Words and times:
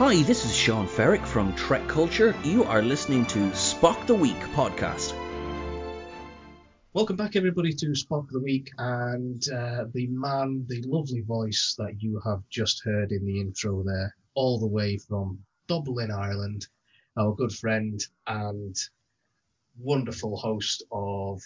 Hi, 0.00 0.22
this 0.22 0.44
is 0.46 0.56
Sean 0.56 0.86
Ferrick 0.88 1.24
from 1.26 1.54
Trek 1.54 1.86
Culture. 1.86 2.34
You 2.42 2.64
are 2.64 2.80
listening 2.82 3.26
to 3.26 3.38
Spock 3.50 4.06
the 4.06 4.14
Week 4.14 4.38
podcast. 4.54 5.12
Welcome 6.94 7.16
back, 7.16 7.36
everybody, 7.36 7.72
to 7.74 7.86
Spock 7.92 8.28
the 8.30 8.40
Week, 8.40 8.70
and 8.78 9.42
uh, 9.52 9.84
the 9.92 10.06
man, 10.08 10.64
the 10.68 10.82
lovely 10.86 11.20
voice 11.20 11.74
that 11.78 12.00
you 12.02 12.20
have 12.24 12.42
just 12.50 12.82
heard 12.84 13.12
in 13.12 13.24
the 13.26 13.40
intro 13.40 13.82
there, 13.84 14.16
all 14.34 14.58
the 14.58 14.66
way 14.66 14.96
from 14.96 15.38
Dublin, 15.68 16.10
Ireland, 16.10 16.66
our 17.16 17.34
good 17.34 17.52
friend 17.52 18.00
and 18.26 18.76
wonderful 19.78 20.36
host 20.36 20.82
of. 20.90 21.42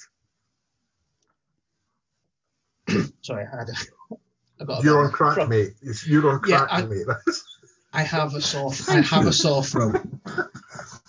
Sorry, 3.22 3.46
I 3.52 3.56
had 3.58 3.68
a. 3.68 3.74
I 4.60 4.64
got 4.64 4.80
a 4.80 4.84
You're 4.84 5.02
bit 5.02 5.06
on 5.06 5.12
crack, 5.12 5.34
from- 5.34 5.48
mate. 5.48 5.74
You're 6.06 6.30
on 6.30 6.40
Yeah, 6.46 6.66
crack, 6.66 6.84
I- 6.84 6.86
mate. 6.86 7.06
I 7.94 8.02
have 8.02 8.34
a 8.34 8.40
sore. 8.40 8.72
I 8.88 9.00
have 9.00 9.26
a 9.26 9.32
sore 9.32 9.62
throat. 9.62 10.02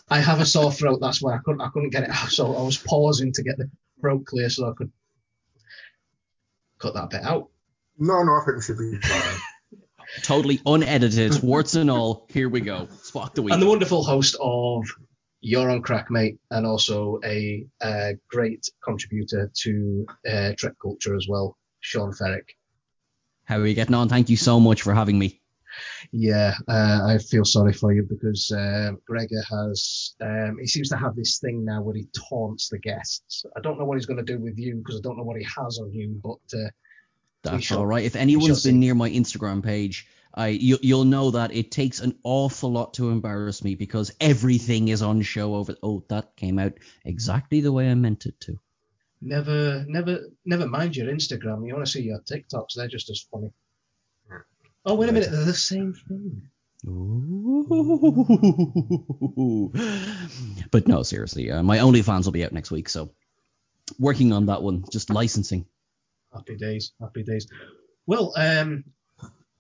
I 0.10 0.20
have 0.20 0.40
a 0.40 0.46
sore 0.46 0.72
throat. 0.72 1.00
That's 1.02 1.22
why 1.22 1.36
I 1.36 1.40
couldn't. 1.44 1.62
I 1.62 1.70
couldn't 1.70 1.90
get 1.90 2.04
it 2.04 2.12
out. 2.12 2.30
So 2.30 2.56
I 2.56 2.62
was 2.62 2.78
pausing 2.78 3.34
to 3.34 3.44
get 3.44 3.58
the 3.58 3.70
throat 4.00 4.26
clear 4.26 4.50
so 4.50 4.70
I 4.70 4.74
could 4.78 4.92
cut 6.80 6.94
that 6.94 7.10
bit 7.10 7.24
out. 7.24 7.50
no, 7.98 8.22
no, 8.24 8.34
I 8.34 8.46
think 8.46 8.58
we 8.58 8.62
should 8.64 8.78
be 8.78 8.98
fine. 9.00 9.40
Totally 10.22 10.62
unedited, 10.66 11.42
warts 11.42 11.74
and 11.76 11.90
all. 11.90 12.28
Here 12.30 12.48
we 12.48 12.62
go. 12.62 12.88
Spock 13.04 13.34
the 13.34 13.42
Week. 13.42 13.54
and 13.54 13.62
the 13.62 13.68
wonderful 13.68 14.04
host 14.04 14.38
of 14.40 14.86
You're 15.42 15.70
on 15.72 15.82
Crack, 15.82 16.12
mate, 16.12 16.38
and 16.52 16.66
also 16.66 17.20
a, 17.26 17.66
uh 17.82 18.12
great 18.30 18.70
contributor 18.84 19.52
to 19.64 20.06
uh, 20.30 20.52
Trek 20.58 20.74
culture 20.82 21.16
as 21.16 21.28
well, 21.28 21.58
Sean 21.80 22.14
Ferrick. 22.14 22.56
How 23.46 23.58
are 23.58 23.66
you 23.66 23.74
getting 23.74 23.96
on? 23.96 24.08
Thank 24.08 24.30
you 24.30 24.38
so 24.38 24.60
much 24.60 24.84
for 24.84 24.94
having 24.94 25.18
me. 25.20 25.42
Yeah, 26.12 26.54
uh, 26.68 27.02
I 27.06 27.18
feel 27.18 27.46
sorry 27.46 27.74
for 27.74 27.94
you 27.94 28.04
because 28.04 28.52
uh, 28.52 28.92
Gregor 29.06 29.44
has, 29.50 30.16
um, 30.22 30.58
he 30.60 30.68
seems 30.68 30.90
to 30.90 30.98
have 30.98 31.16
this 31.16 31.40
thing 31.40 31.66
now 31.66 31.82
where 31.82 31.96
he 31.96 32.08
taunts 32.30 32.70
the 32.70 32.80
guests. 32.80 33.46
I 33.56 33.60
don't 33.62 33.78
know 33.80 33.86
what 33.86 33.98
he's 33.98 34.06
going 34.06 34.24
to 34.26 34.34
do 34.34 34.40
with 34.40 34.58
you 34.58 34.76
because 34.76 34.98
I 35.00 35.02
don't 35.02 35.18
know 35.18 35.24
what 35.24 35.38
he 35.38 35.44
has 35.46 35.80
on 35.80 35.92
you, 35.94 36.20
but 36.24 36.58
uh, 36.58 36.70
That's 37.44 37.64
shall- 37.66 37.80
all 37.80 37.88
right. 37.88 38.06
If 38.06 38.16
anyone's 38.16 38.64
see. 38.64 38.70
been 38.70 38.80
near 38.80 38.96
my 38.96 39.10
Instagram 39.10 39.64
page, 39.64 40.08
I 40.38 40.48
you, 40.50 40.78
you'll 40.82 41.06
know 41.06 41.32
that 41.32 41.54
it 41.56 41.72
takes 41.72 42.02
an 42.02 42.18
awful 42.24 42.72
lot 42.72 42.96
to 42.96 43.10
embarrass 43.10 43.64
me 43.64 43.76
because 43.76 44.12
everything 44.20 44.90
is 44.90 45.02
on 45.02 45.22
show 45.22 45.56
over. 45.56 45.76
Oh, 45.82 46.04
that 46.10 46.36
came 46.36 46.60
out 46.60 46.74
exactly 47.06 47.62
the 47.62 47.72
way 47.72 47.90
I 47.90 47.96
meant 47.96 48.26
it 48.26 48.38
to. 48.42 48.60
never, 49.22 49.86
never, 49.88 50.20
never 50.46 50.68
mind 50.68 50.96
your 50.96 51.08
Instagram. 51.08 51.66
You 51.66 51.74
want 51.74 51.86
to 51.86 51.92
see 51.92 52.02
your 52.04 52.20
TikToks? 52.20 52.76
They're 52.76 52.88
just 52.90 53.10
as 53.10 53.26
funny. 53.32 53.52
Oh, 54.86 54.96
wait 54.96 55.10
a 55.10 55.12
minute, 55.12 55.32
they're 55.32 55.46
the 55.46 55.54
same 55.54 55.94
thing. 56.08 56.50
Ooh. 56.88 57.66
but 60.72 60.88
no, 60.88 61.02
seriously, 61.02 61.50
uh, 61.52 61.64
my 61.64 61.80
OnlyFans 61.80 62.26
will 62.26 62.32
be 62.32 62.46
out 62.46 62.52
next 62.52 62.70
week, 62.70 62.88
so 62.90 63.10
working 63.98 64.32
on 64.32 64.46
that 64.48 64.62
one, 64.62 64.86
just 64.92 65.10
licensing. 65.10 65.66
Happy 66.34 66.56
days, 66.56 66.94
happy 67.02 67.24
days. 67.24 67.48
Well, 68.06 68.34
um, 68.38 68.84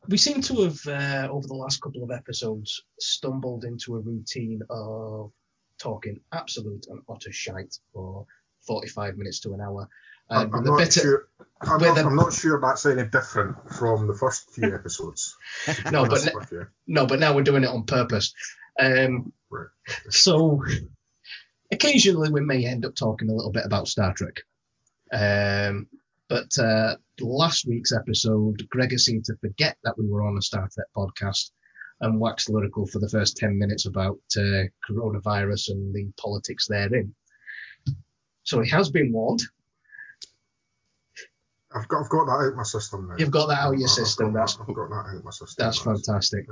we 0.08 0.18
seem 0.18 0.42
to 0.42 0.64
have, 0.64 0.80
uh, 0.88 1.28
over 1.32 1.48
the 1.48 1.56
last 1.56 1.82
couple 1.82 2.04
of 2.04 2.12
episodes, 2.12 2.84
stumbled 3.00 3.66
into 3.66 3.96
a 3.96 4.00
routine 4.00 4.62
of 4.70 5.32
talking 5.80 6.20
absolute 6.32 6.86
and 6.90 7.02
utter 7.10 7.32
shite 7.32 7.76
for 7.94 8.26
45 8.68 9.18
minutes 9.18 9.40
to 9.42 9.54
an 9.54 9.62
hour. 9.62 9.90
I'm, 10.30 10.54
I'm 10.54 10.64
not 10.64 10.78
bit 10.80 10.96
of- 10.98 11.04
sure. 11.04 11.28
I'm 11.62 11.82
not, 11.82 11.98
I'm 11.98 12.16
not 12.16 12.34
sure 12.34 12.60
that's 12.62 12.86
any 12.86 13.06
different 13.06 13.56
from 13.74 14.08
the 14.08 14.14
first 14.14 14.52
few 14.52 14.74
episodes. 14.80 15.36
No, 15.92 16.04
but 16.04 16.12
honest 16.12 16.34
le- 16.34 16.40
with 16.40 16.52
you. 16.52 16.68
no, 16.88 17.06
but 17.08 17.20
now 17.20 17.34
we're 17.34 17.44
doing 17.44 17.64
it 17.64 17.68
on 17.70 17.84
purpose. 17.86 18.34
Um, 18.80 19.32
Right. 19.50 19.68
so 20.10 20.62
occasionally 21.72 22.30
we 22.30 22.42
may 22.42 22.66
end 22.66 22.86
up 22.86 22.96
talking 22.96 23.30
a 23.30 23.34
little 23.34 23.52
bit 23.52 23.66
about 23.66 23.88
Star 23.88 24.14
Trek. 24.14 24.42
Um, 25.12 25.88
but 26.28 26.58
uh, 26.60 26.96
last 27.22 27.68
week's 27.68 27.94
episode, 27.94 28.68
Gregor 28.70 28.98
seemed 28.98 29.26
to 29.26 29.36
forget 29.38 29.78
that 29.84 29.98
we 29.98 30.08
were 30.10 30.24
on 30.28 30.38
a 30.38 30.42
Star 30.42 30.68
Trek 30.74 30.88
podcast 30.96 31.52
and 32.02 32.20
waxed 32.20 32.50
lyrical 32.50 32.86
for 32.88 33.00
the 33.00 33.10
first 33.10 33.38
10 33.38 33.58
minutes 33.58 33.86
about 33.86 34.20
uh, 34.38 34.64
coronavirus 34.90 35.70
and 35.70 35.94
the 35.96 36.12
politics 36.20 36.68
therein. 36.68 37.16
So 38.44 38.62
he 38.62 38.70
has 38.72 38.90
been 38.90 39.12
warned. 39.14 39.44
I've 41.76 41.88
got, 41.88 42.04
I've 42.04 42.10
got 42.10 42.26
that 42.26 42.32
out 42.32 42.56
my 42.56 42.64
system 42.64 43.08
now. 43.10 43.16
You've 43.18 43.32
got 43.32 43.48
that 43.48 43.60
out 43.60 43.74
I've- 43.74 43.82
your 43.82 43.90
I've 43.90 43.96
system. 43.96 44.34
got 44.34 44.40
That's 44.40 44.58
I've 44.60 44.76
got 44.76 44.90
that 44.90 45.16
out 45.18 45.24
my 45.24 45.32
system. 45.32 45.56
That's 45.66 45.80
fantastic. 45.80 46.48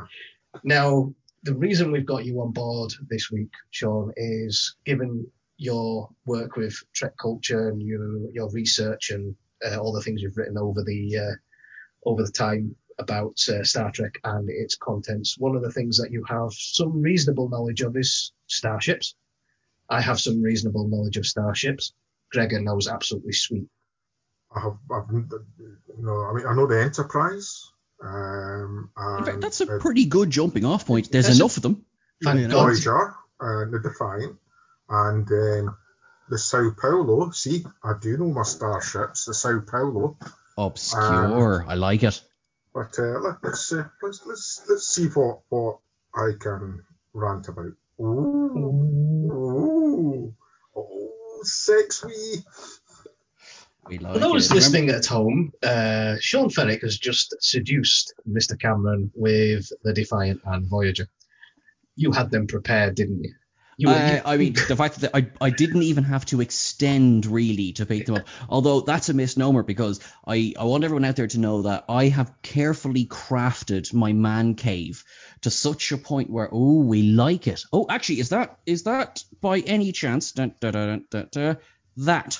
Now, 0.64 1.14
the 1.44 1.56
reason 1.56 1.92
we've 1.92 2.06
got 2.06 2.26
you 2.26 2.40
on 2.42 2.52
board 2.52 2.94
this 3.10 3.32
week, 3.32 3.52
Sean, 3.72 4.12
is 4.18 4.76
given 4.86 5.26
your 5.58 6.10
work 6.26 6.56
with 6.56 6.76
Trek 6.94 7.14
culture 7.22 7.70
and 7.70 7.82
your 7.82 8.30
your 8.32 8.50
research 8.52 9.12
and 9.12 9.36
uh, 9.66 9.78
all 9.78 9.94
the 9.94 10.02
things 10.02 10.22
you've 10.22 10.38
written 10.38 10.58
over 10.58 10.84
the 10.84 11.18
uh, 11.18 11.36
over 12.10 12.24
the 12.24 12.32
time 12.32 12.76
about 13.00 13.40
uh, 13.50 13.64
Star 13.64 13.92
Trek 13.92 14.20
and 14.24 14.50
its 14.50 14.76
contents. 14.76 15.38
One 15.38 15.56
of 15.56 15.64
the 15.64 15.72
things 15.72 15.98
that 15.98 16.12
you 16.12 16.24
have 16.28 16.52
some 16.54 17.02
reasonable 17.02 17.50
knowledge 17.50 17.82
of 17.82 17.96
is 17.98 18.32
starships. 18.48 19.16
I 19.90 20.00
have 20.02 20.20
some 20.20 20.42
reasonable 20.42 20.88
knowledge 20.88 21.18
of 21.18 21.26
starships. 21.26 21.94
Gregor 22.32 22.62
knows 22.62 22.88
absolutely 22.88 23.34
sweet. 23.34 23.68
I 24.56 24.60
have, 24.60 24.78
I've, 24.92 25.10
no, 26.00 26.26
I 26.26 26.34
mean, 26.34 26.46
I 26.46 26.54
know 26.54 26.68
the 26.68 26.82
Enterprise. 26.82 27.72
Um, 28.04 28.90
In 29.20 29.26
fact, 29.26 29.42
that's 29.42 29.62
a 29.62 29.76
uh, 29.76 29.80
pretty 29.80 30.06
good 30.06 30.30
jumping 30.30 30.66
off 30.66 30.86
point. 30.86 31.12
There's 31.12 31.26
That's 31.28 31.40
a- 31.40 31.42
enough 31.42 31.58
of 31.58 31.64
them. 31.64 31.86
Thank 32.24 32.40
You 32.42 32.48
know? 32.48 32.62
Voyager, 32.62 33.16
uh, 33.40 33.66
the 33.72 33.80
Defiant, 33.82 34.38
and 34.90 35.32
um, 35.32 35.78
the 36.30 36.38
Sao 36.38 36.72
Paulo. 36.80 37.32
See, 37.32 37.66
I 37.84 37.94
do 38.00 38.18
know 38.18 38.32
my 38.32 38.44
starships, 38.44 39.26
the 39.26 39.34
Sao 39.34 39.60
Paulo. 39.60 40.18
Obscure. 40.58 41.66
I 41.68 41.76
like 41.76 42.04
it. 42.04 42.22
But 42.74 42.98
uh, 42.98 43.20
let, 43.20 43.44
let's, 43.44 43.72
uh, 43.72 43.88
let's 44.02 44.26
let's 44.26 44.66
let's 44.68 44.88
see 44.88 45.08
what 45.08 45.42
what 45.50 45.80
I 46.16 46.32
can 46.40 46.84
rant 47.14 47.48
about. 47.48 47.74
Ooh, 48.00 48.04
ooh, 49.32 50.34
oh, 50.76 51.40
sex 51.44 52.04
we. 52.04 52.44
We 53.88 53.98
like 53.98 54.14
For 54.14 54.20
those 54.20 54.50
it. 54.50 54.56
listening 54.56 54.90
at 54.90 55.06
home, 55.06 55.52
uh, 55.62 56.16
Sean 56.20 56.50
Ferrick 56.50 56.82
has 56.82 56.98
just 56.98 57.36
seduced 57.42 58.14
Mr. 58.28 58.58
Cameron 58.60 59.12
with 59.14 59.70
the 59.84 59.94
Defiant 59.94 60.42
and 60.46 60.66
Voyager. 60.68 61.08
You 61.96 62.12
had 62.12 62.32
them 62.32 62.48
prepared, 62.48 62.96
didn't 62.96 63.24
you? 63.24 63.34
you, 63.78 63.90
you- 63.90 64.22
I 64.24 64.38
mean, 64.38 64.54
the 64.54 64.76
fact 64.76 65.02
that 65.02 65.12
I, 65.16 65.28
I 65.42 65.50
didn't 65.50 65.84
even 65.84 66.04
have 66.06 66.26
to 66.28 66.42
extend 66.42 67.26
really 67.26 67.74
to 67.74 67.86
pick 67.86 68.06
them 68.06 68.16
up. 68.16 68.28
Although 68.48 68.82
that's 68.82 69.10
a 69.10 69.14
misnomer 69.14 69.64
because 69.64 70.00
I, 70.26 70.54
I 70.58 70.64
want 70.64 70.84
everyone 70.86 71.06
out 71.06 71.16
there 71.18 71.28
to 71.28 71.40
know 71.40 71.64
that 71.64 71.86
I 71.90 72.08
have 72.08 72.32
carefully 72.42 73.06
crafted 73.06 73.94
my 73.94 74.14
man 74.14 74.56
cave 74.56 75.04
to 75.42 75.50
such 75.50 75.92
a 75.92 75.98
point 75.98 76.30
where 76.30 76.50
oh 76.52 76.82
we 76.84 77.02
like 77.02 77.48
it. 77.48 77.64
Oh, 77.74 77.86
actually, 77.90 78.22
is 78.22 78.30
that 78.30 78.60
is 78.66 78.84
that 78.84 79.24
by 79.42 79.60
any 79.60 79.92
chance 79.92 80.32
dun, 80.32 80.56
dun, 80.62 80.72
dun, 80.74 81.06
dun, 81.10 81.28
dun, 81.32 81.58
that? 81.98 82.40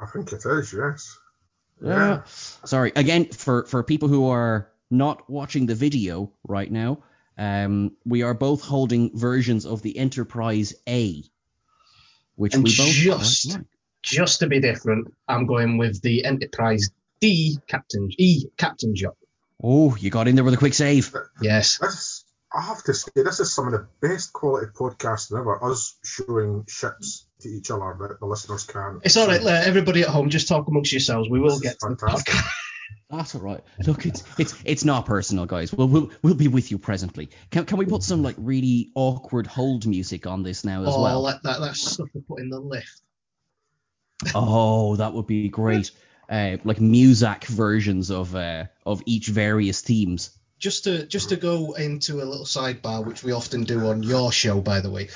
I 0.00 0.06
think 0.06 0.32
it 0.32 0.44
is, 0.44 0.72
yes. 0.72 1.18
Yeah. 1.80 2.22
sorry 2.64 2.90
again 2.96 3.26
for 3.26 3.64
for 3.66 3.82
people 3.84 4.08
who 4.08 4.28
are 4.28 4.68
not 4.90 5.28
watching 5.30 5.66
the 5.66 5.74
video 5.76 6.32
right 6.46 6.70
now. 6.70 7.02
Um, 7.36 7.92
we 8.04 8.22
are 8.22 8.34
both 8.34 8.62
holding 8.62 9.16
versions 9.16 9.64
of 9.64 9.80
the 9.82 9.96
Enterprise 9.96 10.74
A, 10.88 11.22
which 12.34 12.54
And 12.54 12.64
we 12.64 12.70
both 12.76 12.88
just- 12.88 13.52
like. 13.52 13.64
just 14.02 14.40
to 14.40 14.48
be 14.48 14.58
different, 14.60 15.14
I'm 15.28 15.46
going 15.46 15.78
with 15.78 16.02
the 16.02 16.24
Enterprise 16.24 16.90
D 17.20 17.58
Captain 17.68 18.08
E 18.18 18.46
Captain 18.56 18.96
Yacht. 18.96 19.16
Oh, 19.62 19.94
you 19.96 20.10
got 20.10 20.26
in 20.26 20.34
there 20.34 20.44
with 20.44 20.54
a 20.54 20.58
quick 20.58 20.74
save. 20.74 21.14
Yes, 21.40 21.78
This, 21.78 22.24
I 22.52 22.62
have 22.62 22.82
to 22.84 22.94
say, 22.94 23.10
this 23.14 23.38
is 23.38 23.52
some 23.52 23.66
of 23.66 23.72
the 23.72 23.86
best 24.00 24.32
quality 24.32 24.66
podcasting 24.74 25.38
ever. 25.38 25.62
Us 25.64 25.96
showing 26.02 26.64
ships 26.68 27.26
to 27.40 27.48
each 27.48 27.70
other 27.70 27.96
that 28.00 28.20
the 28.20 28.26
listeners 28.26 28.64
can't. 28.64 29.00
it's 29.04 29.16
all 29.16 29.26
right. 29.26 29.42
let 29.42 29.66
Everybody 29.66 30.02
at 30.02 30.08
home, 30.08 30.30
just 30.30 30.48
talk 30.48 30.66
amongst 30.68 30.92
yourselves. 30.92 31.28
We 31.28 31.40
will 31.40 31.58
This 31.58 31.60
get 31.60 31.72
is 31.72 31.78
to 31.78 31.88
the 31.90 31.96
fantastic. 31.96 32.34
podcast. 32.34 32.48
That's 33.10 33.34
all 33.34 33.40
right. 33.40 33.60
Look, 33.86 34.04
it's 34.04 34.22
it's 34.38 34.54
it's 34.66 34.84
not 34.84 35.06
personal, 35.06 35.46
guys. 35.46 35.72
We'll 35.72 35.88
we'll, 35.88 36.10
we'll 36.20 36.34
be 36.34 36.48
with 36.48 36.70
you 36.70 36.76
presently. 36.76 37.30
Can 37.50 37.64
can 37.64 37.78
we 37.78 37.86
put 37.86 38.02
some 38.02 38.22
like 38.22 38.34
really 38.36 38.90
awkward 38.94 39.46
hold 39.46 39.86
music 39.86 40.26
on 40.26 40.42
this 40.42 40.62
now 40.62 40.82
as 40.82 40.94
oh, 40.94 41.02
well? 41.02 41.22
like 41.22 41.40
that, 41.42 41.58
that 41.60 41.74
stuff 41.74 42.08
they 42.12 42.20
put 42.20 42.40
in 42.40 42.50
the 42.50 42.60
lift. 42.60 43.00
Oh, 44.34 44.96
that 44.96 45.14
would 45.14 45.26
be 45.26 45.48
great. 45.48 45.90
Uh, 46.28 46.58
like 46.64 46.78
Muzak 46.78 47.46
versions 47.46 48.10
of 48.10 48.34
uh, 48.34 48.66
of 48.84 49.02
each 49.06 49.28
various 49.28 49.80
themes. 49.80 50.30
just 50.58 50.84
to 50.84 51.06
just 51.06 51.30
to 51.30 51.36
go 51.36 51.72
into 51.74 52.16
a 52.16 52.26
little 52.26 52.44
sidebar, 52.44 53.06
which 53.06 53.22
we 53.24 53.32
often 53.32 53.64
do 53.64 53.86
on 53.86 54.02
your 54.02 54.32
show, 54.32 54.60
by 54.60 54.80
the 54.80 54.90
way. 54.90 55.08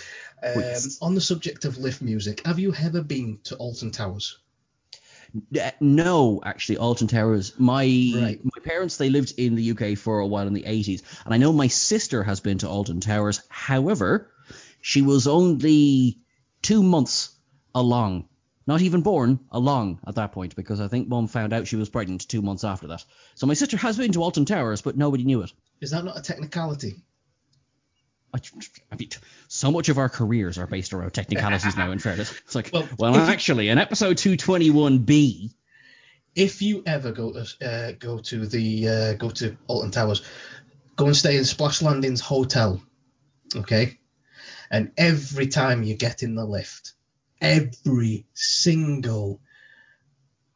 Um, 0.42 0.62
on 1.00 1.14
the 1.14 1.20
subject 1.20 1.64
of 1.64 1.78
lift 1.78 2.02
music, 2.02 2.44
have 2.46 2.58
you 2.58 2.74
ever 2.74 3.02
been 3.02 3.38
to 3.44 3.56
Alton 3.56 3.90
Towers? 3.92 4.38
Uh, 5.58 5.70
no, 5.80 6.40
actually, 6.44 6.78
Alton 6.78 7.08
Towers. 7.08 7.58
My 7.58 7.84
Right. 7.84 8.40
my 8.44 8.60
parents 8.62 8.96
they 8.96 9.08
lived 9.08 9.34
in 9.38 9.54
the 9.54 9.70
UK 9.70 9.96
for 9.96 10.18
a 10.18 10.26
while 10.26 10.46
in 10.46 10.52
the 10.52 10.64
80s, 10.64 11.02
and 11.24 11.32
I 11.32 11.38
know 11.38 11.52
my 11.52 11.68
sister 11.68 12.22
has 12.22 12.40
been 12.40 12.58
to 12.58 12.68
Alton 12.68 13.00
Towers. 13.00 13.40
However, 13.48 14.30
she 14.80 15.00
was 15.00 15.26
only 15.26 16.18
two 16.60 16.82
months 16.82 17.30
along, 17.74 18.28
not 18.66 18.82
even 18.82 19.00
born 19.02 19.40
along 19.50 20.00
at 20.06 20.16
that 20.16 20.32
point, 20.32 20.54
because 20.56 20.80
I 20.80 20.88
think 20.88 21.08
Mum 21.08 21.28
found 21.28 21.52
out 21.52 21.66
she 21.66 21.76
was 21.76 21.88
pregnant 21.88 22.28
two 22.28 22.42
months 22.42 22.64
after 22.64 22.88
that. 22.88 23.04
So 23.34 23.46
my 23.46 23.54
sister 23.54 23.76
has 23.76 23.96
been 23.96 24.12
to 24.12 24.22
Alton 24.22 24.44
Towers, 24.44 24.82
but 24.82 24.96
nobody 24.96 25.24
knew 25.24 25.42
it. 25.42 25.52
Is 25.80 25.92
that 25.92 26.04
not 26.04 26.18
a 26.18 26.22
technicality? 26.22 26.96
I, 28.34 28.96
mean, 28.98 29.10
so 29.48 29.70
much 29.70 29.88
of 29.88 29.98
our 29.98 30.08
careers 30.08 30.56
are 30.58 30.66
based 30.66 30.92
around 30.94 31.10
technicalities 31.12 31.76
now. 31.76 31.90
In 31.90 31.98
fairness, 31.98 32.32
it's 32.44 32.54
like, 32.54 32.70
Well, 32.72 32.88
well, 32.98 33.14
if 33.16 33.26
you- 33.28 33.32
actually, 33.32 33.68
in 33.68 33.78
episode 33.78 34.16
221B. 34.16 35.52
If 36.34 36.62
you 36.62 36.82
ever 36.86 37.12
go 37.12 37.32
to 37.32 37.46
uh, 37.60 37.92
go 37.98 38.18
to 38.18 38.46
the 38.46 38.88
uh, 38.88 39.12
go 39.14 39.28
to 39.28 39.54
Alton 39.66 39.90
Towers, 39.90 40.22
go 40.96 41.04
and 41.06 41.16
stay 41.16 41.36
in 41.36 41.44
Splash 41.44 41.82
Landings 41.82 42.22
Hotel, 42.22 42.82
okay? 43.54 43.98
And 44.70 44.92
every 44.96 45.48
time 45.48 45.82
you 45.82 45.94
get 45.94 46.22
in 46.22 46.34
the 46.34 46.46
lift, 46.46 46.94
every 47.38 48.24
single 48.32 49.42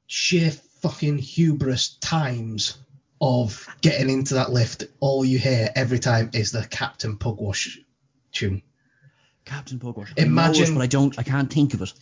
sheer 0.06 0.50
fucking 0.80 1.18
hubris 1.18 1.98
times 1.98 2.78
of 3.20 3.66
getting 3.80 4.10
into 4.10 4.34
that 4.34 4.50
lift, 4.50 4.84
all 5.00 5.24
you 5.24 5.38
hear 5.38 5.70
every 5.74 5.98
time 5.98 6.30
is 6.34 6.52
the 6.52 6.66
Captain 6.68 7.16
Pugwash 7.16 7.78
tune. 8.32 8.62
Captain 9.44 9.78
Pugwash. 9.78 10.12
Imagine- 10.16 10.62
I 10.62 10.66
know 10.66 10.70
it, 10.72 10.74
but 10.74 10.82
I 10.82 10.86
don't. 10.86 11.18
I 11.18 11.22
can't 11.22 11.52
think 11.52 11.74
of 11.74 11.82
it. 11.82 11.92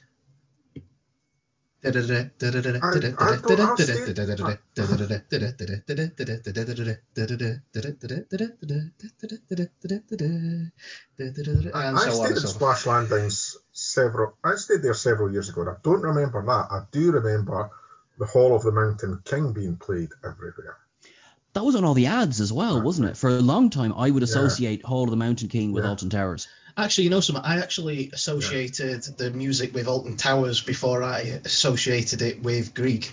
I 11.95 11.99
so 12.05 12.11
stayed 12.11 12.29
and 12.29 12.37
in 12.37 12.37
so 12.37 12.59
forth. 12.59 12.79
Splash 12.79 12.87
Landings 12.87 13.57
several. 13.73 14.35
I 14.43 14.55
stayed 14.57 14.83
there 14.83 14.95
several 14.95 15.31
years 15.31 15.51
ago. 15.51 15.61
And 15.63 15.71
I 15.71 15.77
don't 15.83 16.01
remember 16.01 16.43
that. 16.47 16.67
I 16.71 16.81
do 16.91 17.13
remember 17.13 17.71
the 18.19 18.25
Hall 18.27 18.55
of 18.57 18.63
the 18.63 18.73
Mountain 18.73 19.21
King 19.25 19.53
being 19.53 19.77
played 19.77 20.09
everywhere. 20.25 20.79
That 21.55 21.65
was 21.65 21.77
on 21.77 21.85
all 21.85 21.95
the 21.95 22.07
ads 22.07 22.41
as 22.41 22.53
well, 22.53 22.83
wasn't 22.83 23.09
it? 23.11 23.17
For 23.17 23.31
a 23.31 23.41
long 23.41 23.71
time, 23.71 23.95
I 23.97 24.11
would 24.11 24.23
associate 24.25 24.85
Hall 24.85 25.05
of 25.05 25.11
the 25.11 25.17
Mountain 25.17 25.49
King 25.49 25.73
with 25.73 25.85
Yeah. 25.85 25.91
Alton 25.91 26.11
Towers. 26.11 26.49
Actually, 26.77 27.05
you 27.05 27.11
know 27.11 27.21
something? 27.21 27.45
I 27.45 27.61
actually 27.61 28.11
associated 28.13 29.05
the 29.17 29.31
music 29.31 29.73
with 29.73 29.87
Alton 29.87 30.17
Towers 30.17 30.61
before 30.61 31.05
I 31.05 31.41
associated 31.45 32.23
it 32.23 32.43
with 32.43 32.75
Grieg. 32.75 33.09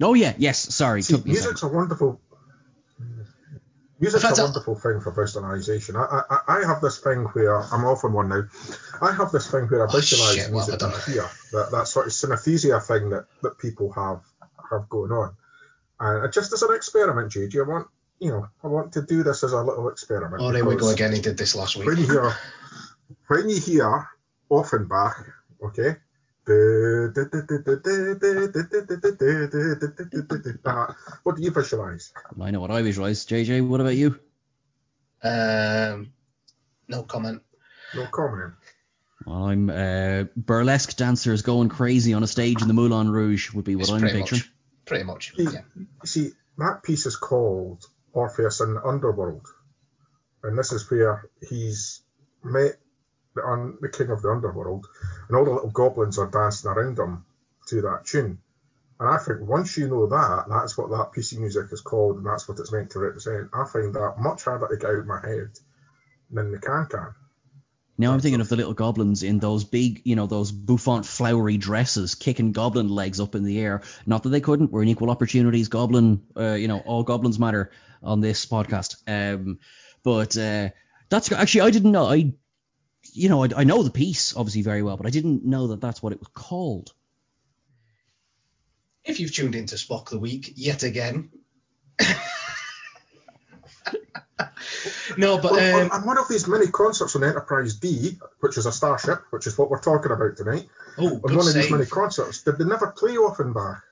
Oh 0.00 0.14
yeah, 0.14 0.32
yes. 0.38 0.74
Sorry, 0.74 1.02
See, 1.02 1.20
music's 1.24 1.62
a 1.62 1.68
wonderful. 1.68 2.20
Music's 4.00 4.22
fact, 4.22 4.38
a 4.38 4.42
wonderful 4.42 4.76
thing 4.76 5.00
for 5.00 5.10
visualization. 5.10 5.96
I, 5.96 6.22
I, 6.30 6.38
I 6.60 6.66
have 6.66 6.80
this 6.80 6.98
thing 7.00 7.24
where 7.24 7.56
I'm 7.60 7.84
off 7.84 8.04
on 8.04 8.12
one 8.12 8.28
now. 8.28 8.44
I 9.02 9.10
have 9.12 9.32
this 9.32 9.50
thing 9.50 9.64
where 9.66 9.82
I 9.82 9.90
Oh, 9.90 9.96
visualize 9.96 10.36
shit, 10.36 10.52
music 10.52 10.74
I 10.74 10.86
that 10.88 11.30
that, 11.52 11.68
that 11.72 11.88
sort 11.88 12.06
of 12.06 12.12
synesthesia 12.12 12.80
thing 12.80 13.10
that, 13.10 13.26
that 13.42 13.58
people 13.58 13.92
have 13.92 14.20
have 14.70 14.88
going 14.88 15.10
on. 15.10 15.34
And 16.00 16.32
just 16.32 16.52
as 16.52 16.62
an 16.62 16.74
experiment, 16.74 17.32
JJ, 17.32 17.64
I 17.64 17.68
want 17.68 17.88
you 18.20 18.30
know 18.30 18.46
I 18.62 18.66
want 18.66 18.92
to 18.92 19.02
do 19.02 19.22
this 19.22 19.42
as 19.44 19.52
a 19.52 19.62
little 19.62 19.88
experiment. 19.88 20.42
Oh, 20.42 20.52
there 20.52 20.64
we 20.64 20.76
go 20.76 20.90
again. 20.90 21.12
He 21.12 21.20
did 21.20 21.36
this 21.36 21.54
last 21.54 21.76
week. 21.76 21.86
When 21.86 21.98
you 21.98 22.06
hear 22.06 22.32
when 23.26 23.48
you 23.48 23.60
hear 23.60 24.06
Offenbach, 24.50 25.26
okay. 25.62 25.96
What 31.22 31.36
do 31.36 31.42
you 31.42 31.50
visualize? 31.50 32.12
I 32.40 32.50
know 32.50 32.60
what 32.60 32.70
I 32.70 32.80
visualize. 32.80 33.26
JJ, 33.26 33.66
what 33.68 33.80
about 33.80 33.96
you? 33.96 34.18
Um, 35.22 36.10
no 36.88 37.02
comment. 37.02 37.42
No 37.94 38.06
comment. 38.06 38.54
Well, 39.26 39.44
I'm 39.44 39.68
uh, 39.68 40.24
burlesque 40.36 40.96
dancers 40.96 41.42
going 41.42 41.68
crazy 41.68 42.14
on 42.14 42.22
a 42.22 42.26
stage 42.26 42.62
in 42.62 42.68
the 42.68 42.74
Moulin 42.74 43.10
Rouge 43.10 43.52
would 43.52 43.64
be 43.64 43.76
what 43.76 43.82
It's 43.82 43.90
I'm 43.90 44.00
picturing. 44.00 44.40
much. 44.40 44.52
Pretty 44.88 45.04
much. 45.04 45.32
See, 45.36 45.44
Yeah. 45.44 45.60
see, 46.04 46.32
that 46.58 46.82
piece 46.82 47.06
is 47.06 47.16
called 47.16 47.84
Orpheus 48.12 48.60
in 48.60 48.74
the 48.74 48.84
Underworld, 48.84 49.46
and 50.42 50.58
this 50.58 50.72
is 50.72 50.90
where 50.90 51.24
he's 51.40 52.02
met 52.42 52.76
the, 53.34 53.44
un, 53.44 53.78
the 53.80 53.88
king 53.88 54.10
of 54.10 54.22
the 54.22 54.30
underworld, 54.30 54.86
and 55.28 55.36
all 55.36 55.44
the 55.44 55.50
little 55.52 55.70
goblins 55.70 56.18
are 56.18 56.26
dancing 56.26 56.70
around 56.70 56.98
him 56.98 57.24
to 57.66 57.82
that 57.82 58.04
tune. 58.04 58.38
And 59.00 59.08
I 59.08 59.18
think 59.18 59.40
once 59.40 59.76
you 59.76 59.86
know 59.88 60.06
that, 60.06 60.46
that's 60.48 60.76
what 60.76 60.90
that 60.90 61.12
piece 61.12 61.32
of 61.32 61.38
music 61.38 61.66
is 61.72 61.80
called, 61.80 62.16
and 62.16 62.26
that's 62.26 62.48
what 62.48 62.58
it's 62.58 62.72
meant 62.72 62.90
to 62.90 62.98
represent. 62.98 63.48
I 63.52 63.64
find 63.64 63.94
that 63.94 64.14
much 64.18 64.44
harder 64.44 64.66
to 64.68 64.76
get 64.76 64.90
out 64.90 64.98
of 64.98 65.06
my 65.06 65.20
head 65.20 65.50
than 66.30 66.50
the 66.50 66.58
can 66.58 66.86
can. 66.86 67.14
Now 68.00 68.12
I'm 68.12 68.20
thinking 68.20 68.40
of 68.40 68.48
the 68.48 68.54
little 68.54 68.74
goblins 68.74 69.24
in 69.24 69.40
those 69.40 69.64
big, 69.64 70.02
you 70.04 70.14
know, 70.14 70.26
those 70.26 70.52
bouffant 70.52 71.04
flowery 71.04 71.56
dresses, 71.56 72.14
kicking 72.14 72.52
goblin 72.52 72.88
legs 72.88 73.18
up 73.18 73.34
in 73.34 73.42
the 73.42 73.58
air. 73.58 73.82
Not 74.06 74.22
that 74.22 74.28
they 74.28 74.40
couldn't. 74.40 74.70
We're 74.70 74.82
an 74.82 74.88
equal 74.88 75.10
opportunities 75.10 75.68
goblin. 75.68 76.22
Uh, 76.36 76.52
you 76.52 76.68
know, 76.68 76.78
all 76.78 77.02
goblins 77.02 77.40
matter 77.40 77.72
on 78.00 78.20
this 78.20 78.46
podcast. 78.46 78.96
Um, 79.08 79.58
but 80.04 80.36
uh, 80.38 80.68
that's 81.08 81.32
actually 81.32 81.62
I 81.62 81.70
didn't 81.70 81.90
know. 81.90 82.06
I, 82.06 82.32
you 83.12 83.28
know, 83.28 83.42
I, 83.42 83.48
I 83.56 83.64
know 83.64 83.82
the 83.82 83.90
piece 83.90 84.36
obviously 84.36 84.62
very 84.62 84.84
well, 84.84 84.96
but 84.96 85.06
I 85.06 85.10
didn't 85.10 85.44
know 85.44 85.68
that 85.68 85.80
that's 85.80 86.00
what 86.00 86.12
it 86.12 86.20
was 86.20 86.28
called. 86.32 86.92
If 89.04 89.18
you've 89.18 89.34
tuned 89.34 89.56
into 89.56 89.74
Spock 89.74 90.10
the 90.10 90.18
Week 90.20 90.52
yet 90.54 90.84
again. 90.84 91.30
No, 95.18 95.38
but 95.38 95.52
Well, 95.52 95.80
um, 95.82 95.90
on, 95.90 96.00
on 96.00 96.06
one 96.06 96.18
of 96.18 96.28
these 96.28 96.48
mini 96.48 96.68
concerts 96.68 97.14
on 97.16 97.24
Enterprise 97.24 97.74
D, 97.74 98.18
which 98.40 98.56
is 98.56 98.66
a 98.66 98.72
starship, 98.72 99.22
which 99.30 99.46
is 99.46 99.58
what 99.58 99.70
we're 99.70 99.80
talking 99.80 100.12
about 100.12 100.36
tonight, 100.36 100.66
oh, 100.98 101.06
on 101.14 101.20
good 101.20 101.36
one 101.36 101.48
of 101.48 101.54
these 101.54 101.70
mini 101.70 101.84
save. 101.84 101.90
concerts, 101.90 102.42
did 102.42 102.58
they 102.58 102.64
never 102.64 102.88
play 102.88 103.16
Offenbach? 103.16 103.82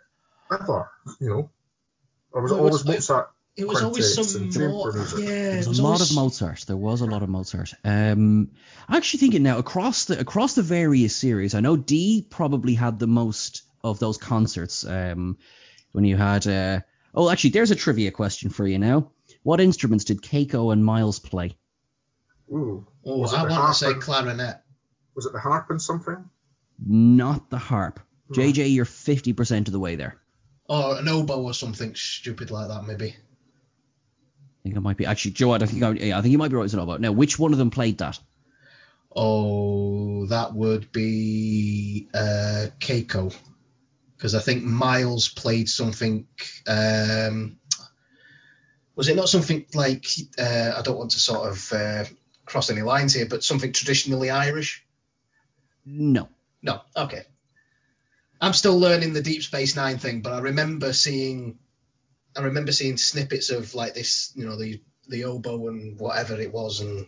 Ever, 0.52 0.90
you 1.21 1.28
know? 1.28 1.50
Or 2.33 2.42
was 2.42 2.50
Well, 2.52 2.61
it 2.61 2.62
always 2.62 2.73
was- 2.73 2.87
Mozart? 2.87 3.30
It 3.56 3.66
was 3.66 3.83
always 3.83 4.14
some 4.14 4.42
and 4.42 4.54
more. 4.71 4.92
Yeah, 4.95 5.04
There 5.16 5.52
it 5.54 5.56
was 5.56 5.68
was 5.68 5.78
a 5.78 5.83
lot 5.83 5.92
always- 5.95 6.11
of 6.11 6.16
Mozart. 6.16 6.64
There 6.66 6.76
was 6.76 7.00
a 7.00 7.06
lot 7.06 7.23
of 7.23 7.30
Mozart. 7.30 7.73
Um, 7.85 8.50
I'm 8.87 8.97
actually 8.97 9.21
thinking 9.21 9.42
now 9.42 9.56
across 9.56 10.04
the 10.04 10.21
across 10.21 10.54
the 10.54 10.62
various 10.62 11.16
series, 11.16 11.54
I 11.54 11.61
know 11.61 11.75
D 11.76 12.26
probably 12.28 12.75
had 12.75 12.99
the 12.99 13.06
most 13.06 13.62
of 13.83 13.99
those 13.99 14.18
concerts. 14.18 14.85
Um, 14.85 15.38
when 15.92 16.04
you 16.04 16.18
had, 16.18 16.47
uh, 16.47 16.80
oh, 17.14 17.30
actually, 17.30 17.50
there's 17.50 17.71
a 17.71 17.75
trivia 17.76 18.11
question 18.11 18.50
for 18.50 18.66
you 18.66 18.78
now. 18.78 19.11
What 19.47 19.61
instruments 19.61 20.05
did 20.05 20.23
Keiko 20.23 20.73
and 20.73 20.85
Miles 20.85 21.21
play? 21.21 21.57
Ooh, 22.53 22.85
Oh, 23.05 23.19
Was 23.19 23.33
it 23.33 23.38
I 23.38 23.45
the 23.45 23.50
want 23.53 23.69
to 23.69 23.79
say 23.79 23.93
and- 23.93 24.03
clarinet. 24.03 24.57
was 25.15 25.25
it 25.25 25.33
the 25.33 25.38
harp 25.38 25.71
and 25.71 25.81
something? 25.81 26.29
Not 26.85 27.49
the 27.49 27.59
harp. 27.59 28.00
Hmm. 28.26 28.35
JJ, 28.41 28.75
you're 28.75 28.85
50% 28.85 29.69
of 29.69 29.73
the 29.73 29.79
way 29.79 29.95
there. 29.95 30.17
Or 30.69 30.99
an 30.99 31.07
oboe 31.07 31.43
or 31.45 31.55
something 31.55 31.95
stupid 31.95 32.50
like 32.50 32.67
that, 32.67 32.88
maybe. 32.88 33.11
I 33.11 34.62
think 34.65 34.75
it 34.75 34.81
might 34.81 34.97
be 34.97 35.07
actually 35.07 35.31
Joe. 35.31 35.53
I 35.53 35.59
think 35.59 35.81
I, 35.81 35.91
yeah, 35.93 36.19
I 36.19 36.23
think 36.23 36.33
you 36.33 36.38
might 36.38 36.49
be 36.49 36.57
right 36.57 36.65
with 36.65 36.75
an 36.75 36.81
about 36.81 37.00
now. 37.00 37.12
Which 37.12 37.38
one 37.38 37.53
of 37.53 37.59
them 37.59 37.71
played 37.71 37.99
that? 37.99 38.19
Oh, 39.15 40.26
that 40.26 40.55
would 40.55 40.91
be 40.91 42.09
uh, 42.12 42.67
Keiko. 42.81 43.33
Because 44.17 44.35
I 44.35 44.41
think 44.41 44.65
Miles 44.65 45.29
played 45.29 45.69
something. 45.69 46.26
Um, 46.67 47.59
was 48.97 49.09
it 49.09 49.17
not 49.17 49.29
something 49.29 49.65
like. 49.75 50.07
Uh, 50.38 50.73
I 50.76 50.83
don't 50.83 50.99
want 50.99 51.12
to 51.12 51.21
sort 51.21 51.49
of 51.49 51.73
uh, 51.73 52.05
cross 52.47 52.71
any 52.71 52.83
lines 52.83 53.12
here, 53.15 53.26
but 53.26 53.45
something 53.45 53.73
traditionally 53.73 54.31
Irish? 54.31 54.85
No. 55.85 56.29
No, 56.62 56.81
okay. 56.97 57.23
I'm 58.41 58.53
still 58.53 58.79
learning 58.79 59.12
the 59.12 59.21
Deep 59.21 59.43
Space 59.43 59.76
Nine 59.76 59.99
thing, 59.99 60.21
but 60.21 60.33
I 60.33 60.41
remember 60.41 60.93
seeing, 60.93 61.59
I 62.37 62.43
remember 62.43 62.73
seeing 62.73 62.97
snippets 62.97 63.50
of 63.50 63.75
like 63.75 63.95
this, 63.95 64.33
you 64.35 64.47
know, 64.47 64.57
the 64.57 64.81
the 65.09 65.25
oboe 65.25 65.69
and 65.69 65.99
whatever 66.00 66.35
it 66.41 66.53
was, 66.53 66.81
and 66.81 67.07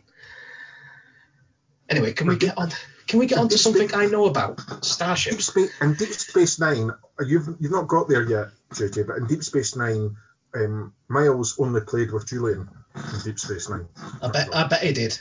anyway, 1.89 2.13
can 2.13 2.29
we 2.29 2.37
get 2.37 2.57
on? 2.57 2.71
Can 3.09 3.19
we 3.19 3.27
get 3.27 3.39
on 3.39 3.49
to 3.49 3.59
something 3.59 3.91
I 3.95 4.07
know 4.07 4.27
about? 4.27 4.59
Deep 4.59 4.85
Starships. 4.85 5.47
Space 5.47 5.71
in 5.81 5.95
Deep 5.95 6.13
Space 6.13 6.61
Nine, 6.61 6.91
you've 7.27 7.49
you've 7.59 7.73
not 7.73 7.89
got 7.89 8.09
there 8.09 8.23
yet, 8.23 8.49
JJ, 8.73 9.07
but 9.07 9.17
in 9.17 9.27
Deep 9.27 9.43
Space 9.43 9.77
Nine, 9.77 10.17
um, 10.55 10.93
Miles 11.09 11.59
only 11.59 11.81
played 11.81 12.11
with 12.11 12.27
Julian 12.27 12.69
in 12.95 13.21
Deep 13.25 13.39
Space 13.39 13.69
Nine. 13.69 13.87
I 14.23 14.29
bet, 14.29 14.55
I 14.55 14.67
bet 14.67 14.83
he 14.83 14.93
did. 14.93 15.19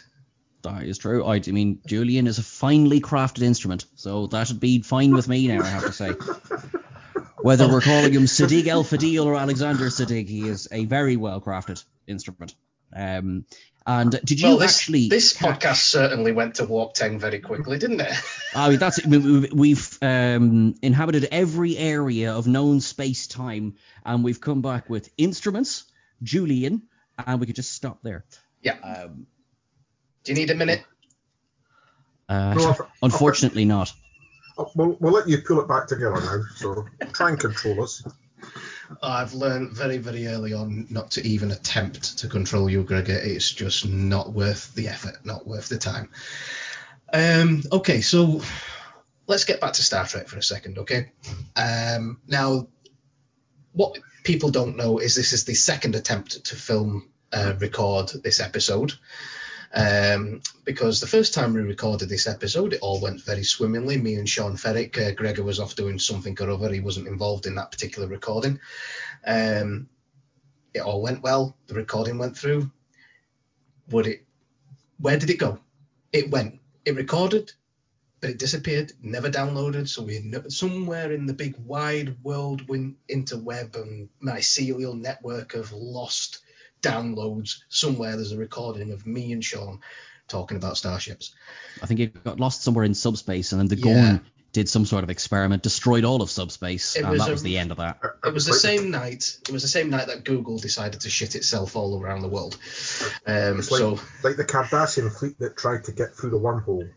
That 0.64 0.84
is 0.84 0.98
true. 0.98 1.24
I, 1.26 1.36
I 1.36 1.52
mean, 1.52 1.80
Julian 1.86 2.28
is 2.28 2.40
a 2.40 2.44
finely 2.44 3.00
crafted 3.00 3.44
instrument, 3.44 3.86
so 3.96 4.28
that'd 4.28 4.60
be 4.60 4.82
fine 4.82 5.14
with 5.14 5.28
me 5.28 5.48
now. 5.48 5.62
I 5.62 5.68
have 5.68 5.86
to 5.86 5.94
say. 5.94 6.12
Whether 7.40 7.68
we're 7.68 7.82
calling 7.82 8.12
him 8.12 8.24
Siddig 8.24 8.68
El 8.68 8.84
Fadil 8.84 9.26
or 9.26 9.36
Alexander 9.36 9.86
Siddig, 9.86 10.28
he 10.28 10.48
is 10.48 10.68
a 10.72 10.86
very 10.86 11.16
well 11.16 11.40
crafted 11.40 11.84
instrument. 12.08 12.56
Um, 12.94 13.46
And 13.89 14.12
did 14.25 14.41
you 14.41 14.50
well, 14.50 14.58
this, 14.58 14.79
actually? 14.79 15.08
this 15.08 15.34
podcast 15.34 15.77
certainly 15.77 16.34
went 16.34 16.56
to 16.56 16.65
warp 16.65 16.94
10 16.94 17.20
very 17.20 17.39
quickly, 17.39 17.79
didn't 17.79 18.01
it? 18.01 18.12
I 18.53 18.70
mean, 18.72 18.79
that's 18.79 19.03
we- 19.06 19.17
we- 19.17 19.50
we've 19.53 19.98
um, 20.01 20.75
inhabited 20.82 21.29
every 21.32 21.77
area 21.77 22.34
of 22.34 22.48
known 22.48 22.82
space 22.82 23.27
time, 23.27 23.75
and 24.06 24.25
we've 24.25 24.41
come 24.41 24.62
back 24.62 24.89
with 24.89 25.10
instruments, 25.17 25.86
Julian, 26.22 26.82
and 27.25 27.39
we 27.39 27.46
could 27.46 27.56
just 27.56 27.72
stop 27.72 28.00
there. 28.03 28.25
Yeah. 28.62 28.74
Um, 28.84 29.25
Do 30.25 30.34
you 30.34 30.38
need 30.38 30.50
a 30.51 30.56
minute? 30.56 30.84
uh, 32.27 32.56
No, 32.56 32.70
I've- 32.72 32.84
unfortunately, 33.01 33.63
not. 33.63 33.94
Oh, 34.58 34.70
We'll, 34.75 34.98
we'll 35.00 35.13
let 35.13 35.29
you 35.29 35.38
pull 35.38 35.62
it 35.62 35.67
back 35.70 35.88
together 35.88 36.15
now. 36.20 36.41
So 36.58 36.88
try 37.13 37.29
and 37.29 37.39
control 37.39 37.84
us. 37.84 38.03
I've 39.01 39.34
learned 39.34 39.72
very, 39.72 39.98
very 39.98 40.27
early 40.27 40.53
on 40.53 40.88
not 40.89 41.12
to 41.12 41.25
even 41.25 41.51
attempt 41.51 42.20
to 42.20 42.27
control 42.27 42.70
you, 42.70 42.84
Gregor. 42.84 43.20
It's 43.22 43.51
just 43.51 43.88
not 43.88 44.34
worth 44.34 44.74
the 44.75 44.88
effort, 44.88 45.25
not 45.25 45.48
worth 45.48 45.70
the 45.70 45.77
time. 45.77 46.10
Um, 47.13 47.63
okay, 47.72 48.01
so 48.01 48.41
let's 49.27 49.46
get 49.46 49.62
back 49.62 49.74
to 49.74 49.84
Star 49.84 50.06
Trek 50.06 50.27
for 50.27 50.38
a 50.38 50.44
second, 50.44 50.79
okay? 50.79 51.12
Um, 51.56 52.20
now, 52.27 52.67
what 53.74 53.98
people 54.24 54.50
don't 54.50 54.77
know 54.77 54.98
is 54.98 55.15
this 55.15 55.34
is 55.34 55.46
the 55.46 55.53
second 55.53 55.96
attempt 55.96 56.46
to 56.46 56.56
film, 56.56 57.10
uh, 57.32 57.53
record 57.60 58.10
this 58.24 58.39
episode. 58.39 58.94
Um, 59.74 60.42
because 60.64 61.00
the 61.00 61.08
first 61.08 61.34
time 61.34 61.54
we 61.54 61.62
recorded 61.62 62.10
this 62.10 62.28
episode, 62.28 62.74
it 62.74 62.82
all 62.82 63.02
went 63.02 63.22
very 63.22 63.44
swimmingly. 63.44 63.98
Me 63.98 64.16
and 64.16 64.28
Sean 64.28 64.56
Ferrick, 64.56 64.98
uh, 64.98 65.12
Gregor 65.12 65.44
was 65.44 65.60
off 65.60 65.76
doing 65.76 66.00
something 66.00 66.38
or 66.40 66.50
other. 66.52 66.72
He 66.72 66.80
wasn't 66.80 67.08
involved 67.08 67.46
in 67.46 67.56
that 67.56 67.72
particular 67.72 68.08
recording. 68.08 68.60
Um, 69.26 69.90
it 70.74 70.80
all 70.80 71.02
went 71.02 71.22
well. 71.22 71.56
The 71.68 71.76
recording 71.76 72.18
went 72.18 72.38
through. 72.38 72.72
Would 73.90 74.08
it? 74.08 74.26
Where 75.00 75.18
did 75.18 75.30
it 75.30 75.40
go? 75.40 75.60
It 76.12 76.32
went. 76.32 76.60
It 76.86 76.96
recorded, 76.96 77.52
but 78.22 78.30
it 78.30 78.40
disappeared. 78.40 78.94
Never 79.02 79.30
downloaded. 79.30 79.88
So 79.90 80.04
we 80.04 80.34
somewhere 80.50 81.12
in 81.12 81.26
the 81.26 81.34
big 81.34 81.56
wide 81.58 82.18
world 82.24 82.68
win, 82.68 82.96
interweb 83.10 83.76
and 83.76 84.10
mycelial 84.24 85.00
network 85.00 85.56
of 85.56 85.72
lost 85.72 86.37
downloads. 86.82 87.58
Somewhere 87.70 88.16
there's 88.16 88.32
a 88.32 88.38
recording 88.38 88.92
of 88.92 89.06
me 89.06 89.32
and 89.34 89.44
Sean 89.44 89.80
talking 90.28 90.58
about 90.58 90.78
starships. 90.78 91.34
I 91.82 91.86
think 91.86 92.00
it 92.00 92.24
got 92.24 92.40
lost 92.40 92.62
somewhere 92.64 92.86
in 92.86 92.94
subspace, 92.94 93.52
and 93.52 93.60
then 93.62 93.68
the 93.68 93.78
Yeah. 93.78 93.84
Gorn 93.84 94.26
did 94.54 94.68
some 94.68 94.86
sort 94.86 95.04
of 95.04 95.10
experiment, 95.10 95.62
destroyed 95.62 96.04
all 96.04 96.22
of 96.22 96.32
subspace, 96.32 96.96
It 96.96 97.02
and 97.02 97.10
was 97.12 97.20
that 97.20 97.30
a- 97.30 97.32
was 97.32 97.44
the 97.44 97.58
end 97.58 97.72
of 97.72 97.78
that. 97.78 98.00
It 98.26 98.34
was 98.34 98.46
the 98.46 98.54
same 98.54 98.90
night. 98.92 99.38
It 99.48 99.52
was 99.52 99.62
the 99.62 99.68
same 99.68 99.90
night 99.90 100.08
that 100.08 100.24
Google 100.24 100.58
decided 100.58 101.02
to 101.02 101.10
shit 101.10 101.36
itself 101.36 101.76
all 101.76 102.02
around 102.02 102.22
the 102.22 102.28
world. 102.28 102.58
Um, 103.28 103.60
It's 103.60 103.70
like, 103.72 103.80
so 103.80 104.00
like 104.24 104.36
the 104.38 104.46
Cardassian 104.46 105.12
fleet 105.16 105.38
that 105.40 105.58
tried 105.58 105.84
to 105.86 105.92
get 105.92 106.16
through 106.16 106.32
the 106.32 106.40
wormhole, 106.40 106.90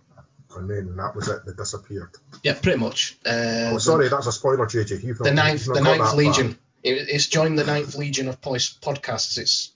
and 0.57 0.71
then 0.71 0.97
that 0.97 1.15
was 1.15 1.29
it. 1.29 1.45
They 1.45 1.53
disappeared. 1.53 2.11
yeah, 2.43 2.55
pretty 2.55 2.79
much. 2.79 3.19
Uh, 3.27 3.71
Oh, 3.75 3.79
sorry, 3.79 4.09
that's 4.09 4.27
a 4.27 4.33
spoiler, 4.33 4.67
JJ. 4.67 5.03
You've 5.03 5.21
not, 5.21 5.25
the 5.29 5.35
ninth, 5.35 5.61
you've 5.67 5.69
not 5.69 5.75
the 5.77 5.81
ninth 5.83 6.03
that 6.11 6.17
legion. 6.17 6.59
It, 6.83 7.09
it's 7.09 7.27
joined 7.27 7.59
the 7.59 7.65
ninth 7.65 7.95
legion 7.95 8.29
of 8.29 8.41
pos- 8.41 8.79
podcasts. 8.79 9.39
It's 9.39 9.73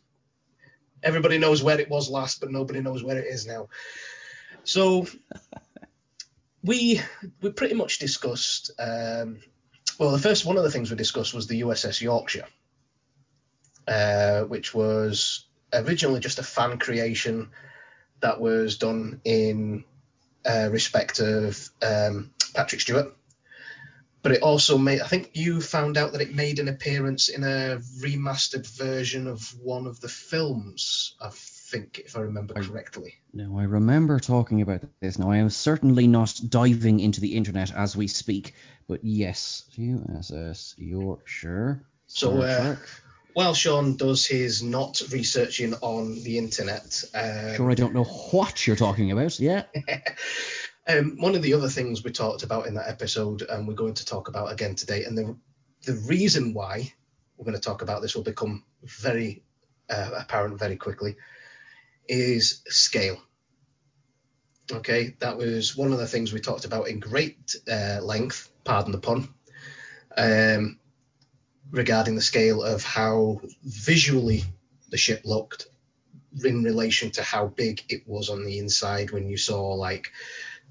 everybody 1.03 1.39
knows 1.39 1.63
where 1.63 1.81
it 1.81 1.91
was 1.91 2.09
last, 2.09 2.41
but 2.41 2.51
nobody 2.51 2.81
knows 2.81 3.03
where 3.03 3.19
it 3.19 3.27
is 3.27 3.47
now. 3.47 3.69
So 4.65 5.07
we 6.63 7.01
we 7.41 7.51
pretty 7.51 7.75
much 7.75 7.99
discussed. 7.99 8.71
Um, 8.79 9.39
well, 9.99 10.11
the 10.11 10.19
first 10.19 10.45
one 10.45 10.57
of 10.57 10.65
the 10.65 10.71
things 10.71 10.91
we 10.91 10.97
discussed 10.97 11.35
was 11.35 11.47
the 11.47 11.61
USS 11.61 12.01
Yorkshire, 12.01 12.47
uh, 13.87 14.43
which 14.43 14.75
was 14.75 15.47
originally 15.73 16.21
just 16.21 16.39
a 16.39 16.43
fan 16.43 16.79
creation 16.79 17.51
that 18.21 18.41
was 18.41 18.79
done 18.79 19.21
in 19.25 19.85
uh, 20.47 20.69
respect 20.71 21.21
of 21.21 21.69
um, 21.83 22.33
Patrick 22.55 22.81
Stewart 22.81 23.15
but 24.25 24.33
it 24.33 24.43
also 24.43 24.77
made 24.77 25.01
i 25.01 25.07
think 25.07 25.31
you 25.35 25.61
found 25.61 25.97
out 25.97 26.13
that 26.13 26.21
it 26.21 26.35
made 26.35 26.59
an 26.59 26.67
appearance 26.67 27.29
in 27.29 27.45
a 27.45 27.79
remastered 28.01 28.67
version 28.67 29.29
of 29.29 29.55
one 29.63 29.87
of 29.87 30.01
the 30.01 30.09
films 30.09 31.15
i 31.21 31.29
think 31.31 32.01
if 32.05 32.17
i 32.17 32.21
remember 32.21 32.55
correctly 32.55 33.15
Now, 33.33 33.59
I 33.59 33.65
remember 33.65 34.21
talking 34.21 34.63
about 34.63 34.83
this. 35.01 35.19
Now, 35.19 35.33
I 35.33 35.39
am 35.39 35.51
certainly 35.51 36.07
not 36.07 36.41
diving 36.49 37.01
into 37.01 37.21
the 37.21 37.35
internet 37.35 37.75
as 37.75 37.97
we 37.97 38.07
speak, 38.07 38.55
but 38.87 39.01
yes, 39.03 39.65
USS 39.77 40.75
Yorkshire. 40.79 41.85
So, 42.07 42.43
uh, 42.43 42.77
while 43.33 43.55
sean 43.55 43.97
does 43.97 44.25
his 44.25 44.63
not 44.63 45.03
researching 45.11 45.75
on 45.75 46.23
the 46.23 46.39
internet 46.39 47.03
um, 47.13 47.57
sure, 47.57 47.71
I 47.71 47.75
don't 47.75 47.93
know 47.93 48.05
what 48.05 48.67
you're 48.67 48.77
talking 48.77 49.11
about. 49.11 49.41
Yeah. 49.41 49.65
Um, 50.87 51.17
one 51.19 51.35
of 51.35 51.43
the 51.43 51.55
other 51.55 51.69
things 51.69 52.05
we 52.05 52.13
talked 52.13 52.43
about 52.43 52.67
in 52.67 52.75
that 52.75 52.89
episode, 52.89 53.43
and 53.43 53.67
we're 53.67 53.75
going 53.75 53.95
to 53.95 54.05
talk 54.05 54.29
about 54.29 54.53
again 54.53 54.75
today, 54.75 55.05
and 55.05 55.17
the 55.17 55.37
the 55.87 55.95
reason 56.07 56.55
why 56.55 56.93
we're 57.37 57.45
going 57.45 57.57
to 57.57 57.61
talk 57.61 57.83
about 57.83 58.03
this 58.03 58.15
will 58.15 58.23
become 58.23 58.65
very 58.83 59.43
uh, 59.89 60.11
apparent 60.19 60.59
very 60.59 60.77
quickly, 60.77 61.17
is 62.09 62.63
scale. 62.69 63.21
Okay, 64.73 65.15
that 65.21 65.37
was 65.37 65.77
one 65.77 65.93
of 65.93 65.99
the 65.99 66.07
things 66.07 66.33
we 66.33 66.41
talked 66.41 66.65
about 66.65 66.89
in 66.89 67.01
great 67.01 67.57
uh, 67.71 68.01
length. 68.03 68.51
Pardon 68.65 68.93
the 68.93 68.99
pun. 68.99 69.29
Um, 70.17 70.79
regarding 71.71 72.15
the 72.15 72.23
scale 72.23 72.63
of 72.63 72.83
how 72.83 73.41
visually 73.63 74.45
the 74.91 74.97
ship 74.97 75.23
looked 75.25 75.67
in 76.45 76.63
relation 76.63 77.11
to 77.11 77.23
how 77.23 77.47
big 77.47 77.83
it 77.89 78.07
was 78.07 78.29
on 78.31 78.45
the 78.45 78.59
inside 78.59 79.11
when 79.11 79.29
you 79.29 79.37
saw 79.37 79.75
like 79.75 80.13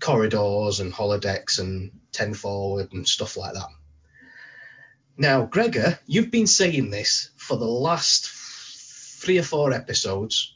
corridors 0.03 0.81
and 0.81 0.93
holodecks 0.93 1.59
and 1.59 1.91
10 2.11 2.33
forward 2.33 2.91
and 2.91 3.07
stuff 3.07 3.37
like 3.37 3.53
that. 3.53 3.69
Now, 5.17 5.45
Gregor, 5.45 5.97
you've 6.05 6.29
been 6.29 6.47
saying 6.47 6.89
this 6.89 7.29
for 7.37 7.55
the 7.55 7.65
last 7.65 8.29
three 8.29 9.37
or 9.39 9.43
four 9.43 9.71
episodes, 9.71 10.55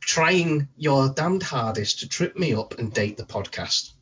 trying 0.00 0.68
your 0.76 1.08
damned 1.14 1.42
hardest 1.42 2.00
to 2.00 2.08
trip 2.08 2.36
me 2.36 2.54
up 2.54 2.78
and 2.78 2.92
date 2.92 3.16
the 3.16 3.24
podcast. 3.24 3.92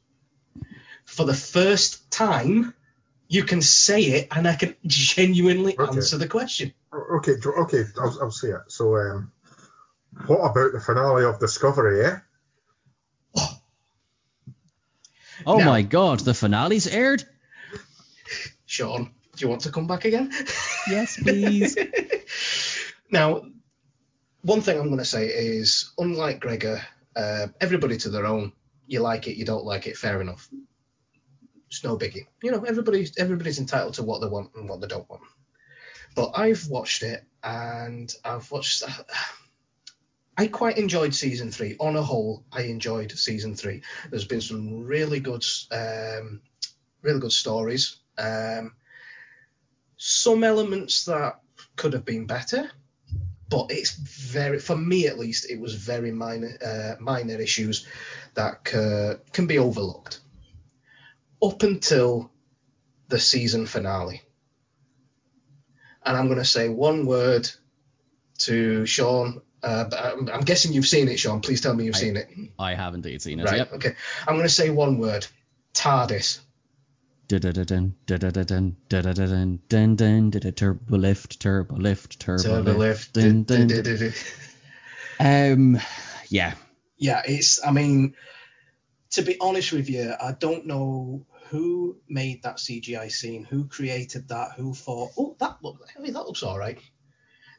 For 1.05 1.25
the 1.25 1.35
first 1.35 2.11
time, 2.11 2.75
you 3.29 3.45
can 3.45 3.63
say 3.63 4.01
it 4.03 4.29
and 4.33 4.49
I 4.49 4.57
can 4.57 4.75
genuinely 4.85 5.79
Okay. 5.79 5.97
answer 5.97 6.19
the 6.19 6.27
question. 6.29 6.73
Okay, 6.93 7.35
okay, 7.47 7.85
I'll, 8.01 8.19
I'll 8.23 8.31
say 8.33 8.49
it. 8.49 8.63
So, 8.69 8.97
um, 8.97 9.31
what 10.27 10.39
about 10.51 10.73
the 10.73 10.81
finale 10.81 11.25
of 11.25 11.39
Discovery, 11.39 12.05
eh? 12.05 12.17
Oh 15.47 15.59
Now- 15.59 15.67
my 15.67 15.83
God, 15.83 16.21
the 16.21 16.35
finale's 16.35 16.87
aired. 16.87 17.25
Sean, 18.67 19.05
do 19.37 19.45
you 19.45 19.49
want 19.49 19.63
to 19.63 19.73
come 19.73 19.87
back 19.87 20.05
again? 20.05 20.33
Yes, 20.89 21.19
please. 21.23 21.77
now, 23.11 23.43
one 24.43 24.61
thing 24.61 24.79
I'm 24.79 24.87
going 24.87 24.99
to 24.99 25.05
say 25.05 25.27
is, 25.27 25.93
unlike 25.99 26.41
Gregor, 26.41 26.83
uh, 27.15 27.49
everybody 27.61 27.97
to 27.99 28.09
their 28.11 28.27
own. 28.27 28.53
You 28.87 29.01
like 29.01 29.29
it, 29.29 29.37
you 29.37 29.45
don't 29.45 29.65
like 29.65 29.87
it, 29.87 29.97
fair 29.97 30.21
enough. 30.21 30.49
It's 31.69 31.85
no 31.85 31.97
biggie. 31.97 32.27
You 32.43 32.51
know, 32.51 32.65
everybody, 32.65 33.09
everybody's 33.17 33.59
entitled 33.59 33.95
to 33.95 34.03
what 34.03 34.21
they 34.21 34.27
want 34.27 34.51
and 34.55 34.69
what 34.69 34.81
they 34.81 34.87
don't 34.87 35.09
want. 35.09 35.23
But 36.15 36.33
I've 36.35 36.67
watched 36.69 37.03
it, 37.03 37.25
and 37.43 38.13
I've 38.25 38.51
watched. 38.51 38.83
I 40.37 40.47
quite 40.47 40.79
enjoyed 40.79 41.15
season 41.15 41.51
three. 41.51 41.77
On 41.79 41.97
a 41.97 42.03
whole, 42.03 42.45
I 42.51 42.63
enjoyed 42.63 43.13
season 43.13 43.55
three. 43.55 43.83
There's 44.11 44.25
been 44.25 44.41
some 44.41 44.85
really 44.85 45.21
good, 45.21 45.45
um, 45.71 46.41
really 47.03 47.21
good 47.21 47.33
stories. 47.33 47.97
Um, 48.17 48.75
some 49.97 50.43
elements 50.43 51.05
that 51.05 51.41
could 51.77 51.93
have 51.93 52.05
been 52.05 52.27
better, 52.27 52.71
but 53.49 53.67
it's 53.71 53.93
very, 53.93 54.59
for 54.59 54.77
me 54.77 55.07
at 55.07 55.19
least, 55.19 55.51
it 55.51 55.61
was 55.61 55.75
very 55.75 56.11
minor, 56.11 56.57
uh, 56.65 56.95
minor 57.01 57.39
issues 57.39 57.87
that 58.35 58.65
can 58.65 59.47
be 59.47 59.59
overlooked 59.59 60.21
up 61.43 61.63
until 61.63 62.31
the 63.09 63.21
season 63.21 63.67
finale. 63.67 64.23
And 66.05 66.17
I'm 66.17 66.27
going 66.27 66.39
to 66.39 66.45
say 66.45 66.69
one 66.69 67.05
word 67.05 67.49
to 68.39 68.87
Sean. 68.87 69.43
Uh, 69.63 69.85
but 69.85 70.05
I'm, 70.05 70.29
I'm 70.29 70.41
guessing 70.41 70.73
you've 70.73 70.87
seen 70.87 71.09
it, 71.09 71.19
Sean. 71.19 71.41
Please 71.41 71.61
tell 71.61 71.75
me 71.75 71.85
you've 71.85 71.95
I- 71.95 71.99
seen 71.99 72.17
it. 72.17 72.29
I 72.59 72.75
have 72.75 72.95
indeed 72.95 73.23
seen 73.23 73.41
it. 73.41 73.45
Right. 73.45 73.59
Yep. 73.59 73.73
Okay. 73.75 73.95
I'm 74.27 74.35
going 74.35 74.47
to 74.47 74.53
say 74.53 74.71
one 74.71 74.99
word. 74.99 75.27
TARDIS. 75.75 76.41
Turbo 80.57 80.97
lift, 80.97 81.41
turbo 81.41 81.77
lift, 81.77 82.21
turbo 82.21 82.73
lift. 82.75 83.15
Um, 85.21 85.79
yeah. 86.29 86.55
yeah, 86.99 87.23
it's. 87.25 87.65
I 87.65 87.71
mean, 87.71 88.15
to 89.13 89.23
be 89.23 89.37
honest 89.41 89.73
with 89.73 89.89
you, 89.89 90.13
I 90.21 90.33
don't 90.33 90.67
know 90.67 91.25
who 91.49 91.97
made 92.09 92.43
that 92.43 92.57
CGI 92.57 93.11
scene, 93.11 93.45
who 93.45 93.67
created 93.67 94.29
that, 94.29 94.53
who 94.57 94.75
thought, 94.75 95.11
oh, 95.19 95.37
that 95.39 95.59
look, 95.63 95.87
I 95.97 96.01
mean, 96.01 96.15
that 96.15 96.27
looks 96.27 96.43
all 96.43 96.59
right. 96.59 96.79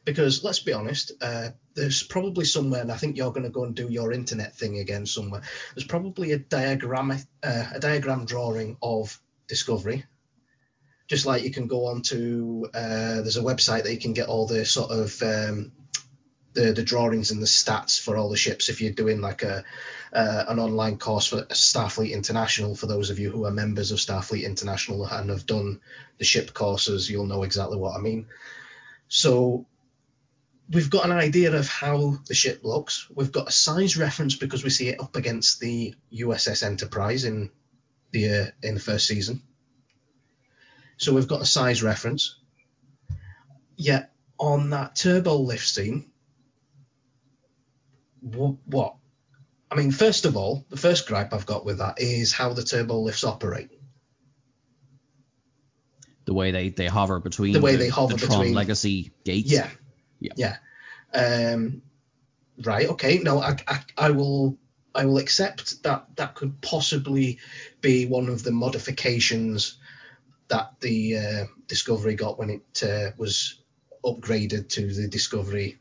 Because 0.04 0.44
let's 0.44 0.60
be 0.60 0.72
honest, 0.72 1.12
uh, 1.20 1.50
there's 1.74 2.02
probably 2.02 2.44
somewhere, 2.44 2.82
and 2.82 2.92
I 2.92 2.96
think 2.96 3.16
you're 3.16 3.32
going 3.32 3.44
to 3.44 3.50
go 3.50 3.64
and 3.64 3.74
do 3.74 3.88
your 3.88 4.12
internet 4.12 4.54
thing 4.54 4.78
again 4.78 5.06
somewhere. 5.06 5.42
There's 5.74 5.86
probably 5.86 6.32
a 6.32 6.38
diagram, 6.38 7.10
uh, 7.10 7.66
a 7.74 7.80
diagram 7.80 8.26
drawing 8.26 8.76
of 8.82 9.18
Discovery. 9.46 10.04
Just 11.06 11.26
like 11.26 11.42
you 11.42 11.50
can 11.50 11.66
go 11.66 11.86
on 11.86 12.02
to, 12.02 12.68
uh, 12.72 13.20
there's 13.20 13.36
a 13.36 13.42
website 13.42 13.82
that 13.84 13.92
you 13.92 14.00
can 14.00 14.14
get 14.14 14.28
all 14.28 14.46
the 14.46 14.64
sort 14.64 14.90
of 14.90 15.22
um, 15.22 15.72
the 16.54 16.72
the 16.72 16.82
drawings 16.82 17.30
and 17.30 17.42
the 17.42 17.46
stats 17.46 18.00
for 18.00 18.16
all 18.16 18.30
the 18.30 18.36
ships 18.36 18.68
if 18.68 18.80
you're 18.80 18.92
doing 18.92 19.20
like 19.20 19.42
a 19.42 19.64
uh, 20.12 20.44
an 20.48 20.58
online 20.58 20.96
course 20.96 21.26
for 21.26 21.42
Starfleet 21.42 22.12
International. 22.12 22.74
For 22.74 22.86
those 22.86 23.10
of 23.10 23.18
you 23.18 23.30
who 23.30 23.44
are 23.44 23.50
members 23.50 23.90
of 23.90 23.98
Starfleet 23.98 24.44
International 24.44 25.04
and 25.04 25.28
have 25.28 25.44
done 25.44 25.80
the 26.18 26.24
ship 26.24 26.54
courses, 26.54 27.10
you'll 27.10 27.26
know 27.26 27.42
exactly 27.42 27.76
what 27.76 27.96
I 27.96 28.00
mean. 28.00 28.28
So 29.08 29.66
we've 30.70 30.90
got 30.90 31.04
an 31.04 31.12
idea 31.12 31.54
of 31.54 31.68
how 31.68 32.16
the 32.26 32.34
ship 32.34 32.60
looks. 32.64 33.08
We've 33.14 33.32
got 33.32 33.48
a 33.48 33.52
size 33.52 33.96
reference 33.96 34.34
because 34.36 34.64
we 34.64 34.70
see 34.70 34.88
it 34.88 35.00
up 35.00 35.16
against 35.16 35.60
the 35.60 35.94
USS 36.12 36.62
Enterprise 36.62 37.24
in 37.24 37.50
the 38.12 38.28
uh, 38.28 38.46
in 38.62 38.74
the 38.74 38.80
first 38.80 39.06
season. 39.06 39.42
So 40.96 41.12
we've 41.12 41.28
got 41.28 41.42
a 41.42 41.46
size 41.46 41.82
reference. 41.82 42.38
Yet 43.76 44.12
on 44.38 44.70
that 44.70 44.94
turbo 44.94 45.36
lift 45.38 45.68
scene, 45.68 46.10
what, 48.20 48.54
what? 48.66 48.94
I 49.70 49.74
mean, 49.76 49.90
first 49.90 50.24
of 50.24 50.36
all, 50.36 50.64
the 50.70 50.76
first 50.76 51.08
gripe 51.08 51.32
I've 51.34 51.46
got 51.46 51.64
with 51.64 51.78
that 51.78 52.00
is 52.00 52.32
how 52.32 52.52
the 52.52 52.62
turbo 52.62 53.00
lifts 53.00 53.24
operate. 53.24 53.70
The 56.26 56.34
way 56.34 56.52
they, 56.52 56.68
they 56.70 56.86
hover 56.86 57.18
between 57.18 57.52
The 57.52 57.60
way 57.60 57.72
the, 57.72 57.78
they 57.78 57.88
hover 57.88 58.14
the 58.14 58.26
Tron 58.26 58.38
between- 58.38 58.54
Legacy 58.54 59.12
gates. 59.24 59.50
Yeah. 59.50 59.68
Yeah. 60.20 60.32
Yeah. 60.36 60.56
Um, 61.52 61.82
right. 62.64 62.88
Okay. 62.88 63.18
No, 63.18 63.40
I, 63.40 63.56
I, 63.68 63.80
I 63.96 64.10
will. 64.10 64.58
I 64.96 65.06
will 65.06 65.18
accept 65.18 65.82
that 65.82 66.06
that 66.14 66.36
could 66.36 66.60
possibly 66.60 67.40
be 67.80 68.06
one 68.06 68.28
of 68.28 68.44
the 68.44 68.52
modifications 68.52 69.78
that 70.46 70.70
the 70.80 71.16
uh, 71.16 71.44
Discovery 71.66 72.14
got 72.14 72.38
when 72.38 72.50
it 72.50 72.82
uh, 72.84 73.10
was 73.16 73.60
upgraded 74.04 74.68
to 74.68 74.92
the 74.92 75.08
Discovery, 75.08 75.80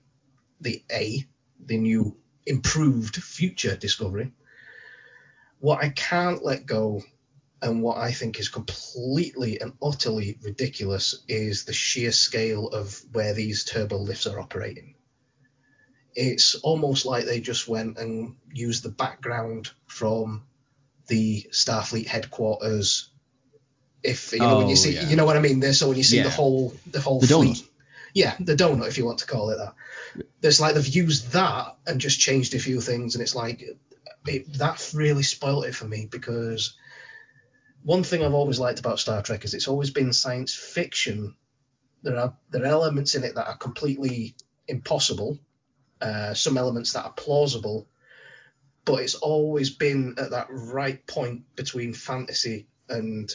the 0.61 0.83
A, 0.91 1.23
the 1.63 1.77
new 1.77 2.17
improved 2.47 3.17
future 3.17 3.75
Discovery. 3.75 4.31
What 5.59 5.83
I 5.83 5.89
can't 5.89 6.43
let 6.43 6.65
go 6.65 7.03
and 7.63 7.81
what 7.81 7.97
I 7.97 8.11
think 8.11 8.39
is 8.39 8.49
completely 8.49 9.59
and 9.61 9.73
utterly 9.81 10.37
ridiculous 10.43 11.23
is 11.29 11.63
the 11.63 11.73
sheer 11.73 12.11
scale 12.11 12.67
of 12.67 13.01
where 13.13 13.33
these 13.33 13.63
turbo 13.63 13.97
lifts 13.97 14.27
are 14.27 14.39
operating. 14.39 14.95
It's 16.13 16.55
almost 16.55 17.05
like 17.05 17.25
they 17.25 17.39
just 17.39 17.67
went 17.67 17.97
and 17.97 18.35
used 18.51 18.83
the 18.83 18.89
background 18.89 19.71
from 19.87 20.43
the 21.07 21.47
Starfleet 21.51 22.05
headquarters. 22.05 23.09
If 24.03 24.33
you 24.33 24.39
know 24.39 24.57
when 24.57 24.67
you 24.67 24.73
Oh, 24.73 24.75
see, 24.75 24.93
yeah. 24.95 25.09
you 25.09 25.15
know 25.15 25.25
what 25.25 25.37
I 25.37 25.39
mean. 25.39 25.59
There, 25.61 25.73
so 25.73 25.87
when 25.87 25.97
you 25.97 26.03
see 26.03 26.17
Yeah. 26.17 26.23
the 26.23 26.29
whole 26.29 26.73
the 26.91 26.99
whole 26.99 27.21
The 27.21 27.27
fleet, 27.27 27.57
donut. 27.57 27.67
yeah, 28.13 28.35
the 28.41 28.55
donut, 28.55 28.87
if 28.89 28.97
you 28.97 29.05
want 29.05 29.19
to 29.19 29.25
call 29.25 29.49
it 29.51 29.57
that. 29.57 29.73
There's 30.41 30.59
like 30.59 30.75
they've 30.75 30.95
used 30.95 31.31
that 31.31 31.77
and 31.87 32.01
just 32.01 32.19
changed 32.19 32.53
a 32.53 32.59
few 32.59 32.81
things, 32.81 33.15
and 33.15 33.21
it's 33.21 33.33
like 33.35 33.63
it, 34.27 34.53
that 34.57 34.91
really 34.93 35.23
spoiled 35.23 35.65
it 35.65 35.73
for 35.75 35.85
me 35.85 36.07
because 36.11 36.75
one 37.83 38.03
thing 38.03 38.23
I've 38.23 38.33
always 38.33 38.59
liked 38.59 38.79
about 38.79 38.99
Star 38.99 39.21
Trek 39.21 39.43
is 39.45 39.53
it's 39.53 39.67
always 39.67 39.91
been 39.91 40.13
science 40.13 40.53
fiction. 40.55 41.35
There 42.01 42.17
are 42.17 42.35
there 42.49 42.63
are 42.63 42.67
elements 42.67 43.15
in 43.15 43.23
it 43.23 43.35
that 43.35 43.47
are 43.47 43.57
completely 43.57 44.35
impossible, 44.67 45.39
uh, 46.01 46.33
some 46.33 46.57
elements 46.57 46.93
that 46.93 47.05
are 47.05 47.13
plausible, 47.13 47.87
but 48.85 49.01
it's 49.01 49.15
always 49.15 49.69
been 49.69 50.15
at 50.17 50.31
that 50.31 50.47
right 50.49 51.05
point 51.07 51.43
between 51.55 51.93
fantasy 51.93 52.67
and 52.89 53.31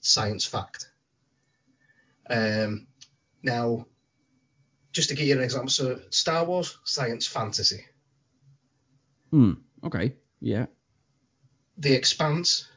science 0.00 0.44
fact. 0.44 0.90
Um, 2.28 2.86
now, 3.42 3.86
just 4.92 5.08
to 5.08 5.14
give 5.14 5.26
you 5.26 5.36
an 5.36 5.42
example, 5.42 5.70
so 5.70 6.00
Star 6.10 6.44
Wars, 6.44 6.78
science 6.84 7.26
fantasy. 7.26 7.84
Hmm. 9.30 9.52
Okay. 9.84 10.14
Yeah. 10.40 10.66
The 11.78 11.94
Expanse, 11.94 12.69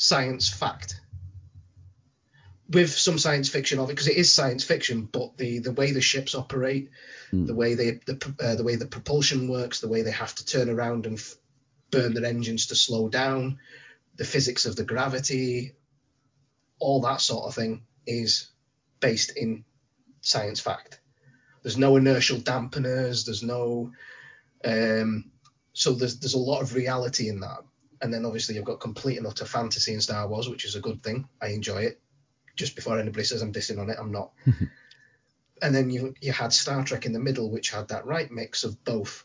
science 0.00 0.48
fact. 0.48 0.98
With 2.70 2.90
some 2.90 3.18
science 3.18 3.50
fiction 3.50 3.78
of 3.78 3.90
it, 3.90 3.92
because 3.92 4.08
it 4.08 4.16
is 4.16 4.32
science 4.32 4.64
fiction, 4.64 5.02
but 5.12 5.36
the, 5.36 5.58
the 5.58 5.72
way 5.72 5.92
the 5.92 6.00
ships 6.00 6.34
operate, 6.34 6.88
Hmm. 7.30 7.44
the 7.44 7.54
way 7.54 7.74
they 7.74 8.00
the, 8.06 8.34
uh, 8.40 8.54
the 8.56 8.64
way 8.64 8.76
the 8.76 8.86
propulsion 8.86 9.46
works, 9.48 9.80
the 9.80 9.88
way 9.88 10.02
they 10.02 10.10
have 10.10 10.34
to 10.36 10.44
turn 10.44 10.68
around 10.70 11.06
and 11.06 11.18
f- 11.18 11.36
burn 11.90 12.14
their 12.14 12.24
engines 12.24 12.66
to 12.66 12.74
slow 12.74 13.08
down, 13.08 13.58
the 14.16 14.24
physics 14.24 14.64
of 14.64 14.74
the 14.74 14.84
gravity, 14.84 15.74
all 16.78 17.02
that 17.02 17.20
sort 17.20 17.46
of 17.46 17.54
thing 17.54 17.82
is 18.06 18.48
based 19.00 19.36
in 19.36 19.64
science 20.22 20.60
fact. 20.60 21.00
There's 21.62 21.76
no 21.76 21.96
inertial 21.96 22.38
dampeners. 22.38 23.26
There's 23.26 23.42
no 23.42 23.92
um, 24.64 25.30
so 25.74 25.92
there's 25.92 26.18
there's 26.20 26.34
a 26.34 26.38
lot 26.38 26.62
of 26.62 26.74
reality 26.74 27.28
in 27.28 27.40
that. 27.40 27.62
And 28.02 28.12
then 28.12 28.24
obviously 28.24 28.54
you've 28.54 28.64
got 28.64 28.80
complete 28.80 29.18
and 29.18 29.26
utter 29.26 29.44
fantasy 29.44 29.92
in 29.92 30.00
Star 30.00 30.26
Wars, 30.26 30.48
which 30.48 30.64
is 30.64 30.74
a 30.74 30.80
good 30.80 31.02
thing. 31.02 31.28
I 31.40 31.48
enjoy 31.48 31.82
it. 31.82 32.00
Just 32.56 32.74
before 32.76 32.98
anybody 32.98 33.24
says 33.24 33.42
I'm 33.42 33.52
dissing 33.52 33.78
on 33.78 33.90
it, 33.90 33.96
I'm 34.00 34.12
not. 34.12 34.32
and 35.62 35.74
then 35.74 35.90
you 35.90 36.14
you 36.20 36.32
had 36.32 36.52
Star 36.52 36.82
Trek 36.84 37.06
in 37.06 37.12
the 37.12 37.18
middle, 37.20 37.50
which 37.50 37.70
had 37.70 37.88
that 37.88 38.06
right 38.06 38.30
mix 38.30 38.64
of 38.64 38.82
both. 38.84 39.24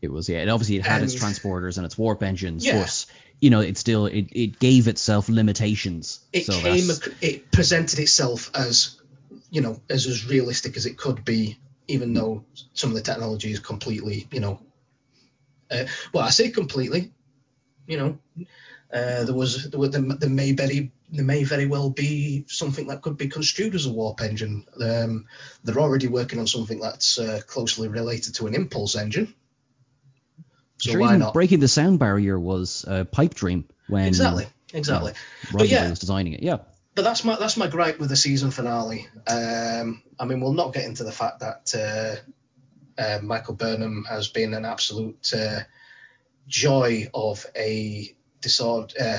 It 0.00 0.12
was 0.12 0.28
yeah. 0.28 0.38
And 0.38 0.50
obviously 0.50 0.76
it 0.76 0.86
had 0.86 1.02
its 1.02 1.14
transporters 1.16 1.76
and 1.76 1.84
its 1.84 1.98
warp 1.98 2.22
engines, 2.22 2.64
Yeah. 2.64 2.80
but 2.82 3.06
you 3.40 3.50
know 3.50 3.60
it 3.60 3.76
still 3.76 4.06
it, 4.06 4.28
it 4.32 4.58
gave 4.60 4.86
itself 4.88 5.28
limitations. 5.28 6.20
It 6.32 6.46
so 6.46 6.52
came, 6.52 6.86
that's- 6.86 7.08
it 7.20 7.50
presented 7.50 7.98
itself 7.98 8.50
as, 8.54 9.00
you 9.50 9.60
know, 9.60 9.80
as 9.90 10.06
as 10.06 10.26
realistic 10.26 10.76
as 10.76 10.86
it 10.86 10.96
could 10.96 11.24
be, 11.24 11.58
even 11.88 12.14
though 12.14 12.44
some 12.74 12.90
of 12.90 12.96
the 12.96 13.02
technology 13.02 13.50
is 13.50 13.58
completely, 13.58 14.28
you 14.30 14.38
know, 14.40 14.60
uh, 15.70 15.84
well, 16.12 16.24
I 16.24 16.30
say 16.30 16.50
completely, 16.50 17.12
you 17.86 17.96
know, 17.96 18.18
uh, 18.92 19.24
there 19.24 19.34
was 19.34 19.70
there, 19.70 19.78
were, 19.78 19.88
there, 19.88 20.00
there 20.00 20.30
may 20.30 20.52
very 20.52 20.92
there 21.10 21.24
may 21.24 21.44
very 21.44 21.66
well 21.66 21.90
be 21.90 22.44
something 22.48 22.86
that 22.88 23.02
could 23.02 23.16
be 23.16 23.28
construed 23.28 23.74
as 23.74 23.86
a 23.86 23.92
warp 23.92 24.20
engine. 24.20 24.66
Um, 24.80 25.26
they're 25.64 25.78
already 25.78 26.06
working 26.06 26.38
on 26.38 26.46
something 26.46 26.80
that's 26.80 27.18
uh, 27.18 27.40
closely 27.46 27.88
related 27.88 28.34
to 28.36 28.46
an 28.46 28.54
impulse 28.54 28.96
engine. 28.96 29.34
So 30.78 30.92
Sure, 30.92 31.00
why 31.00 31.16
not? 31.16 31.34
breaking 31.34 31.60
the 31.60 31.68
sound 31.68 31.98
barrier 31.98 32.38
was 32.38 32.84
a 32.86 33.04
pipe 33.04 33.34
dream 33.34 33.64
when 33.88 34.06
Exactly, 34.06 34.46
exactly. 34.72 35.12
But 35.52 35.68
yeah, 35.68 35.90
was 35.90 35.98
designing 35.98 36.34
it. 36.34 36.42
Yeah. 36.42 36.58
but 36.94 37.02
that's 37.02 37.24
my 37.24 37.36
that's 37.36 37.56
my 37.56 37.66
gripe 37.66 37.98
with 37.98 38.10
the 38.10 38.16
season 38.16 38.50
finale. 38.50 39.08
Um, 39.26 40.02
I 40.18 40.24
mean, 40.24 40.40
we'll 40.40 40.52
not 40.52 40.72
get 40.72 40.84
into 40.84 41.04
the 41.04 41.12
fact 41.12 41.40
that 41.40 41.74
uh, 42.98 43.20
Michael 43.22 43.54
Burnham 43.54 44.04
has 44.08 44.28
been 44.28 44.54
an 44.54 44.64
absolute 44.64 45.32
uh, 45.34 45.60
joy 46.46 47.08
of 47.14 47.46
a 47.56 48.14
disorder, 48.40 48.94
uh, 49.00 49.18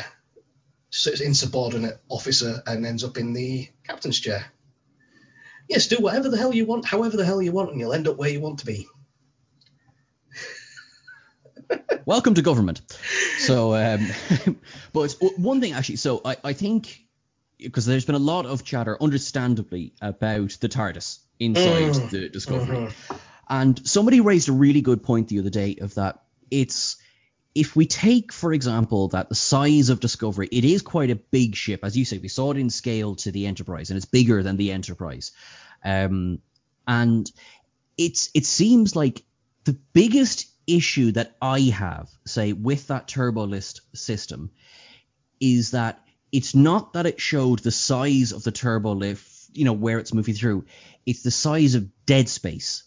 insubordinate 1.24 2.00
officer 2.10 2.62
and 2.66 2.86
ends 2.86 3.04
up 3.04 3.18
in 3.18 3.34
the 3.34 3.70
captain's 3.88 4.20
chair. 4.20 4.46
Yes, 5.68 5.88
do 5.88 5.98
whatever 5.98 6.30
the 6.30 6.38
hell 6.38 6.54
you 6.54 6.66
want, 6.66 6.86
however 6.86 7.16
the 7.16 7.26
hell 7.26 7.42
you 7.42 7.52
want, 7.52 7.72
and 7.72 7.80
you'll 7.80 7.94
end 7.94 8.08
up 8.08 8.18
where 8.18 8.30
you 8.30 8.42
want 8.42 8.60
to 8.60 8.66
be. 8.66 8.88
Welcome 12.06 12.34
to 12.34 12.42
government. 12.42 12.82
So, 13.38 13.76
um, 13.76 14.08
but 14.94 15.16
one 15.38 15.62
thing 15.62 15.74
actually, 15.74 15.98
so 15.98 16.22
I, 16.26 16.38
I 16.44 16.54
think 16.54 17.00
because 17.60 17.86
there's 17.86 18.06
been 18.06 18.16
a 18.16 18.20
lot 18.20 18.46
of 18.46 18.64
chatter, 18.64 18.98
understandably, 19.00 19.94
about 20.02 20.58
the 20.60 20.70
TARDIS 20.70 21.20
inside 21.40 21.92
Mm, 21.94 22.10
the 22.10 22.30
Discovery, 22.30 22.78
mhm. 22.78 23.20
And 23.50 23.88
somebody 23.88 24.22
raised 24.22 24.50
a 24.50 24.54
really 24.54 24.82
good 24.82 25.04
point 25.04 25.28
the 25.28 25.40
other 25.40 25.50
day 25.50 25.78
of 25.82 25.96
that 25.96 26.22
it's 26.52 26.98
if 27.56 27.76
we 27.76 27.88
take, 27.88 28.32
for 28.32 28.54
example, 28.54 29.08
that 29.10 29.30
the 29.30 29.36
size 29.36 29.90
of 29.90 30.00
Discovery, 30.00 30.48
it 30.52 30.64
is 30.64 30.82
quite 30.82 31.10
a 31.10 31.16
big 31.16 31.56
ship, 31.56 31.82
as 31.84 31.98
you 31.98 32.06
say. 32.06 32.20
We 32.20 32.28
saw 32.28 32.52
it 32.52 32.58
in 32.58 32.70
scale 32.70 33.16
to 33.16 33.32
the 33.32 33.48
Enterprise, 33.48 33.90
and 33.90 33.98
it's 33.98 34.06
bigger 34.06 34.44
than 34.44 34.56
the 34.56 34.72
Enterprise. 34.72 35.32
Um, 35.84 36.40
and 36.88 37.30
it's 37.98 38.30
it 38.34 38.46
seems 38.46 38.96
like 38.96 39.24
the 39.66 39.78
biggest 39.94 40.48
issue 40.68 41.12
that 41.14 41.36
I 41.42 41.62
have, 41.62 42.10
say, 42.26 42.54
with 42.54 42.88
that 42.88 43.08
turbo 43.08 43.46
list 43.46 43.82
system, 43.94 44.52
is 45.40 45.72
that 45.72 46.00
it's 46.32 46.54
not 46.54 46.94
that 46.94 47.08
it 47.08 47.20
showed 47.20 47.60
the 47.60 47.72
size 47.72 48.32
of 48.32 48.44
the 48.44 48.52
turbo 48.52 48.94
lift, 48.94 49.50
you 49.54 49.66
know, 49.66 49.74
where 49.74 49.98
it's 49.98 50.14
moving 50.14 50.36
through. 50.36 50.66
It's 51.06 51.24
the 51.24 51.32
size 51.32 51.74
of 51.74 51.90
dead 52.06 52.30
space 52.30 52.84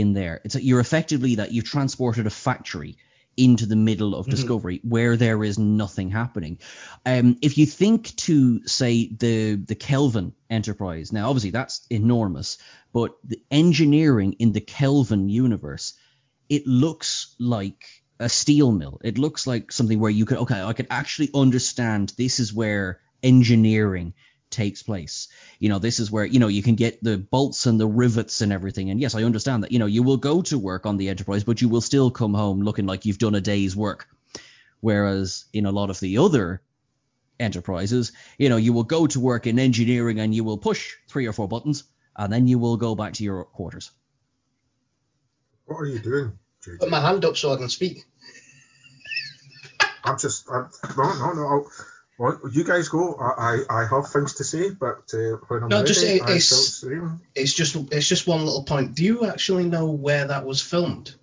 in 0.00 0.12
there. 0.12 0.40
It's 0.44 0.54
you're 0.56 0.80
effectively 0.80 1.36
that 1.36 1.52
you've 1.52 1.64
transported 1.64 2.26
a 2.26 2.30
factory 2.30 2.96
into 3.36 3.66
the 3.66 3.76
middle 3.76 4.14
of 4.14 4.26
Discovery 4.26 4.80
where 4.82 5.16
there 5.16 5.44
is 5.44 5.58
nothing 5.58 6.10
happening. 6.10 6.58
Um, 7.04 7.36
if 7.42 7.58
you 7.58 7.66
think 7.66 8.16
to 8.16 8.66
say 8.66 9.08
the 9.08 9.56
the 9.56 9.74
Kelvin 9.74 10.32
Enterprise, 10.48 11.12
now 11.12 11.28
obviously 11.28 11.50
that's 11.50 11.86
enormous, 11.90 12.58
but 12.92 13.16
the 13.24 13.42
engineering 13.50 14.34
in 14.38 14.52
the 14.52 14.60
Kelvin 14.60 15.28
universe, 15.28 15.94
it 16.48 16.66
looks 16.66 17.34
like 17.38 17.84
a 18.18 18.28
steel 18.28 18.72
mill. 18.72 19.00
It 19.04 19.18
looks 19.18 19.46
like 19.46 19.70
something 19.70 20.00
where 20.00 20.10
you 20.10 20.24
could 20.24 20.38
okay, 20.38 20.62
I 20.62 20.72
could 20.72 20.88
actually 20.90 21.30
understand 21.34 22.14
this 22.16 22.40
is 22.40 22.54
where 22.54 23.00
engineering 23.22 24.14
takes 24.56 24.82
place. 24.82 25.28
You 25.58 25.68
know, 25.68 25.78
this 25.78 26.00
is 26.00 26.10
where, 26.10 26.24
you 26.24 26.40
know, 26.40 26.48
you 26.48 26.62
can 26.62 26.74
get 26.74 27.04
the 27.04 27.18
bolts 27.18 27.66
and 27.66 27.78
the 27.78 27.86
rivets 27.86 28.40
and 28.40 28.52
everything. 28.52 28.90
And 28.90 28.98
yes, 28.98 29.14
I 29.14 29.22
understand 29.22 29.62
that, 29.62 29.70
you 29.70 29.78
know, 29.78 29.86
you 29.86 30.02
will 30.02 30.16
go 30.16 30.40
to 30.42 30.58
work 30.58 30.86
on 30.86 30.96
the 30.96 31.10
Enterprise, 31.10 31.44
but 31.44 31.60
you 31.60 31.68
will 31.68 31.82
still 31.82 32.10
come 32.10 32.34
home 32.34 32.62
looking 32.62 32.86
like 32.86 33.04
you've 33.04 33.18
done 33.18 33.34
a 33.34 33.40
day's 33.40 33.76
work. 33.76 34.08
Whereas 34.80 35.44
in 35.52 35.66
a 35.66 35.70
lot 35.70 35.90
of 35.90 36.00
the 36.00 36.18
other 36.18 36.62
enterprises, 37.38 38.12
you 38.38 38.48
know, 38.48 38.56
you 38.56 38.72
will 38.72 38.84
go 38.84 39.06
to 39.06 39.20
work 39.20 39.46
in 39.46 39.58
engineering 39.58 40.20
and 40.20 40.34
you 40.34 40.42
will 40.42 40.58
push 40.58 40.94
three 41.08 41.26
or 41.26 41.32
four 41.32 41.48
buttons 41.48 41.84
and 42.16 42.32
then 42.32 42.48
you 42.48 42.58
will 42.58 42.78
go 42.78 42.94
back 42.94 43.12
to 43.14 43.24
your 43.24 43.44
quarters. 43.44 43.90
What 45.66 45.76
are 45.76 45.86
you 45.86 45.98
doing, 45.98 46.32
JJ? 46.64 46.80
Put 46.80 46.90
my 46.90 47.00
hand 47.00 47.24
up 47.24 47.36
so 47.36 47.52
I 47.52 47.56
can 47.56 47.68
speak. 47.68 48.04
I'm 50.04 50.18
just, 50.18 50.48
I'm, 50.48 50.70
no, 50.96 51.02
no, 51.02 51.32
no. 51.32 51.46
I'll, 51.46 51.70
well, 52.18 52.38
you 52.50 52.64
guys 52.64 52.88
go. 52.88 53.14
I, 53.14 53.64
I, 53.68 53.82
I 53.82 53.86
have 53.86 54.08
things 54.08 54.34
to 54.34 54.44
say, 54.44 54.70
but 54.70 55.12
uh, 55.14 55.36
when 55.48 55.62
I'm 55.64 55.68
No, 55.68 55.76
ready, 55.78 55.88
just, 55.88 56.02
it- 56.04 56.22
it's-. 56.28 56.84
It's 57.34 57.52
just 57.54 57.76
it's 57.92 58.08
just 58.08 58.26
one 58.26 58.44
little 58.44 58.64
point. 58.64 58.94
Do 58.94 59.04
you 59.04 59.26
actually 59.26 59.64
know 59.64 59.90
where 59.90 60.26
that 60.26 60.44
was 60.44 60.60
filmed? 60.62 61.14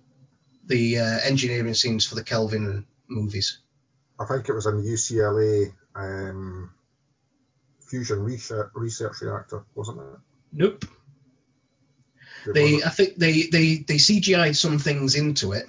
The 0.66 0.98
uh, 0.98 1.18
engineering 1.24 1.74
scenes 1.74 2.06
for 2.06 2.14
the 2.14 2.22
Kelvin 2.22 2.86
movies. 3.08 3.58
I 4.18 4.24
think 4.24 4.48
it 4.48 4.52
was 4.54 4.66
in 4.66 4.82
UCLA 4.82 5.74
um, 5.94 6.70
Fusion 7.88 8.22
Research, 8.22 8.70
Research 8.74 9.20
Reactor, 9.20 9.64
wasn't 9.74 9.98
it? 9.98 10.18
Nope. 10.52 10.84
It 12.46 12.54
They, 12.54 12.62
wasn't. 12.74 12.86
I 12.86 12.90
think 12.90 13.16
they, 13.16 13.42
they, 13.42 13.76
they 13.78 13.96
CGI'd 13.96 14.56
some 14.56 14.78
things 14.78 15.16
into 15.16 15.52
it, 15.52 15.66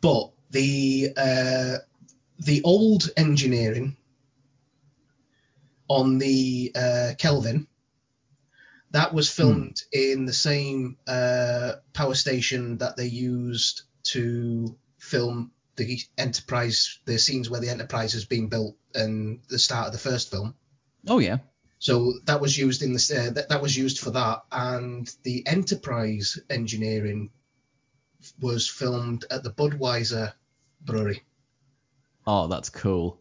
but 0.00 0.30
the 0.50 1.10
uh, 1.16 1.76
the 2.44 2.62
old 2.62 3.10
engineering 3.16 3.96
on 5.88 6.18
the 6.18 6.72
uh, 6.74 7.12
Kelvin 7.18 7.66
that 8.90 9.12
was 9.12 9.30
filmed 9.30 9.82
in 9.92 10.24
the 10.24 10.32
same 10.32 10.96
uh, 11.06 11.72
power 11.92 12.14
station 12.14 12.78
that 12.78 12.96
they 12.96 13.06
used 13.06 13.82
to 14.04 14.76
film 14.98 15.50
the 15.76 15.98
Enterprise, 16.16 17.00
the 17.04 17.18
scenes 17.18 17.50
where 17.50 17.60
the 17.60 17.70
Enterprise 17.70 18.14
is 18.14 18.24
being 18.24 18.48
built 18.48 18.76
and 18.94 19.40
the 19.48 19.58
start 19.58 19.88
of 19.88 19.92
the 19.92 19.98
first 19.98 20.30
film. 20.30 20.54
Oh 21.08 21.18
yeah. 21.18 21.38
So 21.80 22.14
that 22.26 22.40
was 22.40 22.56
used 22.56 22.82
in 22.82 22.92
the 22.92 23.26
uh, 23.26 23.30
that, 23.32 23.48
that 23.48 23.62
was 23.62 23.76
used 23.76 23.98
for 23.98 24.10
that, 24.10 24.44
and 24.52 25.10
the 25.24 25.46
Enterprise 25.46 26.38
engineering 26.48 27.30
was 28.40 28.68
filmed 28.68 29.24
at 29.30 29.42
the 29.42 29.50
Budweiser 29.50 30.32
brewery 30.80 31.22
Oh, 32.26 32.46
that's 32.46 32.70
cool. 32.70 33.20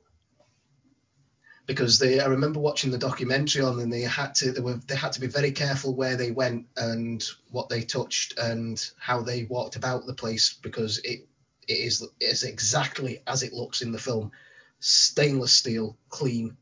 because 1.66 2.00
they 2.00 2.20
I 2.20 2.26
remember 2.28 2.60
watching 2.60 2.92
the 2.92 2.98
documentary 2.98 3.62
on 3.62 3.80
and 3.80 3.92
they 3.92 4.02
had 4.02 4.36
to 4.36 4.52
they 4.52 4.62
were 4.62 4.80
they 4.88 4.96
had 4.96 5.13
to 5.13 5.22
be 5.22 5.28
very 5.28 5.52
careful 5.52 5.96
where 5.96 6.16
they 6.16 6.32
went 6.32 6.68
and 6.76 7.24
what 7.52 7.70
they 7.70 7.82
touched 7.82 8.38
and 8.38 8.84
how 8.98 9.22
they 9.22 9.46
walked 9.46 9.76
about 9.76 10.06
the 10.06 10.13
place 10.13 10.56
because 10.62 11.00
it 11.00 11.28
it 11.68 11.74
is 11.74 12.02
it 12.02 12.12
is 12.20 12.44
exactly 12.44 13.20
as 13.28 13.44
it 13.44 13.54
looks 13.54 13.82
in 13.82 13.92
the 13.92 14.00
film 14.00 14.32
stainless 14.80 15.54
steel 15.54 15.98
clean 16.10 16.58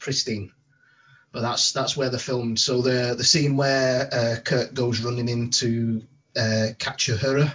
pristine 0.00 0.50
but 1.30 1.42
that's 1.42 1.72
that's 1.72 1.96
where 1.96 2.10
they're 2.10 2.18
filmed 2.18 2.58
so 2.58 2.82
the 2.82 3.14
the 3.16 3.24
scene 3.24 3.56
where 3.56 4.08
uh, 4.12 4.36
Kirk 4.44 4.74
goes 4.74 5.00
running 5.00 5.28
into 5.28 6.02
uh, 6.36 6.68
catch 6.78 7.06
her 7.06 7.54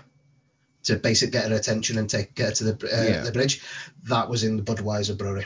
to 0.83 0.95
basically 0.97 1.31
get 1.31 1.49
her 1.49 1.55
attention 1.55 1.97
and 1.97 2.09
take 2.09 2.33
get 2.35 2.49
her 2.49 2.55
to 2.55 2.63
the 2.65 2.87
uh, 2.87 3.03
Yeah. 3.03 3.23
the 3.23 3.31
bridge 3.31 3.61
that 4.03 4.29
was 4.29 4.43
in 4.43 4.57
the 4.57 4.63
Budweiser 4.63 5.17
brewery 5.17 5.45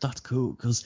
That's 0.00 0.20
cool 0.20 0.52
because 0.52 0.84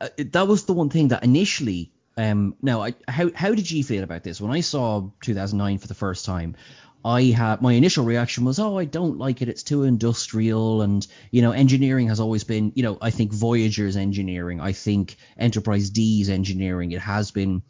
uh, 0.00 0.08
that 0.18 0.48
was 0.48 0.64
the 0.64 0.72
one 0.72 0.90
thing 0.90 1.08
that 1.08 1.24
initially. 1.24 1.92
Um, 2.16 2.56
now, 2.60 2.82
I, 2.82 2.94
how 3.08 3.30
how 3.34 3.54
did 3.54 3.70
you 3.70 3.82
feel 3.82 4.02
about 4.04 4.22
this 4.22 4.40
when 4.40 4.50
I 4.50 4.60
saw 4.60 5.10
2009 5.22 5.78
for 5.78 5.86
the 5.86 5.94
first 5.94 6.26
time? 6.26 6.56
I 7.04 7.22
had 7.24 7.62
my 7.62 7.72
initial 7.72 8.04
reaction 8.04 8.44
was, 8.44 8.60
oh, 8.60 8.78
I 8.78 8.84
don't 8.84 9.18
like 9.18 9.42
it. 9.42 9.48
It's 9.48 9.62
too 9.64 9.82
industrial, 9.84 10.82
and 10.82 11.04
you 11.30 11.42
know, 11.42 11.50
engineering 11.52 12.08
has 12.08 12.20
always 12.20 12.44
been, 12.44 12.72
you 12.76 12.82
know, 12.84 12.96
I 13.00 13.10
think 13.10 13.32
Voyager's 13.32 13.96
engineering, 13.96 14.60
I 14.60 14.72
think 14.72 15.16
Enterprise 15.36 15.90
D's 15.90 16.28
engineering, 16.28 16.92
it 16.92 17.00
has 17.00 17.30
been, 17.32 17.62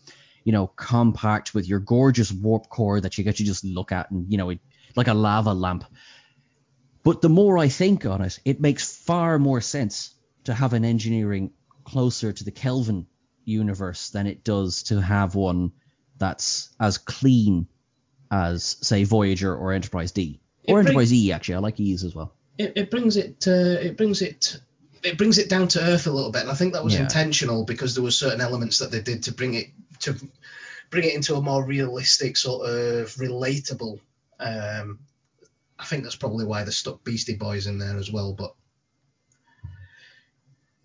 you 0.44 0.52
know, 0.52 0.66
compact 0.66 1.54
with 1.54 1.68
your 1.68 1.78
gorgeous 1.80 2.32
warp 2.32 2.68
core 2.68 3.00
that 3.00 3.16
you 3.18 3.24
get 3.24 3.36
to 3.36 3.44
just 3.44 3.64
look 3.64 3.92
at, 3.92 4.10
and 4.10 4.30
you 4.30 4.38
know, 4.38 4.50
it, 4.50 4.60
like 4.96 5.08
a 5.08 5.14
lava 5.14 5.52
lamp. 5.54 5.84
But 7.02 7.20
the 7.20 7.28
more 7.28 7.58
I 7.58 7.68
think 7.68 8.06
on 8.06 8.22
it, 8.22 8.38
it 8.44 8.60
makes 8.60 8.96
far 8.96 9.38
more 9.38 9.60
sense 9.60 10.14
to 10.44 10.54
have 10.54 10.72
an 10.72 10.84
engineering 10.84 11.50
closer 11.84 12.32
to 12.32 12.44
the 12.44 12.50
Kelvin 12.52 13.06
universe 13.44 14.10
than 14.10 14.26
it 14.26 14.44
does 14.44 14.84
to 14.84 15.00
have 15.00 15.34
one 15.34 15.72
that's 16.18 16.70
as 16.78 16.98
clean 16.98 17.66
as, 18.30 18.76
say, 18.80 19.02
Voyager 19.04 19.54
or 19.54 19.72
Enterprise 19.72 20.12
D. 20.12 20.40
Or 20.68 20.76
bring- 20.76 20.86
Enterprise 20.86 21.12
E, 21.12 21.32
actually. 21.32 21.56
I 21.56 21.58
like 21.58 21.80
E's 21.80 22.04
as 22.04 22.14
well. 22.14 22.34
it, 22.56 22.72
it 22.76 22.90
brings 22.90 23.16
it 23.16 23.46
uh, 23.48 23.50
it 23.80 23.96
brings 23.96 24.22
it 24.22 24.60
it 25.02 25.18
brings 25.18 25.38
it 25.38 25.48
down 25.48 25.66
to 25.66 25.82
earth 25.82 26.06
a 26.06 26.12
little 26.12 26.30
bit 26.30 26.42
and 26.42 26.50
i 26.50 26.54
think 26.54 26.74
that 26.74 26.84
was 26.84 26.94
Yeah. 26.94 27.00
intentional 27.02 27.64
because 27.64 27.94
there 27.96 28.04
were 28.04 28.12
certain 28.12 28.40
elements 28.40 28.78
that 28.78 28.92
they 28.92 29.00
did 29.00 29.24
to 29.24 29.32
bring 29.32 29.54
it 29.54 29.66
to 30.02 30.14
bring 30.90 31.04
it 31.04 31.14
into 31.14 31.34
a 31.36 31.40
more 31.40 31.64
realistic 31.64 32.36
sort 32.36 32.68
of 32.68 33.06
relatable 33.14 33.98
um 34.38 34.98
i 35.78 35.84
think 35.84 36.02
that's 36.02 36.16
probably 36.16 36.44
why 36.44 36.64
they 36.64 36.70
stuck 36.70 37.02
beastie 37.04 37.36
boys 37.36 37.66
in 37.66 37.78
there 37.78 37.96
as 37.96 38.10
well 38.10 38.32
but 38.34 38.54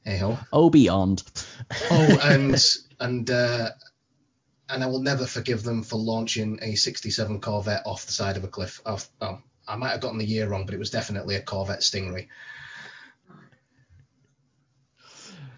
hey 0.03 0.17
ho 0.17 0.37
Oh, 0.53 0.69
beyond. 0.69 1.23
oh 1.91 2.19
and 2.23 2.55
and 2.99 3.29
uh 3.29 3.69
and 4.69 4.83
I 4.83 4.87
will 4.87 5.01
never 5.01 5.25
forgive 5.25 5.63
them 5.63 5.81
for 5.81 5.95
launching 5.95 6.59
a 6.61 6.75
67 6.75 7.39
Corvette 7.39 7.83
off 7.85 8.05
the 8.05 8.11
side 8.11 8.35
of 8.35 8.43
a 8.43 8.49
cliff. 8.49 8.81
Off, 8.85 9.07
oh, 9.21 9.39
I 9.65 9.77
might 9.77 9.91
have 9.91 10.01
gotten 10.01 10.17
the 10.17 10.25
year 10.25 10.49
wrong, 10.49 10.65
but 10.65 10.75
it 10.75 10.77
was 10.79 10.89
definitely 10.89 11.35
a 11.35 11.41
Corvette 11.41 11.79
Stingray. 11.79 12.27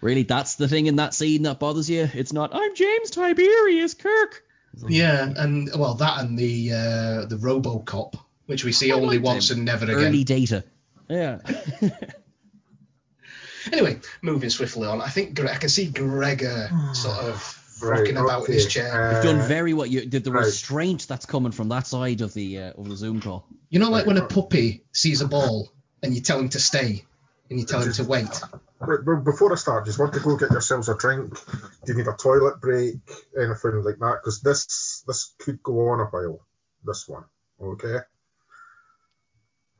Really, 0.00 0.22
that's 0.22 0.54
the 0.56 0.68
thing 0.68 0.86
in 0.86 0.96
that 0.96 1.14
scene 1.14 1.42
that 1.42 1.58
bothers 1.58 1.88
you? 1.90 2.08
It's 2.14 2.32
not, 2.32 2.54
I'm 2.54 2.74
James 2.74 3.10
Tiberius 3.10 3.94
Kirk. 3.94 4.44
Yeah, 4.88 5.32
and 5.36 5.70
well, 5.76 5.94
that 5.94 6.20
and 6.20 6.38
the 6.38 6.72
uh, 6.72 7.24
the 7.26 7.36
RoboCop, 7.36 8.14
which 8.46 8.64
we 8.64 8.72
see 8.72 8.92
I 8.92 8.94
only 8.94 9.18
once 9.18 9.50
him. 9.50 9.58
and 9.58 9.66
never 9.66 9.84
again. 9.84 9.96
Early 9.96 10.20
again. 10.22 10.24
data. 10.24 10.64
Yeah. 11.08 11.38
Anyway, 13.72 14.00
moving 14.22 14.50
swiftly 14.50 14.86
on, 14.88 15.00
I 15.02 15.08
think 15.08 15.36
Gre- 15.36 15.48
I 15.48 15.56
can 15.56 15.68
see 15.68 15.86
Gregor 15.90 16.70
sort 16.94 17.18
of 17.18 17.56
Right, 17.82 18.00
rocking 18.00 18.16
about 18.18 18.46
in 18.46 18.54
his 18.54 18.64
okay, 18.64 18.72
chair. 18.72 19.12
You've 19.14 19.24
done 19.24 19.40
uh, 19.40 19.46
very 19.46 19.72
well. 19.72 19.86
You, 19.86 20.04
the, 20.06 20.18
the 20.18 20.32
right. 20.32 20.44
restraint 20.44 21.06
that's 21.08 21.24
coming 21.26 21.52
from 21.52 21.68
that 21.70 21.86
side 21.86 22.20
of 22.20 22.34
the 22.34 22.58
uh, 22.58 22.72
of 22.72 22.88
the 22.88 22.96
Zoom 22.96 23.20
call. 23.20 23.46
you 23.70 23.78
know, 23.78 23.90
like 23.90 24.04
when 24.06 24.18
a 24.18 24.26
puppy 24.26 24.84
sees 24.92 25.20
a 25.22 25.28
ball 25.28 25.72
and 26.02 26.14
you 26.14 26.20
tell 26.20 26.38
him 26.38 26.50
to 26.50 26.60
stay 26.60 27.04
and 27.48 27.58
you 27.58 27.64
tell 27.64 27.80
him 27.80 27.92
to 27.92 28.04
wait. 28.04 28.28
Well, 28.80 29.20
before 29.20 29.52
I 29.52 29.56
start, 29.56 29.84
just 29.84 29.98
want 29.98 30.14
to 30.14 30.20
go 30.20 30.36
get 30.36 30.52
yourselves 30.52 30.88
a 30.88 30.96
drink. 30.96 31.34
Do 31.84 31.92
you 31.92 31.98
need 31.98 32.08
a 32.08 32.14
toilet 32.14 32.60
break? 32.62 32.96
Anything 33.36 33.82
like 33.84 33.98
that? 33.98 34.20
Because 34.22 34.40
this 34.40 35.04
this 35.06 35.34
could 35.38 35.62
go 35.62 35.88
on 35.90 36.00
a 36.00 36.04
while. 36.06 36.40
This 36.82 37.06
one, 37.06 37.24
okay. 37.60 37.98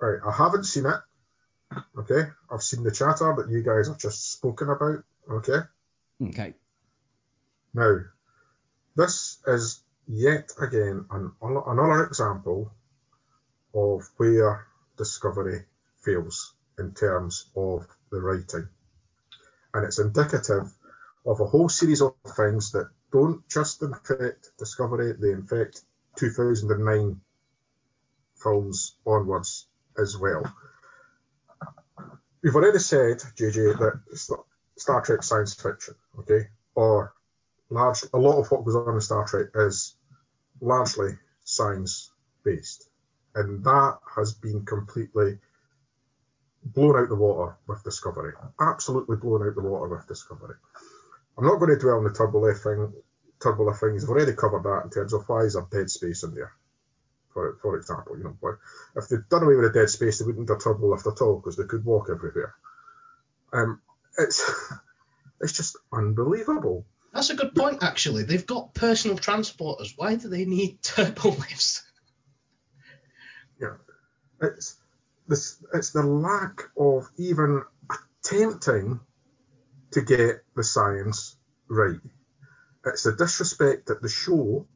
Right, 0.01 0.21
I 0.27 0.33
haven't 0.33 0.65
seen 0.65 0.85
it. 0.87 1.01
Okay, 1.97 2.29
I've 2.51 2.63
seen 2.63 2.83
the 2.83 2.91
chatter 2.91 3.35
that 3.39 3.49
you 3.49 3.63
guys 3.63 3.89
have 3.89 3.99
just 3.99 4.33
spoken 4.33 4.69
about. 4.69 5.03
Okay, 5.31 5.61
Okay. 6.23 6.55
now 7.73 8.01
this 8.97 9.39
is 9.47 9.81
yet 10.07 10.51
again 10.61 11.07
an, 11.11 11.33
another 11.41 12.05
example 12.05 12.73
of 13.75 14.03
where 14.19 14.67
Discovery 14.99 15.65
fails 16.05 16.53
in 16.79 16.93
terms 16.93 17.47
of 17.57 17.87
the 18.11 18.21
writing. 18.21 18.69
And 19.75 19.85
it's 19.85 19.99
indicative 19.99 20.73
of 21.27 21.41
a 21.41 21.47
whole 21.47 21.69
series 21.69 22.03
of 22.03 22.15
things 22.37 22.73
that 22.73 22.91
don't 23.13 23.49
just 23.49 23.83
infect 23.83 24.51
Discovery, 24.59 25.13
they 25.13 25.31
infect 25.33 25.83
2009 26.17 27.21
films 28.37 28.97
onwards 29.07 29.67
as 29.99 30.17
well. 30.17 30.43
We've 32.43 32.55
already 32.55 32.79
said, 32.79 33.19
JJ, 33.37 33.79
that 33.79 34.45
Star- 34.77 35.03
Trek 35.03 35.23
science 35.23 35.55
fiction, 35.55 35.95
okay, 36.21 36.49
or 36.75 37.13
large, 37.69 38.05
a 38.15 38.19
lot 38.19 38.39
of 38.41 38.51
what 38.51 38.65
goes 38.65 38.77
on 38.77 38.95
in 38.95 39.01
Star 39.01 39.27
Trek 39.27 39.49
is 39.55 39.95
largely 40.61 41.19
science 41.45 42.11
based. 42.45 42.89
and 43.35 43.63
that 43.65 43.99
has 44.17 44.35
been 44.35 44.65
completely 44.65 45.39
blown 46.65 46.97
out 46.97 47.09
the 47.09 47.15
water 47.15 47.57
with 47.67 47.83
Discovery. 47.85 48.33
Absolutely 48.61 49.17
blown 49.17 49.47
out 49.47 49.55
the 49.55 49.63
water 49.63 49.89
with 49.89 50.07
Discovery. 50.07 50.57
I'm 51.39 51.45
not 51.45 51.59
going 51.59 51.71
to 51.71 51.79
dwell 51.79 51.99
on 51.99 52.05
the 52.05 52.11
turbolift 52.11 52.63
thing. 52.63 52.93
Turbolift 53.39 53.81
things. 53.81 54.05
I've 54.05 54.11
already 54.11 54.35
covered 54.35 54.65
that 54.65 54.83
in 54.85 54.91
terms 54.91 55.13
of 55.13 55.29
why 55.29 55.43
is 55.43 55.55
there 55.55 55.67
dead 55.71 55.91
space 55.91 56.23
in 56.23 56.35
there. 56.35 56.53
For, 57.33 57.57
for 57.63 57.77
example, 57.77 58.19
you 58.19 58.25
know, 58.25 58.57
if 58.97 59.09
they'd 59.09 59.29
done 59.29 59.45
away 59.45 59.55
with 59.55 59.73
the 59.73 59.81
dead 59.81 59.89
space, 59.89 60.19
they 60.19 60.27
wouldn't 60.27 60.49
have 60.49 60.59
turbolift 60.59 61.07
at 61.07 61.23
all 61.23 61.37
because 61.37 61.57
they 61.57 61.65
could 61.65 61.85
walk 61.85 62.09
everywhere. 62.11 62.55
Um, 63.53 63.81
it's 64.19 64.51
it's 65.41 65.53
just 65.53 65.77
unbelievable. 65.93 66.85
That's 67.13 67.31
a 67.31 67.35
good 67.35 67.55
point, 67.55 67.83
actually. 67.83 68.25
They've 68.25 68.47
got 68.47 68.75
personal 68.75 69.17
transporters. 69.17 69.95
Why 69.97 70.17
do 70.17 70.29
they 70.29 70.45
need 70.45 70.79
turbo 70.83 71.31
lifts? 71.31 71.85
Yeah, 73.61 73.77
it's 74.41 74.77
this. 75.31 75.63
It's 75.73 75.93
the 75.93 76.03
lack 76.03 76.65
of 76.77 77.09
even 77.17 77.63
attempting 78.23 79.01
to 79.93 80.03
get 80.03 80.45
the 80.55 80.65
science 80.65 81.37
right. 81.69 82.01
It's 82.85 83.05
the 83.05 83.13
disrespect 83.13 83.87
that 83.87 84.03
the 84.03 84.09
show 84.09 84.67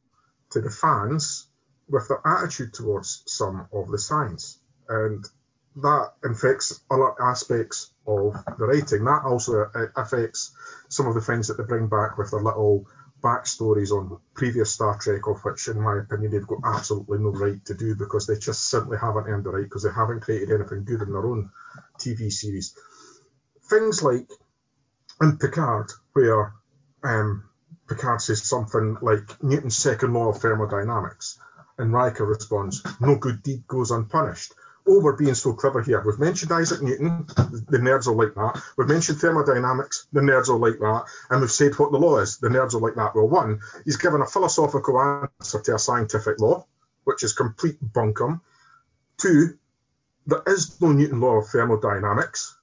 to 0.51 0.61
the 0.61 0.71
fans 0.71 1.49
with 1.88 2.09
their 2.09 2.21
attitude 2.25 2.73
towards 2.73 3.23
some 3.27 3.69
of 3.73 3.90
the 3.90 3.99
science, 3.99 4.59
and 4.88 5.25
that 5.77 6.12
infects 6.25 6.81
other 6.90 7.12
aspects 7.21 7.90
of 8.07 8.33
the 8.59 8.67
writing. 8.67 9.05
That 9.05 9.25
also 9.25 9.64
uh, 9.75 9.87
affects 9.97 10.55
some 10.88 11.07
of 11.07 11.14
the 11.14 11.21
things 11.21 11.49
that 11.49 11.59
they 11.59 11.64
bring 11.64 11.88
back 11.88 12.17
with 12.17 12.31
their 12.31 12.43
little 12.43 12.87
backstories 13.24 13.90
on 13.90 14.18
previous 14.34 14.70
Star 14.70 14.98
Trek, 14.98 15.26
of 15.26 15.42
which, 15.42 15.68
in 15.68 15.80
my 15.80 15.98
opinion, 15.98 16.30
they've 16.30 16.46
got 16.46 16.60
absolutely 16.62 17.18
no 17.18 17.30
right 17.30 17.64
to 17.64 17.74
do 17.74 17.94
because 17.94 18.26
they 18.26 18.37
just 18.37 18.68
simply 18.68 18.98
haven't 18.98 19.26
earned 19.26 19.44
the 19.44 19.50
right 19.50 19.64
because 19.64 19.82
they 19.82 19.90
haven't 19.90 20.20
created 20.20 20.52
anything 20.52 20.84
good 20.84 21.00
in 21.00 21.12
their 21.12 21.26
own 21.26 21.50
TV 21.98 22.30
series. 22.30 22.76
Things 23.70 24.02
like 24.02 24.28
in 25.22 25.38
Picard, 25.38 25.90
where 26.12 26.52
um, 27.02 27.48
Picard 27.88 28.20
says 28.20 28.42
something 28.42 28.98
like 29.00 29.42
Newton's 29.42 29.76
second 29.76 30.12
law 30.12 30.28
of 30.28 30.40
thermodynamics, 30.42 31.38
and 31.78 31.94
Riker 31.94 32.26
responds, 32.26 32.82
"No 33.00 33.16
good 33.16 33.42
deed 33.42 33.66
goes 33.66 33.90
unpunished." 33.90 34.52
Oh, 34.87 35.01
we're 35.01 35.16
being 35.16 35.35
so 35.35 35.53
clever 35.53 35.83
here. 35.83 36.03
We've 36.05 36.18
mentioned 36.18 36.53
Isaac 36.53 36.83
Newton, 36.83 37.27
the 37.68 37.79
nerds 37.79 38.07
are 38.07 38.14
like 38.14 38.35
that. 38.35 38.62
We've 38.77 38.88
mentioned 38.88 39.18
thermodynamics, 39.18 40.07
the 40.12 40.20
nerds 40.20 40.49
are 40.49 40.59
like 40.59 40.79
that. 40.79 41.05
And 41.31 41.40
we've 41.40 41.51
said 41.51 41.79
what 41.79 41.90
the 41.92 41.99
law 41.99 42.18
is, 42.18 42.38
the 42.38 42.49
nerds 42.49 42.75
are 42.75 42.81
like 42.81 42.94
that. 42.97 43.14
Well, 43.14 43.29
one, 43.29 43.61
he's 43.85 43.97
given 43.97 44.20
a 44.20 44.27
philosophical 44.27 45.01
answer 45.01 45.61
to 45.61 45.75
a 45.75 45.79
scientific 45.79 46.38
law, 46.38 46.66
which 47.05 47.23
is 47.23 47.33
complete 47.33 47.77
bunkum. 47.92 48.40
Two, 49.16 49.57
there 50.27 50.42
is 50.47 50.81
no 50.81 50.92
Newton 50.92 51.20
law 51.20 51.37
of 51.37 51.49
thermodynamics, 51.49 52.57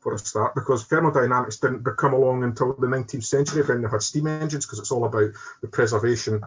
for 0.00 0.12
a 0.12 0.18
start, 0.18 0.54
because 0.54 0.84
thermodynamics 0.84 1.56
didn't 1.56 1.82
become 1.82 2.12
along 2.12 2.44
until 2.44 2.74
the 2.74 2.86
19th 2.86 3.24
century 3.24 3.62
when 3.62 3.82
they 3.82 3.88
had 3.88 4.02
steam 4.02 4.26
engines, 4.26 4.66
because 4.66 4.78
it's 4.78 4.92
all 4.92 5.06
about 5.06 5.30
the 5.62 5.68
preservation 5.68 6.42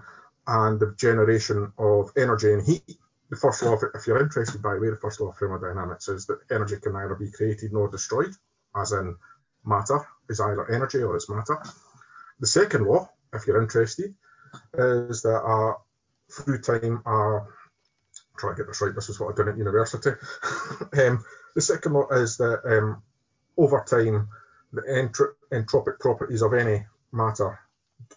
and 0.46 0.80
the 0.80 0.94
generation 0.96 1.74
of 1.78 2.12
energy 2.16 2.54
and 2.54 2.66
heat 2.66 2.98
the 3.30 3.36
first 3.36 3.62
law, 3.62 3.78
if 3.94 4.08
you're 4.08 4.22
interested, 4.22 4.62
by 4.62 4.74
the 4.74 4.80
way, 4.80 4.90
the 4.90 4.96
first 4.96 5.20
law 5.20 5.30
of 5.30 5.38
thermodynamics 5.38 6.08
is 6.08 6.26
that 6.28 6.40
energy 6.50 6.78
can 6.78 6.94
neither 6.94 7.16
be 7.16 7.32
created 7.32 7.74
nor 7.74 7.90
destroyed, 7.90 8.34
as 8.76 8.92
in 8.94 9.16
matter 9.66 10.00
is 10.30 10.40
either 10.40 10.70
energy 10.72 11.04
or 11.04 11.16
it's 11.16 11.30
matter. 11.30 11.62
The 12.40 12.48
second 12.48 12.86
law, 12.86 13.10
if 13.34 13.46
you're 13.46 13.62
interested, 13.62 14.16
is 14.74 15.22
that 15.24 15.42
uh, 15.42 15.74
through 16.32 16.60
time, 16.60 17.02
uh, 17.06 17.40
try 18.38 18.52
to 18.52 18.56
get 18.56 18.68
this 18.68 18.82
right, 18.82 18.96
this 18.96 19.10
is 19.10 19.20
what 19.20 19.34
I 19.34 19.36
did 19.36 19.50
at 19.50 19.58
university. 19.58 20.12
um, 20.98 21.24
the 21.56 21.62
second 21.62 21.94
law 21.94 22.08
is 22.10 22.38
that 22.38 22.62
um, 22.66 23.02
over 23.58 23.84
time, 23.88 24.30
the 24.72 24.82
entro- 24.82 25.34
entropic 25.52 26.00
properties 26.00 26.42
of 26.42 26.54
any 26.54 26.86
matter 27.12 27.60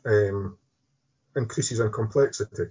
um, 0.04 0.56
increases 1.36 1.80
in 1.80 1.90
complexity. 1.90 2.64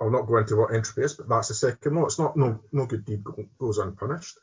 I'll 0.00 0.10
not 0.10 0.26
go 0.26 0.36
into 0.36 0.56
what 0.56 0.74
entropy 0.74 1.02
is, 1.02 1.14
but 1.14 1.28
that's 1.28 1.48
the 1.48 1.54
second 1.54 1.94
law. 1.94 2.06
It's 2.06 2.18
not 2.18 2.36
no 2.36 2.60
no 2.72 2.86
good 2.86 3.04
deed 3.04 3.24
goes 3.58 3.78
unpunished. 3.78 4.38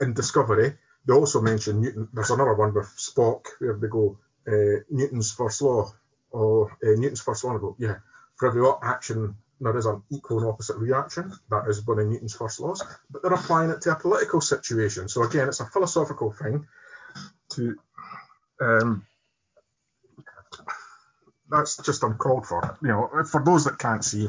In 0.00 0.14
Discovery, 0.14 0.76
they 1.06 1.14
also 1.14 1.40
mention 1.40 1.80
Newton. 1.80 2.08
There's 2.12 2.30
another 2.30 2.54
one 2.54 2.74
with 2.74 2.86
Spock 2.96 3.46
where 3.58 3.76
they 3.76 3.88
go 3.88 4.18
uh, 4.48 4.80
Newton's 4.90 5.32
first 5.32 5.62
law 5.62 5.92
or 6.30 6.70
uh, 6.82 6.96
Newton's 6.96 7.20
first 7.20 7.44
law. 7.44 7.54
I 7.54 7.58
go, 7.58 7.76
yeah, 7.78 7.96
for 8.36 8.48
every 8.48 8.66
action 8.82 9.36
there 9.60 9.76
is 9.76 9.86
an 9.86 10.02
equal 10.10 10.38
and 10.40 10.48
opposite 10.48 10.76
reaction. 10.76 11.32
That 11.50 11.68
is 11.68 11.86
one 11.86 11.98
of 11.98 12.06
Newton's 12.06 12.34
first 12.34 12.60
laws, 12.60 12.82
but 13.10 13.22
they're 13.22 13.32
applying 13.32 13.70
it 13.70 13.80
to 13.82 13.92
a 13.92 13.96
political 13.96 14.40
situation. 14.40 15.08
So 15.08 15.22
again, 15.22 15.48
it's 15.48 15.60
a 15.60 15.66
philosophical 15.66 16.32
thing 16.32 16.66
to 17.52 17.76
um, 18.60 19.06
that's 21.50 21.76
just 21.78 22.02
uncalled 22.02 22.46
for. 22.46 22.78
You 22.82 22.88
know, 22.88 23.24
for 23.30 23.42
those 23.44 23.64
that 23.64 23.78
can't 23.78 24.04
see, 24.04 24.28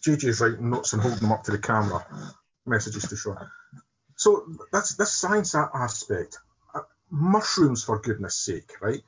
JJ's 0.00 0.40
writing 0.40 0.70
notes 0.70 0.92
and 0.92 1.02
holding 1.02 1.20
them 1.20 1.32
up 1.32 1.44
to 1.44 1.52
the 1.52 1.58
camera, 1.58 2.06
messages 2.66 3.08
to 3.08 3.16
show. 3.16 3.36
So 4.16 4.46
that's 4.72 4.96
this 4.96 5.12
science 5.12 5.54
aspect. 5.54 6.38
Uh, 6.74 6.80
mushrooms, 7.10 7.84
for 7.84 8.00
goodness 8.00 8.36
sake, 8.36 8.70
right? 8.80 9.02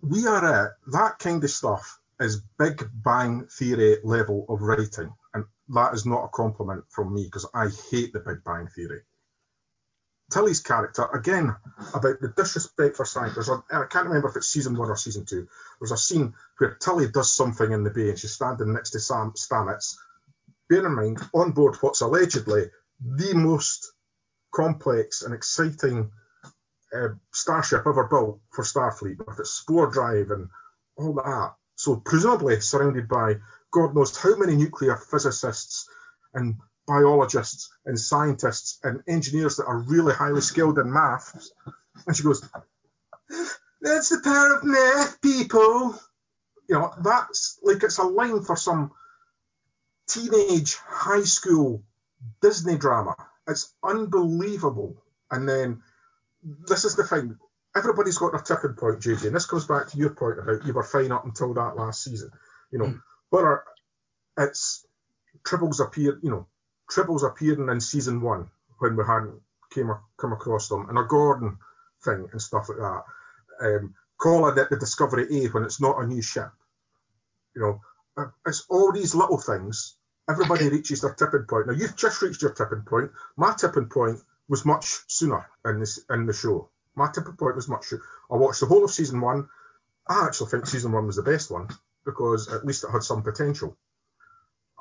We 0.00 0.26
are 0.26 0.64
at 0.64 0.72
that 0.92 1.18
kind 1.18 1.42
of 1.42 1.50
stuff 1.50 1.98
is 2.20 2.40
Big 2.58 2.88
Bang 2.92 3.46
Theory 3.46 3.98
level 4.04 4.46
of 4.48 4.62
writing, 4.62 5.12
and 5.34 5.44
that 5.70 5.94
is 5.94 6.06
not 6.06 6.24
a 6.24 6.28
compliment 6.28 6.84
from 6.88 7.14
me 7.14 7.24
because 7.24 7.46
I 7.52 7.68
hate 7.90 8.12
the 8.12 8.20
Big 8.20 8.44
Bang 8.44 8.68
Theory. 8.68 9.02
Tilly's 10.32 10.60
character, 10.60 11.06
again, 11.12 11.54
about 11.94 12.20
the 12.20 12.32
disrespect 12.36 12.96
for 12.96 13.04
a, 13.04 13.62
I 13.70 13.84
can't 13.86 14.06
remember 14.06 14.28
if 14.28 14.36
it's 14.36 14.48
season 14.48 14.76
one 14.76 14.90
or 14.90 14.96
season 14.96 15.24
two. 15.24 15.46
There's 15.80 15.92
a 15.92 15.96
scene 15.96 16.34
where 16.58 16.76
Tilly 16.80 17.08
does 17.08 17.30
something 17.30 17.70
in 17.70 17.84
the 17.84 17.90
bay 17.90 18.08
and 18.08 18.18
she's 18.18 18.32
standing 18.32 18.72
next 18.72 18.90
to 18.90 19.00
Sam 19.00 19.32
Stamets. 19.36 19.94
Bear 20.68 20.86
in 20.86 20.94
mind, 20.94 21.20
on 21.34 21.52
board 21.52 21.76
what's 21.80 22.00
allegedly 22.00 22.70
the 23.00 23.34
most 23.34 23.92
complex 24.54 25.22
and 25.22 25.34
exciting 25.34 26.10
uh, 26.94 27.08
starship 27.32 27.82
ever 27.86 28.04
built 28.04 28.40
for 28.52 28.64
Starfleet, 28.64 29.18
with 29.26 29.40
its 29.40 29.50
spore 29.50 29.86
drive 29.86 30.30
and 30.30 30.48
all 30.96 31.14
that. 31.14 31.52
So 31.76 31.96
presumably 31.96 32.60
surrounded 32.60 33.08
by 33.08 33.36
God 33.72 33.94
knows 33.94 34.16
how 34.16 34.36
many 34.36 34.56
nuclear 34.56 34.96
physicists 34.96 35.86
and 36.34 36.56
biologists 36.86 37.70
and 37.86 37.98
scientists 37.98 38.78
and 38.82 39.02
engineers 39.06 39.56
that 39.56 39.66
are 39.66 39.78
really 39.78 40.14
highly 40.14 40.40
skilled 40.40 40.78
in 40.78 40.92
maths. 40.92 41.52
And 42.06 42.16
she 42.16 42.22
goes, 42.22 42.42
That's 43.80 44.08
the 44.08 44.20
power 44.22 44.56
of 44.56 44.64
math, 44.64 45.20
people. 45.20 45.98
You 46.68 46.76
know, 46.76 46.92
that's 47.02 47.58
like 47.62 47.82
it's 47.82 47.98
a 47.98 48.04
line 48.04 48.42
for 48.42 48.56
some 48.56 48.92
teenage 50.08 50.76
high 50.76 51.24
school 51.24 51.82
Disney 52.40 52.78
drama. 52.78 53.16
It's 53.48 53.72
unbelievable. 53.82 55.02
And 55.30 55.48
then 55.48 55.82
this 56.42 56.84
is 56.84 56.96
the 56.96 57.04
thing. 57.04 57.38
Everybody's 57.74 58.18
got 58.18 58.32
their 58.32 58.40
tipping 58.40 58.76
point, 58.76 59.00
JJ, 59.00 59.26
and 59.26 59.36
this 59.36 59.46
comes 59.46 59.66
back 59.66 59.88
to 59.88 59.96
your 59.96 60.10
point 60.10 60.38
about 60.38 60.66
you 60.66 60.72
were 60.72 60.82
fine 60.82 61.10
up 61.10 61.24
until 61.24 61.54
that 61.54 61.76
last 61.76 62.04
season. 62.04 62.30
You 62.70 62.78
know, 62.78 62.84
mm. 62.86 63.02
but 63.30 63.64
it's 64.36 64.86
tribbles 65.42 65.84
appear, 65.84 66.18
you 66.22 66.30
know, 66.30 66.46
Tribbles 66.92 67.26
appearing 67.26 67.68
in 67.68 67.80
season 67.80 68.20
one 68.20 68.50
when 68.78 68.96
we 68.96 69.04
hadn't 69.04 69.40
came 69.70 69.90
come 70.18 70.32
across 70.32 70.68
them, 70.68 70.88
and 70.88 70.98
a 70.98 71.04
Gorn 71.04 71.56
thing 72.04 72.28
and 72.30 72.42
stuff 72.42 72.68
like 72.68 72.78
that. 72.78 73.04
Um, 73.60 73.94
calling 74.18 74.58
it 74.58 74.68
the 74.68 74.76
Discovery 74.76 75.26
A 75.30 75.48
when 75.48 75.64
it's 75.64 75.80
not 75.80 76.02
a 76.02 76.06
new 76.06 76.20
ship. 76.20 76.50
You 77.54 77.62
know, 77.62 77.80
uh, 78.16 78.30
it's 78.46 78.66
all 78.68 78.92
these 78.92 79.14
little 79.14 79.38
things. 79.38 79.96
Everybody 80.28 80.68
reaches 80.70 81.00
their 81.00 81.14
tipping 81.14 81.46
point. 81.48 81.66
Now 81.66 81.72
you've 81.72 81.96
just 81.96 82.20
reached 82.20 82.42
your 82.42 82.52
tipping 82.52 82.82
point. 82.82 83.10
My 83.36 83.54
tipping 83.54 83.88
point 83.88 84.20
was 84.48 84.64
much 84.64 85.00
sooner 85.08 85.46
in 85.64 85.80
this 85.80 86.00
in 86.10 86.26
the 86.26 86.32
show. 86.32 86.68
My 86.94 87.10
tipping 87.10 87.36
point 87.36 87.56
was 87.56 87.68
much. 87.68 87.92
I 88.30 88.36
watched 88.36 88.60
the 88.60 88.66
whole 88.66 88.84
of 88.84 88.90
season 88.90 89.20
one. 89.20 89.48
I 90.06 90.26
actually 90.26 90.50
think 90.50 90.66
season 90.66 90.92
one 90.92 91.06
was 91.06 91.16
the 91.16 91.22
best 91.22 91.50
one 91.50 91.68
because 92.04 92.52
at 92.52 92.66
least 92.66 92.84
it 92.84 92.90
had 92.90 93.02
some 93.02 93.22
potential. 93.22 93.76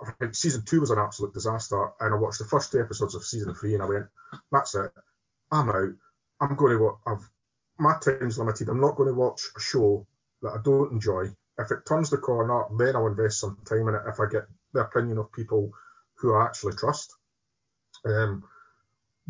I 0.05 0.11
think 0.19 0.35
season 0.35 0.63
two 0.65 0.79
was 0.81 0.89
an 0.89 0.99
absolute 0.99 1.33
disaster, 1.33 1.89
and 1.99 2.13
I 2.13 2.17
watched 2.17 2.39
the 2.39 2.45
first 2.45 2.71
two 2.71 2.79
episodes 2.79 3.15
of 3.15 3.23
season 3.23 3.53
three, 3.53 3.73
and 3.73 3.83
I 3.83 3.87
went, 3.87 4.07
"That's 4.51 4.75
it, 4.75 4.91
I'm 5.51 5.69
out. 5.69 5.93
I'm 6.39 6.55
going 6.55 6.77
to. 6.77 6.97
I've 7.05 7.29
my 7.77 7.97
time's 7.99 8.37
limited. 8.37 8.69
I'm 8.69 8.79
not 8.79 8.95
going 8.95 9.09
to 9.09 9.15
watch 9.15 9.41
a 9.57 9.59
show 9.59 10.05
that 10.41 10.51
I 10.51 10.57
don't 10.63 10.91
enjoy. 10.91 11.25
If 11.57 11.71
it 11.71 11.85
turns 11.87 12.09
the 12.09 12.17
corner, 12.17 12.63
then 12.77 12.95
I'll 12.95 13.07
invest 13.07 13.39
some 13.39 13.57
time 13.65 13.87
in 13.87 13.95
it. 13.95 14.01
If 14.07 14.19
I 14.19 14.27
get 14.31 14.43
the 14.73 14.81
opinion 14.81 15.17
of 15.17 15.31
people 15.31 15.71
who 16.15 16.35
I 16.35 16.45
actually 16.45 16.73
trust, 16.73 17.13
um, 18.05 18.43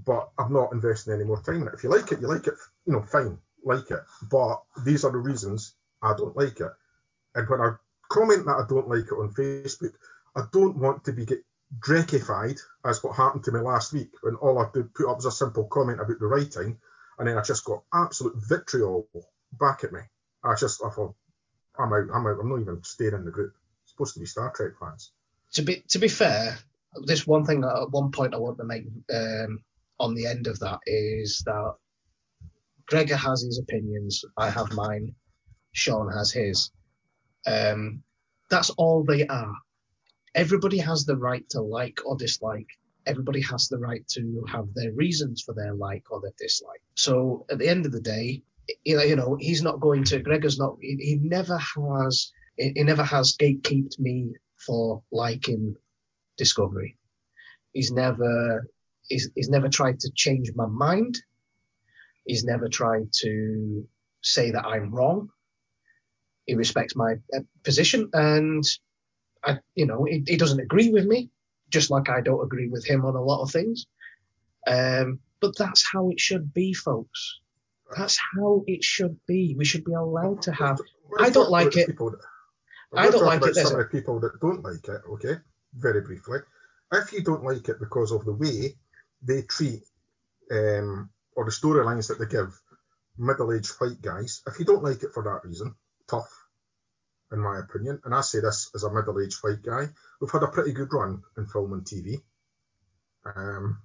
but 0.05 0.29
I'm 0.37 0.53
not 0.53 0.73
investing 0.73 1.13
any 1.13 1.23
more 1.23 1.41
time 1.41 1.61
in 1.61 1.67
it. 1.67 1.73
If 1.73 1.83
you 1.83 1.89
like 1.89 2.11
it, 2.11 2.21
you 2.21 2.27
like 2.27 2.47
it. 2.47 2.55
You 2.85 2.93
know, 2.93 3.03
fine, 3.03 3.37
like 3.63 3.89
it. 3.89 4.01
But 4.29 4.61
these 4.83 5.03
are 5.05 5.11
the 5.11 5.17
reasons 5.17 5.75
I 6.01 6.13
don't 6.15 6.35
like 6.35 6.59
it. 6.59 6.71
And 7.35 7.47
when 7.49 7.61
I 7.61 7.71
comment 8.09 8.45
that 8.45 8.57
I 8.57 8.65
don't 8.67 8.89
like 8.89 9.05
it 9.05 9.13
on 9.13 9.33
Facebook, 9.33 9.93
I 10.35 10.43
don't 10.51 10.77
want 10.77 11.03
to 11.05 11.13
be 11.13 11.25
get, 11.25 11.43
drekified 11.79 12.59
as 12.85 13.03
what 13.03 13.15
happened 13.15 13.43
to 13.45 13.51
me 13.51 13.59
last 13.59 13.93
week 13.93 14.11
when 14.21 14.35
all 14.35 14.59
I 14.59 14.69
did 14.73 14.93
put 14.93 15.09
up 15.09 15.17
was 15.17 15.25
a 15.25 15.31
simple 15.31 15.65
comment 15.65 16.01
about 16.01 16.19
the 16.19 16.27
writing, 16.27 16.77
and 17.17 17.27
then 17.27 17.37
I 17.37 17.41
just 17.41 17.65
got 17.65 17.83
absolute 17.93 18.35
vitriol 18.37 19.07
back 19.53 19.83
at 19.83 19.93
me. 19.93 20.01
I 20.43 20.55
just 20.55 20.83
I 20.83 20.89
thought 20.89 21.15
I'm 21.77 21.93
out. 21.93 22.07
I'm 22.13 22.27
out. 22.27 22.39
I'm 22.39 22.49
not 22.49 22.61
even 22.61 22.83
staying 22.83 23.13
in 23.13 23.25
the 23.25 23.31
group. 23.31 23.53
It's 23.83 23.91
supposed 23.91 24.13
to 24.15 24.19
be 24.19 24.25
Star 24.25 24.51
Trek 24.55 24.73
fans. 24.79 25.11
To 25.53 25.61
be 25.61 25.83
to 25.89 25.99
be 25.99 26.07
fair, 26.07 26.57
this 27.05 27.27
one 27.27 27.45
thing 27.45 27.63
at 27.63 27.91
one 27.91 28.11
point 28.11 28.33
I 28.33 28.37
want 28.37 28.57
to 28.57 28.63
make 28.63 28.85
um, 29.13 29.59
on 29.99 30.15
the 30.15 30.27
end 30.27 30.47
of 30.47 30.59
that 30.59 30.79
is 30.85 31.41
that 31.45 31.75
Gregor 32.87 33.15
has 33.15 33.43
his 33.43 33.59
opinions. 33.59 34.25
I 34.37 34.49
have 34.49 34.73
mine. 34.73 35.15
Sean 35.73 36.11
has 36.11 36.31
his. 36.31 36.71
Um, 37.45 38.03
that's 38.49 38.69
all 38.71 39.03
they 39.03 39.25
are. 39.27 39.53
Everybody 40.35 40.77
has 40.77 41.05
the 41.05 41.17
right 41.17 41.47
to 41.49 41.61
like 41.61 41.99
or 42.05 42.15
dislike. 42.15 42.67
Everybody 43.05 43.41
has 43.41 43.67
the 43.67 43.79
right 43.79 44.07
to 44.09 44.45
have 44.47 44.67
their 44.73 44.91
reasons 44.93 45.41
for 45.41 45.53
their 45.53 45.73
like 45.73 46.11
or 46.11 46.21
their 46.21 46.33
dislike. 46.37 46.81
So 46.95 47.45
at 47.49 47.57
the 47.57 47.67
end 47.67 47.85
of 47.85 47.91
the 47.91 48.01
day, 48.01 48.43
you 48.83 49.15
know, 49.15 49.35
he's 49.39 49.61
not 49.61 49.79
going 49.79 50.03
to. 50.05 50.19
Gregor's 50.19 50.59
not. 50.59 50.77
He, 50.79 51.19
never 51.21 51.57
has. 51.57 52.31
He, 52.57 52.71
he 52.75 52.83
never 52.83 53.03
has 53.03 53.35
gatekeeped 53.37 53.99
me 53.99 54.33
for 54.65 55.03
liking 55.11 55.75
Discovery. 56.37 56.97
He's 57.73 57.91
never. 57.91 58.67
He's, 59.07 59.29
he's 59.35 59.49
never 59.49 59.67
tried 59.67 59.99
to 60.01 60.11
change 60.15 60.51
my 60.55 60.67
mind. 60.67 61.17
He's 62.25 62.43
never 62.43 62.69
tried 62.69 63.11
to 63.21 63.87
say 64.21 64.51
that 64.51 64.65
I'm 64.65 64.93
wrong. 64.93 65.29
He 66.45 66.55
respects 66.55 66.95
my 66.95 67.15
uh, 67.35 67.41
position, 67.63 68.09
and 68.13 68.63
I, 69.43 69.59
you 69.75 69.85
know, 69.85 70.03
he, 70.03 70.23
he, 70.27 70.37
doesn't 70.37 70.59
agree 70.59 70.89
with 70.89 71.05
me, 71.05 71.29
just 71.69 71.89
like 71.89 72.09
I 72.09 72.21
don't 72.21 72.43
agree 72.43 72.67
with 72.67 72.85
him 72.85 73.05
on 73.05 73.15
a 73.15 73.23
lot 73.23 73.41
of 73.41 73.51
things. 73.51 73.87
Um, 74.67 75.19
but 75.39 75.57
that's 75.57 75.83
how 75.91 76.09
it 76.09 76.19
should 76.19 76.53
be, 76.53 76.73
folks. 76.73 77.39
That's 77.95 78.17
how 78.35 78.63
it 78.67 78.83
should 78.83 79.19
be. 79.27 79.55
We 79.57 79.65
should 79.65 79.83
be 79.83 79.93
allowed 79.93 80.43
to 80.43 80.53
have. 80.53 80.79
I 81.19 81.29
don't 81.29 81.49
like 81.49 81.75
it. 81.75 81.87
That, 81.87 82.19
I 82.93 83.09
don't 83.09 83.25
like 83.25 83.45
it. 83.45 83.55
Some 83.55 83.73
of 83.73 83.77
the 83.79 83.85
people 83.85 84.19
that 84.21 84.39
don't 84.39 84.63
like 84.63 84.87
it. 84.87 85.01
Okay, 85.13 85.35
very 85.73 86.01
briefly. 86.01 86.39
If 86.93 87.11
you 87.13 87.21
don't 87.21 87.43
like 87.43 87.67
it 87.69 87.79
because 87.79 88.11
of 88.11 88.25
the 88.25 88.33
way 88.33 88.75
they 89.21 89.43
treat 89.43 89.83
um, 90.51 91.09
or 91.35 91.45
the 91.45 91.51
storylines 91.51 92.07
that 92.07 92.19
they 92.19 92.25
give 92.25 92.59
middle-aged 93.17 93.71
white 93.79 94.01
guys, 94.01 94.41
if 94.47 94.59
you 94.59 94.65
don't 94.65 94.83
like 94.83 95.03
it 95.03 95.13
for 95.13 95.23
that 95.23 95.47
reason, 95.47 95.75
tough, 96.07 96.29
in 97.31 97.39
my 97.39 97.59
opinion. 97.59 98.01
And 98.03 98.13
I 98.13 98.21
say 98.21 98.39
this 98.39 98.69
as 98.75 98.83
a 98.83 98.91
middle-aged 98.91 99.37
white 99.41 99.61
guy. 99.61 99.87
We've 100.19 100.31
had 100.31 100.43
a 100.43 100.47
pretty 100.47 100.73
good 100.73 100.93
run 100.93 101.23
in 101.37 101.45
film 101.45 101.73
and 101.73 101.83
TV. 101.83 102.21
Um, 103.25 103.79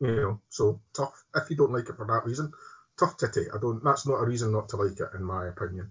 you 0.00 0.14
know, 0.14 0.40
so 0.48 0.80
tough. 0.94 1.24
If 1.34 1.50
you 1.50 1.56
don't 1.56 1.72
like 1.72 1.88
it 1.88 1.96
for 1.96 2.06
that 2.06 2.24
reason, 2.24 2.52
tough 2.98 3.16
titty. 3.16 3.46
I 3.54 3.58
don't. 3.58 3.82
That's 3.82 4.06
not 4.06 4.22
a 4.22 4.26
reason 4.26 4.52
not 4.52 4.68
to 4.70 4.76
like 4.76 4.98
it, 4.98 5.08
in 5.14 5.24
my 5.24 5.48
opinion. 5.48 5.90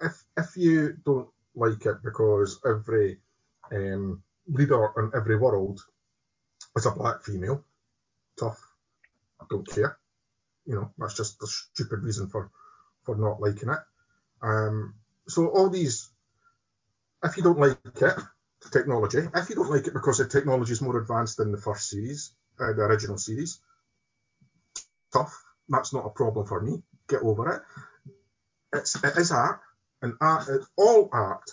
If 0.00 0.24
if 0.36 0.56
you 0.56 0.96
don't 1.04 1.28
like 1.54 1.84
it 1.86 2.02
because 2.02 2.60
every 2.64 3.18
um, 3.70 4.22
leader 4.46 4.92
in 4.96 5.10
every 5.14 5.36
world 5.36 5.80
is 6.76 6.86
a 6.86 6.90
black 6.90 7.22
female, 7.22 7.64
tough. 8.38 8.60
I 9.40 9.44
don't 9.50 9.68
care. 9.68 9.98
You 10.66 10.74
know, 10.74 10.92
that's 10.98 11.14
just 11.14 11.42
a 11.42 11.46
stupid 11.46 12.02
reason 12.02 12.28
for 12.28 12.50
for 13.04 13.16
not 13.16 13.40
liking 13.40 13.70
it. 13.70 13.78
Um, 14.42 14.94
so 15.26 15.48
all 15.48 15.70
these, 15.70 16.10
if 17.24 17.36
you 17.36 17.42
don't 17.42 17.58
like 17.58 17.78
it, 17.84 18.16
the 18.62 18.70
technology, 18.70 19.18
if 19.34 19.48
you 19.48 19.56
don't 19.56 19.70
like 19.70 19.86
it 19.86 19.92
because 19.94 20.18
the 20.18 20.26
technology 20.26 20.72
is 20.72 20.80
more 20.80 20.98
advanced 20.98 21.36
than 21.38 21.52
the 21.52 21.58
first 21.58 21.88
series, 21.88 22.32
uh, 22.60 22.72
the 22.72 22.82
original 22.82 23.18
series, 23.18 23.60
tough 25.12 25.42
that's 25.68 25.92
not 25.92 26.06
a 26.06 26.10
problem 26.10 26.46
for 26.46 26.60
me. 26.60 26.82
Get 27.08 27.22
over 27.22 27.54
it. 27.54 27.62
It's 28.72 29.02
it 29.02 29.16
is 29.16 29.30
art, 29.30 29.60
and 30.02 30.14
art, 30.20 30.48
all 30.76 31.08
art 31.12 31.50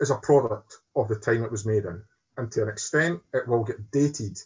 is 0.00 0.10
a 0.10 0.16
product 0.16 0.78
of 0.96 1.08
the 1.08 1.16
time 1.16 1.44
it 1.44 1.50
was 1.50 1.66
made 1.66 1.84
in, 1.84 2.02
and 2.36 2.50
to 2.52 2.62
an 2.62 2.68
extent, 2.68 3.20
it 3.32 3.46
will 3.46 3.64
get 3.64 3.90
dated, 3.90 4.38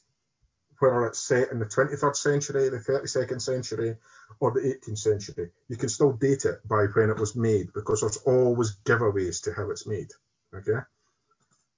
whether 0.79 1.07
it's 1.07 1.19
set 1.19 1.51
in 1.53 1.59
the 1.59 1.67
23rd 1.67 2.17
century, 2.17 2.69
the 2.69 2.79
32nd 2.79 3.41
century, 3.41 3.97
or 4.41 4.51
the 4.53 4.61
18th 4.61 4.99
century. 4.99 5.51
You 5.69 5.77
can 5.77 5.89
still 5.89 6.13
date 6.13 6.45
it 6.45 6.67
by 6.67 6.87
when 6.95 7.11
it 7.11 7.19
was 7.19 7.37
made 7.37 7.73
because 7.73 8.01
there's 8.01 8.17
always 8.19 8.77
giveaways 8.85 9.43
to 9.43 9.53
how 9.53 9.71
it's 9.71 9.87
made. 9.87 10.11
Okay. 10.55 10.81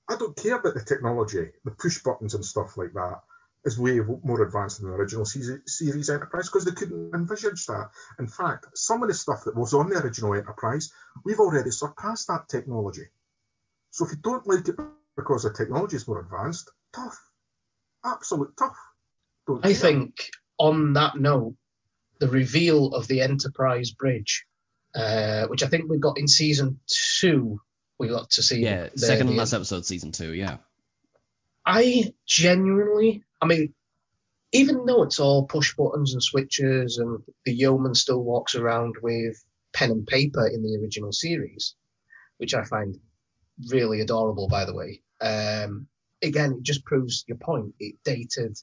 I 0.09 0.17
don't 0.17 0.37
care 0.37 0.57
about 0.57 0.75
the 0.75 0.85
technology, 0.85 1.49
the 1.65 1.73
push 1.73 2.03
buttons 2.03 2.35
and 2.35 2.45
stuff 2.45 2.77
like 2.77 2.93
that 2.93 3.23
is 3.65 3.79
way 3.79 3.99
more 3.99 4.43
advanced 4.43 4.81
than 4.81 4.91
the 4.91 4.95
original 4.97 5.25
series 5.25 6.09
Enterprise 6.09 6.49
because 6.49 6.65
they 6.65 6.71
couldn't 6.71 7.13
envisage 7.13 7.67
that. 7.67 7.91
In 8.21 8.29
fact, 8.29 8.67
some 8.75 9.03
of 9.03 9.09
the 9.09 9.15
stuff 9.15 9.43
that 9.45 9.57
was 9.57 9.75
on 9.75 9.91
the 9.91 10.01
original 10.01 10.35
Enterprise, 10.35 10.93
we've 11.25 11.41
already 11.41 11.73
surpassed 11.73 12.29
that 12.29 12.49
technology. 12.49 13.09
So 13.91 14.05
if 14.05 14.13
you 14.13 14.19
don't 14.19 14.47
like 14.47 14.69
it 14.69 14.77
because 15.17 15.43
the 15.43 15.53
technology 15.53 15.97
is 15.97 16.07
more 16.07 16.21
advanced, 16.21 16.71
tough, 16.95 17.19
absolute 18.05 18.57
tough. 18.57 18.77
Don't 19.49 19.65
I 19.65 19.73
care. 19.73 19.75
think 19.75 20.31
on 20.59 20.93
that 20.93 21.17
note, 21.17 21.57
the 22.21 22.29
reveal 22.29 22.95
of 22.95 23.09
the 23.09 23.23
Enterprise 23.23 23.91
bridge, 23.91 24.47
uh, 24.95 25.47
which 25.47 25.65
I 25.65 25.67
think 25.67 25.91
we 25.91 25.99
got 25.99 26.19
in 26.19 26.29
season 26.29 26.79
two, 26.87 27.61
we 27.99 28.09
got 28.09 28.31
to 28.31 28.43
see. 28.43 28.61
Yeah, 28.61 28.89
the, 28.93 28.99
second 28.99 29.29
the, 29.29 29.35
last 29.35 29.53
episode, 29.53 29.87
season 29.87 30.13
two. 30.13 30.33
Yeah. 30.33 30.59
I 31.65 32.13
genuinely 32.27 33.25
I 33.41 33.47
mean, 33.47 33.75
even 34.53 34.87
though 34.87 35.03
it's 35.03 35.21
all 35.21 35.47
push 35.47 35.75
buttons 35.75 36.13
and 36.13 36.23
switches, 36.23 36.99
and 36.99 37.23
the 37.45 37.53
yeoman 37.53 37.95
still 37.95 38.23
walks 38.23 38.55
around 38.55 38.97
with 39.03 39.43
pen 39.73 39.91
and 39.91 40.07
paper 40.07 40.47
in 40.47 40.63
the 40.63 40.79
original 40.81 41.13
series, 41.13 41.75
which 42.39 42.55
I 42.55 42.65
find 42.65 42.99
really 43.69 44.01
adorable, 44.01 44.49
by 44.49 44.65
the 44.65 44.75
way. 44.75 45.03
Um, 45.21 45.89
again, 46.23 46.57
it 46.59 46.63
just 46.63 46.85
proves 46.85 47.25
your 47.27 47.39
point. 47.39 47.75
It 47.79 47.97
dated. 48.05 48.59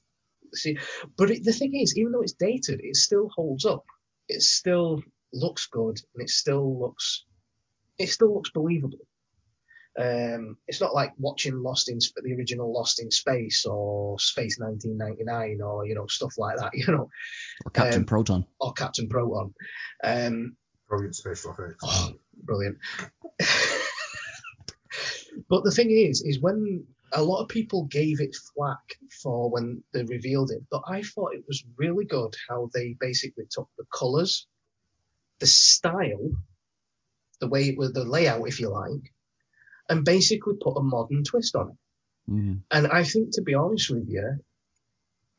See, 0.54 0.78
but 1.18 1.32
it, 1.32 1.44
the 1.44 1.54
thing 1.54 1.76
is, 1.76 1.98
even 1.98 2.12
though 2.12 2.22
it's 2.22 2.34
dated, 2.34 2.80
it 2.84 2.96
still 2.96 3.30
holds 3.36 3.66
up. 3.66 3.86
It 4.28 4.42
still 4.42 5.02
looks 5.34 5.68
good, 5.68 6.00
and 6.14 6.24
it 6.24 6.30
still 6.30 6.80
looks, 6.80 7.26
it 7.98 8.10
still 8.10 8.34
looks 8.34 8.52
believable. 8.52 9.00
Um, 10.00 10.58
it's 10.68 10.82
not 10.82 10.96
like 10.96 11.14
watching 11.18 11.62
Lost 11.62 11.90
in 11.90 12.00
the 12.24 12.34
original 12.34 12.74
Lost 12.74 13.00
in 13.02 13.12
Space 13.12 13.66
or 13.66 14.18
Space 14.20 14.60
1999 14.60 15.62
or 15.62 15.86
you 15.86 15.94
know 15.96 16.08
stuff 16.08 16.34
like 16.38 16.58
that. 16.58 16.72
You 16.74 16.88
know, 16.88 17.10
or 17.66 17.72
Captain 17.72 18.00
um, 18.00 18.06
Proton. 18.06 18.46
Or 18.60 18.74
Captain 18.74 19.08
Proton. 19.08 19.54
Um, 20.04 20.56
brilliant 20.90 21.16
special 21.16 21.52
effects. 21.52 21.84
Oh, 21.84 22.14
brilliant. 22.44 22.78
but 25.50 25.64
the 25.64 25.72
thing 25.72 25.92
is, 25.92 26.22
is 26.22 26.40
when 26.40 26.86
a 27.14 27.24
lot 27.24 27.42
of 27.42 27.48
people 27.48 27.86
gave 27.86 28.20
it 28.20 28.36
flack 28.56 28.98
for 29.22 29.50
when 29.50 29.84
they 29.94 30.04
revealed 30.04 30.52
it, 30.52 30.64
but 30.72 30.82
I 30.88 31.04
thought 31.04 31.36
it 31.36 31.44
was 31.48 31.64
really 31.78 32.06
good 32.06 32.36
how 32.50 32.70
they 32.74 32.96
basically 33.00 33.46
took 33.50 33.70
the 33.78 33.86
colours, 33.94 34.48
the 35.40 35.46
style, 35.48 36.32
the 37.40 37.48
way 37.48 37.70
it 37.70 37.78
was, 37.78 37.94
the 37.94 38.04
layout, 38.04 38.48
if 38.48 38.60
you 38.60 38.70
like, 38.70 39.14
and 39.90 40.06
basically 40.06 40.56
put 40.62 40.78
a 40.78 40.84
modern 40.84 41.24
twist 41.24 41.56
on 41.56 41.70
it. 41.70 42.32
Mm. 42.32 42.62
And 42.72 42.88
I 42.88 43.04
think, 43.04 43.34
to 43.34 43.42
be 43.42 43.54
honest 43.54 43.90
with 43.90 44.08
you, 44.08 44.40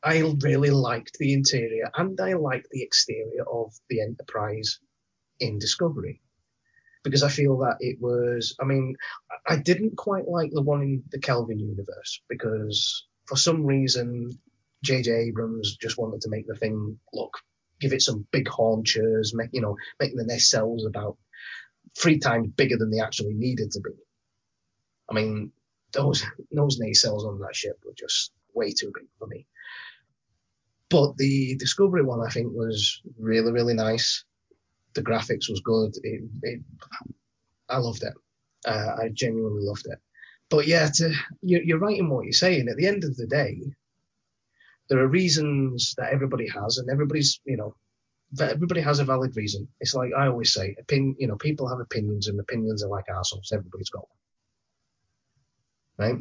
I 0.03 0.21
really 0.43 0.71
liked 0.71 1.17
the 1.19 1.33
interior 1.33 1.91
and 1.97 2.21
I 2.21 2.35
liked 2.35 2.69
the 2.71 2.83
exterior 2.83 3.45
of 3.51 3.73
the 3.89 4.03
Enterprise 4.03 4.79
in 5.41 5.59
Discovery 5.59 6.21
because 7.03 7.23
I 7.23 7.31
feel 7.31 7.59
that 7.59 7.77
it 7.81 7.99
was. 8.01 8.55
I 8.61 8.65
mean, 8.65 8.97
I 9.47 9.57
didn't 9.57 9.97
quite 9.97 10.29
like 10.29 10.51
the 10.53 10.63
one 10.63 10.83
in 10.83 11.05
the 11.11 11.21
Kelvin 11.21 11.59
universe 11.59 12.21
because 12.29 13.07
for 13.27 13.37
some 13.37 13.65
reason 13.65 14.39
J.J. 14.83 15.11
Abrams 15.11 15.77
just 15.77 15.97
wanted 15.97 16.21
to 16.23 16.31
make 16.31 16.47
the 16.47 16.55
thing 16.55 16.99
look, 17.15 17.39
give 17.81 17.95
it 17.95 18.03
some 18.03 18.27
big 18.31 18.49
haunches, 18.49 19.35
make 19.35 19.51
you 19.53 19.63
know, 19.63 19.77
make 19.99 20.15
the 20.15 20.25
nacelles 20.25 20.87
about 20.87 21.17
three 21.97 22.19
times 22.19 22.49
bigger 22.49 22.77
than 22.77 22.91
they 22.91 23.01
actually 23.01 23.35
needed 23.35 23.71
to 23.73 23.81
be. 23.81 23.91
I 25.11 25.15
mean, 25.15 25.53
those 25.93 26.25
those 26.53 26.81
nacelles 26.81 27.27
on 27.27 27.39
that 27.41 27.57
ship 27.57 27.79
were 27.85 27.95
just 27.95 28.33
way 28.55 28.73
too 28.73 28.93
big 28.95 29.07
for 29.19 29.27
me. 29.27 29.47
But 30.91 31.17
the 31.17 31.57
Discovery 31.57 32.03
one, 32.03 32.21
I 32.21 32.31
think, 32.31 32.53
was 32.53 33.03
really, 33.19 33.53
really 33.53 33.75
nice. 33.75 34.25
The 34.95 35.03
graphics 35.03 35.49
was 35.49 35.61
good. 35.65 35.93
It, 36.03 36.23
it, 36.43 36.61
I 37.69 37.79
loved 37.79 38.03
it. 38.03 38.15
Uh, 38.65 38.97
I 39.03 39.09
genuinely 39.09 39.65
loved 39.65 39.87
it. 39.87 39.99
But 40.51 40.67
yeah, 40.67 40.89
to, 40.95 41.13
you're, 41.43 41.79
right 41.79 41.99
in 41.99 42.09
what 42.11 42.25
you're 42.25 42.33
saying. 42.33 42.69
At 42.69 42.77
the 42.77 42.87
end 42.87 43.03
of 43.03 43.17
the 43.17 43.27
day, 43.27 43.61
there 44.89 45.01
are 45.01 45.09
reasons 45.09 45.95
that 45.97 46.13
everybody 46.13 46.47
has, 46.49 46.79
and 46.79 46.89
everybody's, 46.91 47.41
you 47.45 47.57
know, 47.57 47.75
everybody 48.39 48.83
has 48.83 49.01
a 49.01 49.05
valid 49.05 49.37
reason. 49.37 49.67
It's 49.81 49.95
like 49.95 50.13
I 50.17 50.29
always 50.29 50.53
say, 50.53 50.77
opinion, 50.79 51.17
you 51.19 51.27
know, 51.27 51.37
people 51.37 51.69
have 51.69 51.81
opinions, 51.81 52.29
and 52.29 52.39
opinions 52.39 52.85
are 52.85 52.89
like 52.89 53.07
assholes. 53.09 53.51
Everybody's 53.53 53.91
got 53.91 54.09
one 54.09 54.19
right? 55.99 56.17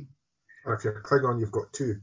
If 0.67 0.83
you're 0.83 1.01
Klingon, 1.01 1.39
you've 1.39 1.51
got 1.51 1.71
two. 1.73 2.01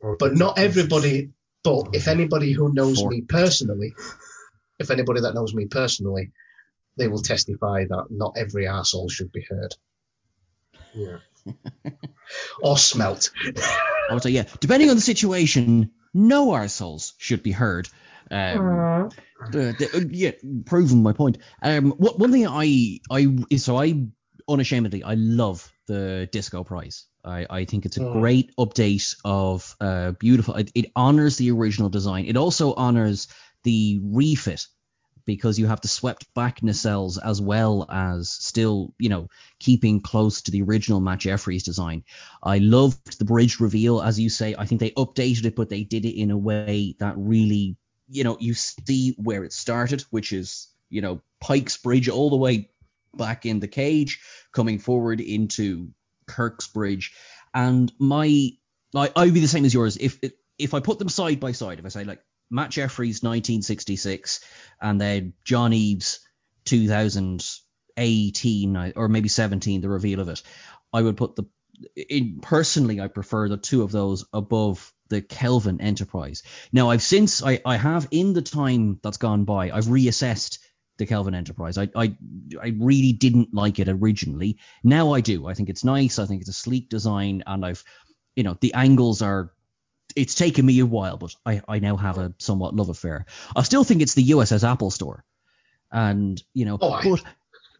Or 0.00 0.16
But 0.16 0.30
two 0.30 0.34
not 0.36 0.58
everybody. 0.58 1.30
But 1.64 1.88
if 1.92 2.08
anybody 2.08 2.52
who 2.52 2.72
knows 2.72 3.00
Four. 3.00 3.10
me 3.10 3.22
personally, 3.22 3.94
if 4.78 4.90
anybody 4.90 5.20
that 5.22 5.34
knows 5.34 5.52
me 5.54 5.66
personally, 5.66 6.32
they 6.96 7.08
will 7.08 7.22
testify 7.22 7.84
that 7.88 8.06
not 8.10 8.34
every 8.36 8.66
asshole 8.66 9.08
should 9.08 9.32
be 9.32 9.44
heard 9.48 9.74
Yeah. 10.94 11.18
or 12.62 12.78
smelt. 12.78 13.30
I 14.10 14.14
would 14.14 14.22
say, 14.22 14.30
yeah, 14.30 14.44
depending 14.60 14.90
on 14.90 14.96
the 14.96 15.02
situation, 15.02 15.92
no 16.14 16.48
arseholes 16.48 17.12
should 17.18 17.42
be 17.42 17.52
heard. 17.52 17.88
Um, 18.30 19.10
the, 19.50 19.74
the, 19.78 19.90
uh, 19.94 20.00
yeah, 20.10 20.32
proving 20.66 21.02
my 21.02 21.12
point. 21.12 21.38
Um, 21.62 21.92
what, 21.92 22.18
one 22.18 22.32
thing 22.32 22.46
I, 22.46 23.00
I, 23.10 23.56
so 23.56 23.78
I 23.78 24.06
unashamedly, 24.48 25.02
I 25.02 25.14
love 25.14 25.72
the 25.88 26.28
Disco 26.32 26.64
Prize. 26.64 27.06
I, 27.24 27.46
I 27.50 27.64
think 27.66 27.86
it's 27.86 27.98
a 27.98 28.00
Mm. 28.00 28.12
great 28.12 28.54
update 28.56 29.16
of 29.24 29.76
uh, 29.80 30.12
beautiful. 30.12 30.54
It, 30.56 30.72
it 30.76 30.92
honors 30.96 31.36
the 31.36 31.50
original 31.50 31.90
design. 31.90 32.26
It 32.26 32.36
also 32.36 32.74
honors 32.74 33.28
the 33.64 34.00
refit 34.02 34.66
because 35.26 35.58
you 35.58 35.66
have 35.66 35.80
the 35.82 35.88
swept 35.88 36.32
back 36.34 36.60
nacelles 36.62 37.18
as 37.22 37.40
well 37.42 37.86
as 37.90 38.30
still, 38.30 38.94
you 38.98 39.08
know, 39.10 39.28
keeping 39.60 40.00
close 40.00 40.42
to 40.42 40.50
the 40.50 40.62
original 40.62 41.00
Matt 41.00 41.20
Jefferies 41.20 41.64
design. 41.64 42.04
I 42.42 42.58
loved 42.58 43.18
the 43.18 43.26
bridge 43.26 43.60
reveal, 43.60 44.00
as 44.00 44.18
you 44.18 44.30
say. 44.30 44.54
I 44.58 44.64
think 44.66 44.80
they 44.80 44.90
updated 44.92 45.44
it, 45.46 45.56
but 45.56 45.68
they 45.68 45.84
did 45.84 46.06
it 46.06 46.18
in 46.18 46.30
a 46.30 46.38
way 46.38 46.96
that 47.00 47.14
really, 47.18 47.76
you 48.08 48.24
know, 48.24 48.38
you 48.40 48.54
see 48.54 49.14
where 49.18 49.44
it 49.44 49.52
started, 49.52 50.02
which 50.10 50.32
is, 50.32 50.68
you 50.88 51.02
know, 51.02 51.20
Pike's 51.40 51.76
Bridge 51.76 52.08
all 52.08 52.30
the 52.30 52.36
way 52.36 52.70
back 53.14 53.46
in 53.46 53.60
the 53.60 53.68
cage, 53.68 54.20
coming 54.52 54.78
forward 54.78 55.20
into 55.20 55.90
Kirk's 56.26 56.68
Bridge. 56.68 57.14
And 57.54 57.92
my, 57.98 58.50
I, 58.94 59.10
I'd 59.16 59.34
be 59.34 59.40
the 59.40 59.48
same 59.48 59.64
as 59.64 59.74
yours. 59.74 59.96
If 59.96 60.20
if 60.58 60.74
I 60.74 60.80
put 60.80 60.98
them 60.98 61.08
side 61.08 61.40
by 61.40 61.52
side, 61.52 61.78
if 61.78 61.86
I 61.86 61.88
say 61.88 62.04
like 62.04 62.20
Matt 62.50 62.70
Jefferies 62.70 63.22
1966 63.22 64.44
and 64.80 65.00
then 65.00 65.32
John 65.44 65.72
Eaves 65.72 66.20
2018 66.64 68.92
or 68.96 69.08
maybe 69.08 69.28
17, 69.28 69.80
the 69.80 69.88
reveal 69.88 70.18
of 70.20 70.28
it, 70.28 70.42
I 70.92 71.02
would 71.02 71.16
put 71.16 71.36
the 71.36 71.44
in 71.94 72.40
personally 72.40 73.00
I 73.00 73.06
prefer 73.06 73.48
the 73.48 73.56
two 73.56 73.82
of 73.82 73.92
those 73.92 74.24
above 74.32 74.92
the 75.08 75.22
Kelvin 75.22 75.80
Enterprise. 75.80 76.42
Now 76.72 76.90
I've 76.90 77.02
since 77.02 77.40
I, 77.42 77.60
I 77.64 77.76
have 77.76 78.08
in 78.10 78.34
the 78.34 78.42
time 78.42 78.98
that's 79.02 79.16
gone 79.16 79.44
by, 79.44 79.70
I've 79.70 79.86
reassessed 79.86 80.58
the 80.98 81.06
Kelvin 81.06 81.34
Enterprise. 81.34 81.78
I, 81.78 81.88
I 81.96 82.14
I 82.62 82.74
really 82.78 83.12
didn't 83.12 83.54
like 83.54 83.78
it 83.78 83.88
originally. 83.88 84.58
Now 84.84 85.14
I 85.14 85.20
do. 85.20 85.46
I 85.46 85.54
think 85.54 85.68
it's 85.70 85.84
nice. 85.84 86.18
I 86.18 86.26
think 86.26 86.40
it's 86.42 86.50
a 86.50 86.54
sleek 86.54 86.88
design 86.88 87.42
and 87.46 87.64
I've 87.64 87.82
you 88.36 88.44
know, 88.44 88.56
the 88.60 88.74
angles 88.74 89.22
are 89.22 89.52
it's 90.16 90.34
taken 90.34 90.64
me 90.64 90.78
a 90.80 90.86
while, 90.86 91.16
but 91.16 91.34
I, 91.44 91.60
I 91.68 91.78
now 91.80 91.96
have 91.96 92.18
a 92.18 92.34
somewhat 92.38 92.74
love 92.74 92.88
affair. 92.88 93.26
I 93.54 93.62
still 93.62 93.84
think 93.84 94.00
it's 94.02 94.14
the 94.14 94.30
USS 94.30 94.68
Apple 94.68 94.90
Store. 94.90 95.24
And, 95.90 96.42
you 96.54 96.64
know, 96.64 96.78
Oh, 96.80 96.92
I- 96.92 97.04
but 97.04 97.22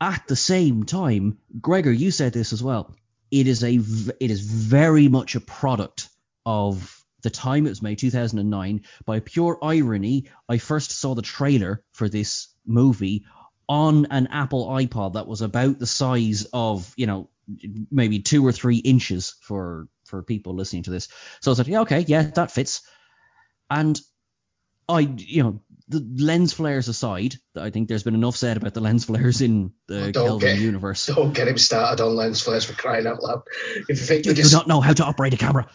at 0.01 0.27
the 0.29 0.37
same 0.37 0.85
time, 0.85 1.39
Gregor, 1.61 1.91
you 1.93 2.11
said 2.11 2.33
this 2.33 2.53
as 2.53 2.63
well. 2.63 2.95
It 3.31 3.47
is 3.47 3.63
a 3.65 3.77
v- 3.79 4.13
it 4.21 4.31
is 4.31 4.41
very 4.41 5.09
much 5.09 5.35
a 5.35 5.41
product 5.41 6.09
of 6.47 7.05
the 7.23 7.31
time 7.31 7.67
it 7.67 7.71
was 7.71 7.83
made, 7.83 7.99
2009. 7.99 8.83
By 9.05 9.21
pure 9.21 9.59
irony, 9.63 10.29
I 10.49 10.59
first 10.59 10.93
saw 10.93 11.15
the 11.15 11.23
trailer 11.23 11.83
for 11.93 12.09
this 12.09 12.49
movie 12.69 13.25
on 13.69 14.07
an 14.11 14.29
Apple 14.29 14.67
iPod 14.69 15.15
that 15.15 15.27
was 15.27 15.43
about 15.43 15.79
the 15.79 15.87
size 15.87 16.47
of, 16.53 16.93
you 16.97 17.07
know, 17.07 17.29
maybe 17.91 18.21
two 18.21 18.47
or 18.47 18.53
three 18.53 18.77
inches 18.77 19.35
for 19.43 19.89
for 20.07 20.23
people 20.23 20.55
listening 20.55 20.85
to 20.85 20.91
this. 20.91 21.09
So 21.41 21.51
I 21.51 21.53
was 21.53 21.59
like, 21.59 21.69
yeah, 21.69 21.81
okay, 21.83 22.01
yeah, 22.01 22.23
that 22.23 22.51
fits. 22.51 22.83
And 23.71 24.01
I, 24.89 25.01
you 25.01 25.43
know, 25.43 25.61
the 25.89 26.01
lens 26.25 26.55
flares 26.55 26.89
aside, 26.89 27.35
I 27.57 27.69
think 27.69 27.89
there's 27.89 28.03
been 28.05 28.15
enough 28.15 28.37
said 28.37 28.57
about 28.57 28.73
the 28.73 28.81
lens 28.81 29.05
flares 29.05 29.43
in 29.43 29.73
the 29.87 30.13
Don't 30.13 30.27
Kelvin 30.27 30.55
get- 30.57 30.59
universe. 30.59 31.07
Don't 31.07 31.35
get 31.35 31.49
him 31.49 31.59
started 31.59 32.03
on 32.03 32.17
lens 32.17 32.41
flares 32.41 32.65
for 32.65 32.73
crying 32.73 33.07
out 33.07 33.23
loud. 33.23 33.43
If 33.77 33.89
you 33.91 33.97
think 33.97 34.25
You 34.25 34.33
the 34.33 34.43
do 34.43 34.49
not 34.51 34.67
know 34.67 34.81
how 34.81 34.95
to 34.95 35.05
operate 35.05 35.35
a 35.35 35.37
camera. 35.37 35.67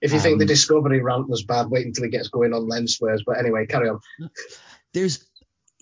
if 0.00 0.12
you 0.12 0.18
think 0.18 0.38
the 0.38 0.44
um, 0.44 0.48
Discovery 0.48 1.00
rant 1.00 1.28
was 1.28 1.44
bad, 1.44 1.70
wait 1.70 1.86
until 1.86 2.04
it 2.04 2.10
gets 2.10 2.28
going 2.28 2.52
on 2.52 2.68
lens 2.68 2.96
flares. 2.96 3.22
But 3.24 3.38
anyway, 3.38 3.66
carry 3.66 3.88
on. 3.88 4.00
there's 4.94 5.24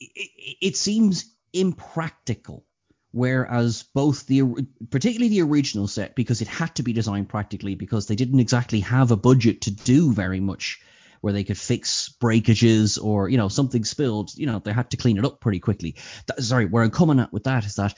it, 0.01 0.57
it 0.61 0.76
seems 0.76 1.34
impractical 1.53 2.64
whereas 3.11 3.84
both 3.94 4.26
the 4.26 4.42
particularly 4.90 5.28
the 5.28 5.42
original 5.42 5.88
set 5.88 6.14
because 6.14 6.42
it 6.42 6.49
had 6.49 6.74
to 6.74 6.82
be 6.82 6.92
designed 6.92 7.28
practically 7.28 7.74
because 7.74 8.07
they 8.07 8.16
didn't 8.16 8.40
exactly 8.40 8.80
have 8.80 9.11
a 9.11 9.16
budget 9.16 9.62
to 9.62 9.70
do 9.70 10.12
very 10.12 10.40
much 10.40 10.80
where 11.20 11.32
they 11.32 11.44
could 11.44 11.59
fix 11.59 12.11
breakages 12.20 12.99
or 12.99 13.28
you 13.28 13.36
know 13.36 13.49
something 13.49 13.84
spilled 13.84 14.30
you 14.36 14.46
know 14.46 14.59
they 14.59 14.72
had 14.72 14.90
to 14.90 14.96
clean 14.96 15.18
it 15.18 15.24
up 15.24 15.40
pretty 15.40 15.59
quickly. 15.59 15.96
That, 16.26 16.42
sorry 16.42 16.66
where 16.66 16.82
i'm 16.84 16.90
coming 16.90 17.18
at 17.18 17.32
with 17.32 17.44
that 17.44 17.64
is 17.64 17.76
that 17.76 17.94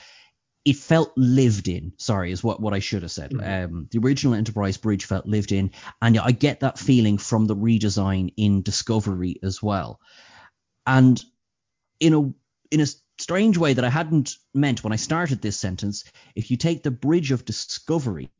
it 0.64 0.76
felt 0.76 1.12
lived 1.16 1.68
in 1.68 1.92
sorry 1.96 2.30
is 2.30 2.44
what 2.44 2.60
what 2.60 2.74
i 2.74 2.78
should 2.78 3.02
have 3.02 3.10
said. 3.10 3.32
Um 3.42 3.88
the 3.90 3.98
original 3.98 4.34
enterprise 4.34 4.76
bridge 4.76 5.06
felt 5.06 5.26
lived 5.26 5.52
in 5.52 5.72
and 6.00 6.18
i 6.18 6.30
get 6.30 6.60
that 6.60 6.78
feeling 6.78 7.18
from 7.18 7.46
the 7.46 7.56
redesign 7.56 8.32
in 8.36 8.62
discovery 8.62 9.40
as 9.42 9.62
well. 9.62 10.00
And 10.86 11.22
in 12.00 12.14
a 12.14 12.74
in 12.74 12.80
a 12.80 12.86
strange 13.18 13.58
way 13.58 13.74
that 13.74 13.84
I 13.84 13.90
hadn't 13.90 14.36
meant 14.54 14.82
when 14.82 14.92
I 14.92 14.96
started 14.96 15.42
this 15.42 15.56
sentence, 15.56 16.04
if 16.34 16.50
you 16.50 16.56
take 16.56 16.82
the 16.82 16.90
bridge 16.90 17.32
of 17.32 17.44
discovery, 17.44 18.30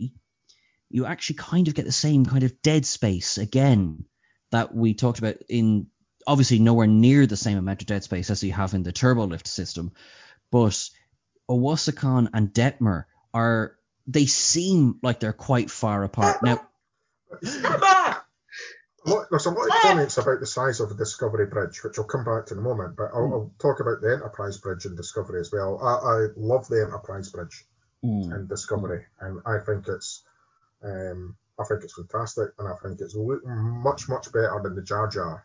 you 0.89 1.07
actually 1.07 1.37
kind 1.37 1.69
of 1.69 1.75
get 1.75 1.85
the 1.85 1.93
same 1.93 2.25
kind 2.25 2.43
of 2.43 2.63
dead 2.63 2.87
space 2.87 3.39
again 3.39 4.05
that 4.51 4.75
we 4.75 4.95
talked 4.95 5.19
about 5.19 5.37
in 5.49 5.89
obviously 6.27 6.59
nowhere 6.59 6.87
near 6.87 7.27
the 7.27 7.37
same 7.37 7.59
amount 7.59 7.83
of 7.83 7.87
dead 7.87 8.05
space 8.05 8.31
as 8.31 8.43
you 8.43 8.53
have 8.53 8.75
in 8.75 8.83
the 8.83 8.93
turbolift 8.93 9.47
system, 9.47 9.93
but 10.51 10.89
Owosekun 11.49 12.29
and 12.33 12.49
Detmer 12.53 13.05
are 13.33 13.77
they 14.07 14.27
seem 14.27 14.99
like 15.03 15.21
they're 15.21 15.33
quite 15.33 15.71
far 15.71 16.03
apart. 16.05 16.43
Now 16.43 16.67
lot- 19.05 19.27
There's 19.31 19.47
a 19.47 19.51
lot 19.51 19.69
of 19.69 19.75
comments 19.83 20.19
about 20.19 20.41
the 20.41 20.47
size 20.47 20.81
of 20.81 20.89
the 20.89 20.95
Discovery 20.95 21.47
Bridge, 21.47 21.83
which 21.83 21.99
I'll 21.99 22.05
come 22.05 22.25
back 22.25 22.47
to 22.47 22.55
in 22.55 22.61
a 22.61 22.63
moment, 22.63 22.97
but 22.97 23.11
I'll, 23.15 23.33
I'll 23.33 23.53
talk 23.59 23.81
about 23.81 24.01
the 24.01 24.13
Enterprise 24.13 24.59
Bridge 24.59 24.85
in 24.85 24.97
Discovery 24.97 25.41
as 25.41 25.51
well. 25.53 25.79
I, 25.83 26.09
I 26.09 26.27
love 26.37 26.69
the 26.69 26.83
Enterprise 26.83 27.31
Bridge 27.31 27.65
mm, 28.05 28.35
in 28.35 28.47
Discovery, 28.47 29.05
and 29.21 29.41
I 29.47 29.59
think 29.59 29.87
it's 29.89 30.23
um, 30.83 31.37
I 31.59 31.65
think 31.65 31.85
it's 31.85 31.95
fantastic, 31.95 32.51
and 32.59 32.69
I 32.69 32.75
think 32.83 33.01
it's 33.01 33.15
much 33.17 34.09
much 34.09 34.33
better 34.33 34.61
than 34.63 34.75
the 34.75 34.83
Jar 34.83 35.09
Jar 35.09 35.45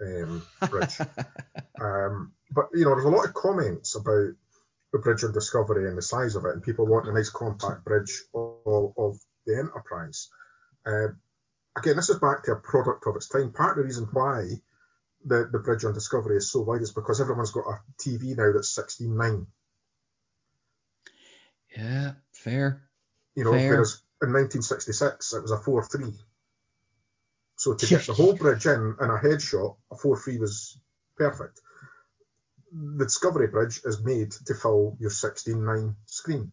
um, 0.00 0.46
bridge. 0.68 0.98
um, 1.80 2.32
but 2.50 2.68
you 2.74 2.84
know, 2.84 2.94
there's 2.94 3.04
a 3.04 3.10
lot 3.10 3.26
of 3.26 3.34
comments 3.34 3.96
about 3.96 4.30
the 4.92 4.98
bridge 4.98 5.22
in 5.22 5.32
Discovery 5.32 5.88
and 5.88 5.98
the 5.98 6.02
size 6.02 6.36
of 6.36 6.44
it, 6.44 6.52
and 6.52 6.62
people 6.62 6.86
want 6.86 7.08
a 7.08 7.12
nice 7.12 7.30
compact 7.30 7.84
bridge 7.84 8.22
of, 8.34 8.92
of 8.96 9.18
the 9.46 9.58
Enterprise. 9.58 10.28
Uh, 10.86 11.08
again, 11.78 11.96
this 11.96 12.10
is 12.10 12.18
back 12.18 12.42
to 12.44 12.52
a 12.52 12.56
product 12.56 13.06
of 13.06 13.16
its 13.16 13.28
time. 13.28 13.52
Part 13.52 13.72
of 13.72 13.76
the 13.78 13.84
reason 13.86 14.08
why 14.12 14.48
the, 15.24 15.48
the 15.50 15.58
bridge 15.58 15.84
on 15.84 15.94
Discovery 15.94 16.36
is 16.36 16.50
so 16.50 16.60
wide 16.60 16.82
is 16.82 16.92
because 16.92 17.20
everyone's 17.20 17.50
got 17.50 17.64
a 17.66 17.80
TV 18.00 18.36
now 18.36 18.52
that's 18.52 18.74
16.9. 18.76 19.46
yeah, 21.76 22.12
fair. 22.32 22.82
You 23.34 23.44
know, 23.44 23.52
Fair. 23.52 23.70
whereas 23.70 24.02
in 24.22 24.32
1966 24.32 25.32
it 25.34 25.42
was 25.42 25.52
a 25.52 25.58
4.3. 25.58 26.14
So 27.56 27.74
to 27.74 27.86
get 27.86 28.06
the 28.06 28.12
whole 28.14 28.34
bridge 28.36 28.66
in 28.66 28.96
in 29.00 29.10
a 29.10 29.18
headshot, 29.18 29.76
a 29.90 29.94
4.3 29.96 30.38
was 30.40 30.78
perfect. 31.16 31.60
The 32.72 33.04
Discovery 33.04 33.46
Bridge 33.48 33.80
is 33.84 34.02
made 34.04 34.30
to 34.46 34.54
fill 34.54 34.96
your 35.00 35.10
16.9 35.10 35.94
screen. 36.06 36.52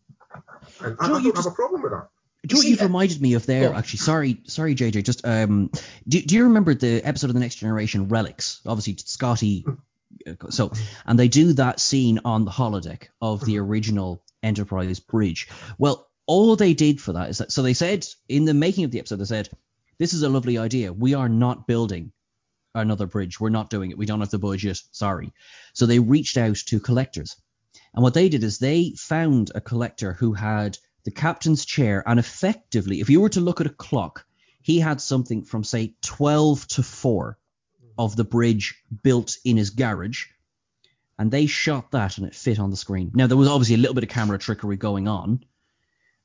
And 0.81 0.95
I, 0.99 1.07
Joe, 1.07 1.15
I 1.15 1.17
you 1.17 1.23
don't 1.23 1.35
just- 1.35 1.45
have 1.45 1.53
a 1.53 1.55
problem 1.55 1.81
with 1.81 1.91
that. 1.91 2.07
Do 2.47 2.55
you 2.55 2.55
know 2.55 2.57
what 2.59 2.63
see 2.63 2.69
you've 2.69 2.79
that- 2.79 2.85
reminded 2.85 3.21
me 3.21 3.33
of 3.33 3.45
there? 3.45 3.69
Oh. 3.69 3.75
Actually, 3.75 3.99
sorry, 3.99 4.41
sorry, 4.45 4.75
JJ. 4.75 5.03
Just 5.03 5.25
um, 5.25 5.71
do, 6.07 6.21
do 6.21 6.35
you 6.35 6.43
remember 6.45 6.73
the 6.73 7.01
episode 7.03 7.29
of 7.29 7.33
the 7.33 7.39
Next 7.39 7.55
Generation, 7.55 8.07
Relics? 8.09 8.61
Obviously, 8.65 8.95
Scotty. 8.97 9.65
uh, 10.27 10.33
So, 10.49 10.71
and 11.05 11.17
they 11.19 11.27
do 11.27 11.53
that 11.53 11.79
scene 11.79 12.19
on 12.25 12.45
the 12.45 12.51
holodeck 12.51 13.07
of 13.21 13.43
the 13.45 13.59
original 13.59 14.23
Enterprise 14.43 14.99
bridge. 14.99 15.47
Well, 15.77 16.07
all 16.27 16.55
they 16.55 16.73
did 16.73 17.01
for 17.01 17.13
that 17.13 17.29
is 17.29 17.39
that. 17.39 17.51
So 17.51 17.61
they 17.63 17.73
said 17.73 18.05
in 18.29 18.45
the 18.45 18.53
making 18.53 18.83
of 18.85 18.91
the 18.91 18.99
episode, 18.99 19.17
they 19.17 19.25
said, 19.25 19.49
"This 19.97 20.13
is 20.13 20.23
a 20.23 20.29
lovely 20.29 20.57
idea. 20.57 20.91
We 20.93 21.13
are 21.15 21.29
not 21.29 21.67
building 21.67 22.11
another 22.73 23.05
bridge. 23.07 23.39
We're 23.39 23.49
not 23.49 23.69
doing 23.69 23.91
it. 23.91 23.97
We 23.97 24.05
don't 24.05 24.19
have 24.21 24.29
the 24.31 24.39
budget. 24.39 24.79
Sorry." 24.91 25.33
So 25.73 25.85
they 25.85 25.99
reached 25.99 26.37
out 26.37 26.57
to 26.67 26.79
collectors, 26.79 27.35
and 27.93 28.03
what 28.03 28.13
they 28.13 28.29
did 28.29 28.43
is 28.43 28.57
they 28.59 28.93
found 28.97 29.51
a 29.55 29.61
collector 29.61 30.13
who 30.13 30.33
had 30.33 30.77
the 31.05 31.11
captain's 31.11 31.65
chair, 31.65 32.03
and 32.05 32.19
effectively, 32.19 32.99
if 32.99 33.09
you 33.09 33.21
were 33.21 33.29
to 33.29 33.39
look 33.39 33.61
at 33.61 33.67
a 33.67 33.71
clock, 33.71 34.25
he 34.61 34.79
had 34.79 34.99
something 34.99 35.43
from 35.43 35.63
say 35.63 35.93
12 36.01 36.67
to 36.69 36.83
4 36.83 37.37
of 37.97 38.15
the 38.15 38.23
bridge 38.23 38.83
built 39.03 39.37
in 39.45 39.55
his 39.55 39.69
garage, 39.69 40.25
and 41.17 41.31
they 41.31 41.45
shot 41.45 41.91
that 41.91 42.17
and 42.17 42.27
it 42.27 42.35
fit 42.35 42.59
on 42.59 42.71
the 42.71 42.75
screen. 42.75 43.11
Now 43.13 43.27
there 43.27 43.37
was 43.37 43.47
obviously 43.47 43.75
a 43.75 43.77
little 43.77 43.93
bit 43.93 44.03
of 44.03 44.09
camera 44.09 44.39
trickery 44.39 44.77
going 44.77 45.07
on, 45.07 45.45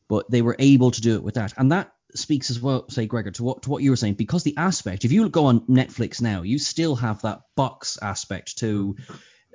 but 0.09 0.31
they 0.31 0.43
were 0.43 0.57
able 0.59 0.91
to 0.91 1.01
do 1.01 1.15
it 1.15 1.23
with 1.23 1.35
that, 1.35 1.53
and 1.57 1.71
that 1.73 1.93
speaks 2.15 2.51
as 2.51 2.61
well, 2.61 2.89
say 2.89 3.07
Gregor, 3.07 3.31
to 3.33 3.45
what 3.45 3.63
to 3.63 3.71
what 3.71 3.83
you 3.83 3.91
were 3.91 3.97
saying 3.97 4.15
because 4.15 4.43
the 4.43 4.57
aspect. 4.57 5.05
If 5.05 5.13
you 5.13 5.29
go 5.29 5.45
on 5.47 5.61
Netflix 5.67 6.21
now, 6.21 6.43
you 6.43 6.59
still 6.59 6.97
have 6.97 7.23
that 7.23 7.43
box 7.55 7.99
aspect 8.01 8.59
to. 8.59 8.97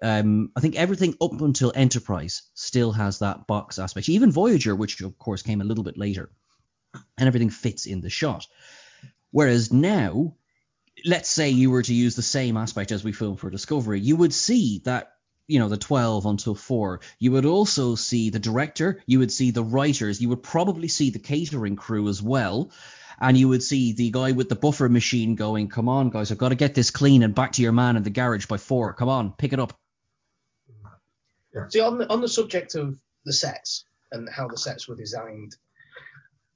Um, 0.02 0.52
I 0.56 0.60
think 0.60 0.76
everything 0.76 1.16
up 1.22 1.40
until 1.42 1.72
Enterprise 1.76 2.44
still 2.54 2.92
has 2.92 3.20
that 3.20 3.48
box 3.48 3.80
aspect. 3.80 4.10
Even 4.10 4.32
Voyager, 4.32 4.76
which 4.76 5.02
of 5.02 5.18
course 5.18 5.42
came 5.42 5.62
a 5.62 5.66
little 5.66 5.84
bit 5.84 5.98
later, 5.98 6.30
and 7.18 7.28
everything 7.28 7.50
fits 7.50 7.86
in 7.86 8.02
the 8.02 8.10
shot. 8.10 8.48
Whereas 9.32 9.72
now, 9.72 10.36
let's 11.06 11.30
say 11.30 11.50
you 11.50 11.72
were 11.72 11.84
to 11.84 11.94
use 11.94 12.16
the 12.16 12.22
same 12.22 12.58
aspect 12.58 12.92
as 12.92 13.04
we 13.04 13.12
filmed 13.12 13.40
for 13.40 13.50
Discovery, 13.50 14.00
you 14.00 14.16
would 14.16 14.34
see 14.34 14.82
that 14.86 15.12
you 15.48 15.60
know 15.60 15.70
the 15.70 15.78
12 15.78 16.26
until 16.26 16.56
4 16.56 17.02
you 17.20 17.32
would 17.32 17.46
also 17.46 17.94
see 17.94 18.30
the 18.32 18.40
director 18.40 19.02
you 19.06 19.20
would 19.20 19.32
see 19.32 19.52
the 19.52 19.64
writers 19.64 20.20
you 20.20 20.30
would 20.30 20.42
probably 20.42 20.88
see 20.88 21.12
the 21.12 21.20
catering 21.20 21.76
crew 21.76 22.08
as 22.10 22.22
well 22.22 22.72
and 23.22 23.38
you 23.38 23.48
would 23.48 23.62
see 23.62 23.94
the 23.94 24.10
guy 24.10 24.32
with 24.32 24.50
the 24.50 24.56
buffer 24.56 24.90
machine 24.90 25.36
going 25.36 25.68
come 25.68 25.88
on 25.88 26.10
guys 26.10 26.32
i've 26.32 26.40
got 26.40 26.50
to 26.50 26.56
get 26.56 26.74
this 26.74 26.90
clean 26.90 27.22
and 27.22 27.36
back 27.36 27.52
to 27.52 27.62
your 27.62 27.72
man 27.72 27.96
in 27.96 28.02
the 28.02 28.10
garage 28.10 28.48
by 28.48 28.58
4 28.58 28.94
come 28.94 29.10
on 29.10 29.34
pick 29.34 29.54
it 29.54 29.60
up 29.60 29.78
See, 31.70 31.80
on 31.80 31.98
the, 31.98 32.10
on 32.12 32.22
the 32.22 32.28
subject 32.28 32.76
of 32.76 32.98
the 33.26 33.34
sets 33.34 33.86
and 34.12 34.30
how 34.30 34.48
the 34.48 34.58
sets 34.58 34.88
were 34.88 34.96
designed, 34.96 35.56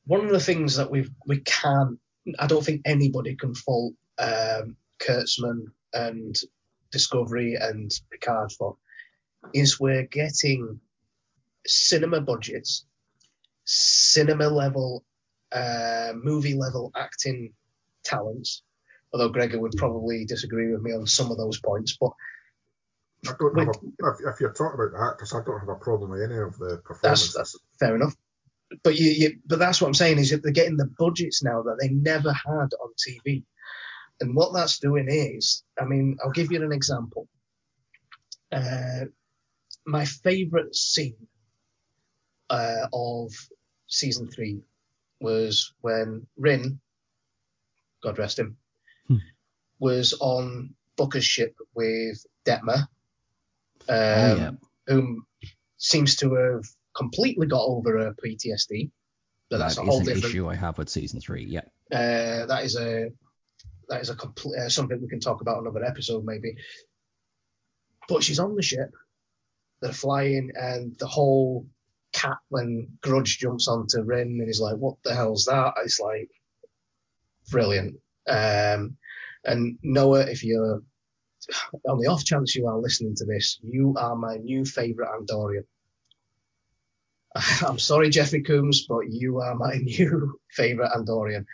one 0.05 0.25
of 0.25 0.31
the 0.31 0.39
things 0.39 0.75
that 0.77 0.89
we've 0.89 1.11
we 1.25 1.39
can't, 1.39 1.99
I 2.37 2.47
don't 2.47 2.63
think 2.63 2.81
anybody 2.85 3.35
can 3.35 3.55
fault 3.55 3.93
um, 4.17 4.75
Kurtzman 4.99 5.65
and 5.93 6.35
Discovery 6.91 7.55
and 7.55 7.91
Picard 8.11 8.51
for, 8.51 8.77
is 9.53 9.79
we're 9.79 10.07
getting 10.07 10.79
cinema 11.65 12.21
budgets, 12.21 12.85
cinema 13.65 14.47
level, 14.47 15.05
uh, 15.51 16.13
movie 16.15 16.55
level 16.55 16.91
acting 16.95 17.53
talents. 18.03 18.63
Although 19.13 19.29
Gregor 19.29 19.59
would 19.59 19.73
probably 19.77 20.25
disagree 20.25 20.71
with 20.71 20.81
me 20.81 20.93
on 20.93 21.07
some 21.07 21.31
of 21.31 21.37
those 21.37 21.59
points, 21.59 21.97
but 21.99 22.11
I 23.27 23.33
don't 23.39 23.57
have 23.59 23.67
a, 23.67 23.71
if, 23.71 24.33
if 24.35 24.39
you're 24.39 24.53
talking 24.53 24.79
about 24.79 24.91
the 24.97 25.03
actors, 25.11 25.33
I 25.33 25.43
don't 25.43 25.59
have 25.59 25.69
a 25.69 25.75
problem 25.75 26.11
with 26.11 26.21
any 26.21 26.37
of 26.37 26.57
the 26.57 26.69
that's, 26.69 26.81
performances. 26.83 27.33
that's 27.33 27.57
fair 27.79 27.95
enough. 27.95 28.15
But 28.83 28.97
you, 28.99 29.11
you, 29.11 29.39
but 29.45 29.59
that's 29.59 29.81
what 29.81 29.87
I'm 29.87 29.93
saying 29.93 30.19
is 30.19 30.29
that 30.29 30.43
they're 30.43 30.51
getting 30.51 30.77
the 30.77 30.89
budgets 30.97 31.43
now 31.43 31.61
that 31.63 31.77
they 31.81 31.89
never 31.89 32.31
had 32.31 32.69
on 32.81 32.93
TV, 32.97 33.43
and 34.21 34.35
what 34.35 34.53
that's 34.53 34.79
doing 34.79 35.07
is, 35.09 35.63
I 35.79 35.85
mean, 35.85 36.17
I'll 36.23 36.31
give 36.31 36.51
you 36.51 36.63
an 36.63 36.71
example. 36.71 37.27
Uh, 38.51 39.05
my 39.85 40.05
favourite 40.05 40.75
scene 40.75 41.15
uh, 42.49 42.87
of 42.93 43.31
season 43.87 44.29
three 44.29 44.61
was 45.19 45.73
when 45.81 46.25
Ryn, 46.37 46.79
God 48.03 48.17
rest 48.19 48.39
him, 48.39 48.57
Hmm. 49.07 49.17
was 49.79 50.13
on 50.19 50.75
Booker's 50.95 51.25
ship 51.25 51.55
with 51.73 52.23
Detmer, 52.45 52.87
um, 53.87 53.95
Oh, 53.97 54.35
yeah. 54.37 54.51
whom 54.87 55.25
seems 55.77 56.15
to 56.17 56.33
have 56.33 56.65
completely 56.95 57.47
got 57.47 57.63
over 57.63 57.97
her 57.99 58.13
PTSD. 58.23 58.91
But 59.49 59.59
that's 59.59 59.75
That 59.75 59.81
a 59.81 59.83
is 59.85 59.89
whole 59.89 59.99
an 59.99 60.05
different. 60.05 60.25
issue 60.25 60.47
i 60.47 60.55
have 60.55 60.77
with 60.77 60.89
season 60.89 61.19
3 61.21 61.43
yeah 61.45 61.61
Uh, 61.91 62.45
that 62.45 62.63
is 62.65 62.75
a 62.75 63.09
that 63.87 64.01
is 64.01 64.09
a 64.09 64.15
complete 64.15 64.55
uh, 64.59 64.69
something 64.69 65.01
we 65.01 65.07
can 65.07 65.19
talk 65.19 65.41
about 65.41 65.59
another 65.61 65.83
episode 65.83 66.23
maybe. 66.23 66.55
But 68.07 68.23
she's 68.23 68.39
on 68.39 68.55
the 68.55 68.61
ship. 68.61 68.91
They're 69.81 69.91
flying, 69.93 70.51
and 70.55 70.95
the 70.99 71.07
whole 71.07 71.65
cat 72.11 72.37
when 72.49 72.87
Grudge 73.01 73.37
jumps 73.39 73.67
onto 73.67 74.01
Ryn 74.01 74.27
and 74.39 74.47
he's 74.47 74.59
like, 74.61 74.75
"What 74.77 74.97
the 75.03 75.15
hell's 75.15 75.45
that?" 75.45 75.73
It's 75.83 75.99
like 75.99 76.29
brilliant. 77.49 77.95
Um, 78.27 78.97
and 79.45 79.79
Noah, 79.81 80.27
if 80.29 80.43
you're 80.43 80.83
on 81.87 81.99
the 81.99 82.07
off 82.07 82.23
chance 82.23 82.55
you 82.55 82.67
are 82.67 82.77
listening 82.77 83.15
to 83.15 83.25
this, 83.25 83.59
you 83.63 83.95
are 83.97 84.15
my 84.15 84.35
new 84.37 84.65
favorite 84.65 85.09
Andorian. 85.09 85.65
I'm 87.67 87.79
sorry, 87.79 88.09
Jeffrey 88.09 88.41
Combs, 88.43 88.85
but 88.87 89.09
you 89.09 89.39
are 89.41 89.55
my 89.55 89.75
new 89.83 90.39
favorite 90.51 90.91
Andorian. 90.95 91.45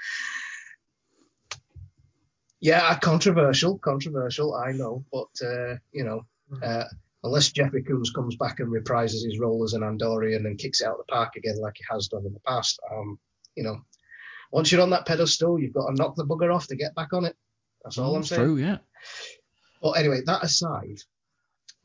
Yeah, 2.62 2.98
controversial, 3.00 3.78
controversial, 3.78 4.56
I 4.56 4.72
know, 4.72 5.06
but 5.12 5.28
uh, 5.46 5.76
you 5.92 6.04
know, 6.04 6.26
uh, 6.64 6.86
unless 7.24 7.52
Jeffrey 7.52 7.84
Combs 7.84 8.12
comes 8.12 8.36
back 8.38 8.60
and 8.60 8.72
reprises 8.72 9.24
his 9.26 9.40
role 9.40 9.64
as 9.64 9.74
an 9.74 9.82
Andorian 9.82 10.46
and 10.46 10.58
kicks 10.58 10.82
it 10.82 10.86
out 10.88 10.94
of 11.00 11.06
the 11.06 11.12
park 11.14 11.36
again 11.36 11.58
like 11.62 11.76
he 11.78 11.84
has 11.92 12.08
done 12.08 12.26
in 12.26 12.34
the 12.34 12.40
past, 12.40 12.80
um, 12.92 13.20
you 13.56 13.64
know, 13.64 13.78
once 14.52 14.72
you're 14.72 14.82
on 14.82 14.90
that 14.92 15.06
pedestal, 15.06 15.60
you've 15.60 15.74
got 15.74 15.88
to 15.88 15.96
knock 15.96 16.16
the 16.16 16.26
bugger 16.26 16.54
off 16.56 16.68
to 16.68 16.76
get 16.76 16.96
back 16.96 17.14
on 17.14 17.26
it. 17.26 17.36
That's 17.84 17.98
all 17.98 18.16
I'm 18.16 18.22
It's 18.22 18.30
saying. 18.30 18.42
true 18.42 18.58
yeah 18.58 18.78
Well, 19.86 19.94
anyway, 19.94 20.22
that 20.26 20.44
aside, 20.44 20.98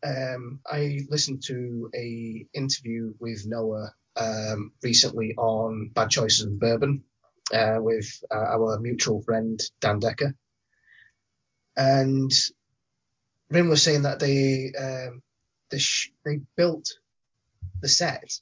um, 0.03 0.61
I 0.67 1.01
listened 1.11 1.43
to 1.49 1.91
a 1.95 2.47
interview 2.55 3.13
with 3.21 3.45
Noah 3.47 3.93
um, 4.17 4.73
recently 4.83 5.35
on 5.37 5.91
Bad 5.93 6.09
Choices 6.09 6.47
of 6.47 6.59
Bourbon 6.59 7.05
uh, 7.53 7.77
with 7.79 8.07
uh, 8.31 8.39
our 8.39 8.79
mutual 8.81 9.21
friend 9.21 9.61
Dan 9.83 9.99
Decker, 9.99 10.35
and 11.77 12.33
Ryn 13.51 13.69
was 13.69 13.83
saying 13.83 14.05
that 14.05 14.19
they 14.19 14.73
um, 14.79 15.21
the 15.69 15.79
sh- 15.79 16.13
they 16.25 16.41
built 16.57 16.89
the 17.83 17.89
set. 17.89 18.33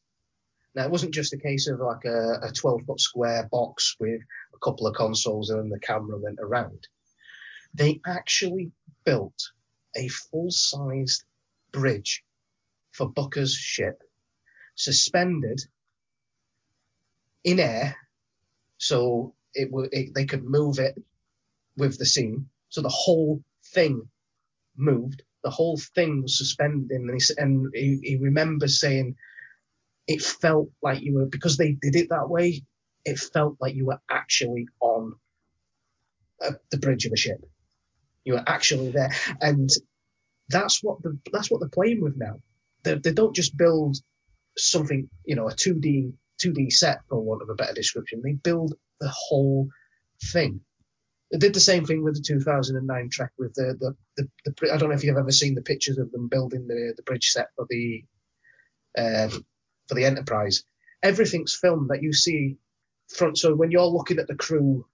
Now 0.76 0.84
it 0.84 0.92
wasn't 0.92 1.14
just 1.14 1.32
a 1.32 1.36
case 1.36 1.66
of 1.66 1.80
like 1.80 2.04
a, 2.04 2.42
a 2.44 2.52
12 2.52 2.82
foot 2.86 3.00
square 3.00 3.48
box 3.50 3.96
with 3.98 4.20
a 4.54 4.58
couple 4.64 4.86
of 4.86 4.94
consoles 4.94 5.50
and 5.50 5.72
the 5.72 5.80
camera 5.80 6.16
went 6.16 6.38
around. 6.40 6.86
They 7.74 8.00
actually 8.06 8.72
built 9.04 9.52
a 9.96 10.08
full 10.08 10.50
sized 10.50 11.24
bridge 11.72 12.24
for 12.92 13.08
Booker's 13.10 13.54
ship, 13.54 14.02
suspended 14.76 15.60
in 17.44 17.60
air, 17.60 17.96
so 18.78 19.34
it, 19.54 19.68
it 19.92 20.14
they 20.14 20.26
could 20.26 20.44
move 20.44 20.78
it 20.78 20.96
with 21.76 21.98
the 21.98 22.06
scene. 22.06 22.48
So 22.70 22.82
the 22.82 22.88
whole 22.88 23.42
thing 23.74 24.08
moved. 24.76 25.22
The 25.44 25.50
whole 25.50 25.78
thing 25.78 26.22
was 26.22 26.38
suspended, 26.38 26.90
and 26.90 27.10
he, 27.10 27.34
and 27.38 27.68
he, 27.74 28.00
he 28.02 28.16
remembers 28.16 28.80
saying 28.80 29.16
it 30.06 30.22
felt 30.22 30.70
like 30.82 31.02
you 31.02 31.14
were 31.14 31.26
because 31.26 31.56
they 31.56 31.72
did 31.72 31.96
it 31.96 32.10
that 32.10 32.28
way. 32.30 32.62
It 33.04 33.18
felt 33.18 33.56
like 33.60 33.74
you 33.74 33.86
were 33.86 34.00
actually 34.10 34.68
on 34.80 35.14
uh, 36.44 36.52
the 36.70 36.78
bridge 36.78 37.06
of 37.06 37.12
a 37.12 37.16
ship. 37.16 37.40
You 38.28 38.34
were 38.34 38.44
actually 38.46 38.90
there, 38.90 39.10
and 39.40 39.70
that's 40.50 40.82
what 40.82 41.02
the 41.02 41.18
that's 41.32 41.50
what 41.50 41.60
they're 41.60 41.70
playing 41.70 42.02
with 42.02 42.14
now. 42.18 42.42
They, 42.84 42.96
they 42.96 43.12
don't 43.12 43.34
just 43.34 43.56
build 43.56 43.96
something, 44.58 45.08
you 45.24 45.34
know, 45.34 45.48
a 45.48 45.54
2D 45.54 46.12
2D 46.44 46.70
set 46.70 46.98
for 47.08 47.22
want 47.22 47.40
of 47.40 47.48
a 47.48 47.54
better 47.54 47.72
description. 47.72 48.20
They 48.22 48.34
build 48.34 48.74
the 49.00 49.08
whole 49.08 49.70
thing. 50.30 50.60
They 51.32 51.38
did 51.38 51.54
the 51.54 51.60
same 51.60 51.86
thing 51.86 52.04
with 52.04 52.16
the 52.16 52.20
2009 52.20 53.08
track 53.08 53.32
with 53.38 53.54
the 53.54 53.78
the, 53.80 53.96
the, 54.44 54.52
the 54.52 54.74
I 54.74 54.76
don't 54.76 54.90
know 54.90 54.94
if 54.94 55.04
you've 55.04 55.16
ever 55.16 55.32
seen 55.32 55.54
the 55.54 55.62
pictures 55.62 55.96
of 55.96 56.12
them 56.12 56.28
building 56.28 56.66
the 56.66 56.92
the 56.98 57.02
bridge 57.04 57.30
set 57.30 57.48
for 57.56 57.66
the 57.70 58.04
um, 58.98 59.30
for 59.88 59.94
the 59.94 60.04
Enterprise. 60.04 60.64
Everything's 61.02 61.56
filmed 61.56 61.88
that 61.88 62.02
you 62.02 62.12
see 62.12 62.58
front. 63.08 63.38
So 63.38 63.54
when 63.54 63.70
you're 63.70 63.86
looking 63.86 64.18
at 64.18 64.28
the 64.28 64.34
crew, 64.34 64.84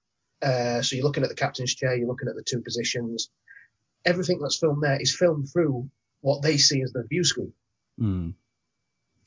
uh, 0.44 0.82
so 0.82 0.96
you're 0.96 1.04
looking 1.04 1.22
at 1.22 1.28
the 1.28 1.34
captain's 1.34 1.74
chair, 1.74 1.96
you're 1.96 2.08
looking 2.08 2.28
at 2.28 2.36
the 2.36 2.42
two 2.42 2.60
positions. 2.60 3.30
Everything 4.04 4.38
that's 4.40 4.58
filmed 4.58 4.82
there 4.82 5.00
is 5.00 5.14
filmed 5.14 5.48
through 5.50 5.88
what 6.20 6.42
they 6.42 6.58
see 6.58 6.82
as 6.82 6.92
the 6.92 7.04
view 7.08 7.24
screen. 7.24 7.52
Mm. 8.00 8.34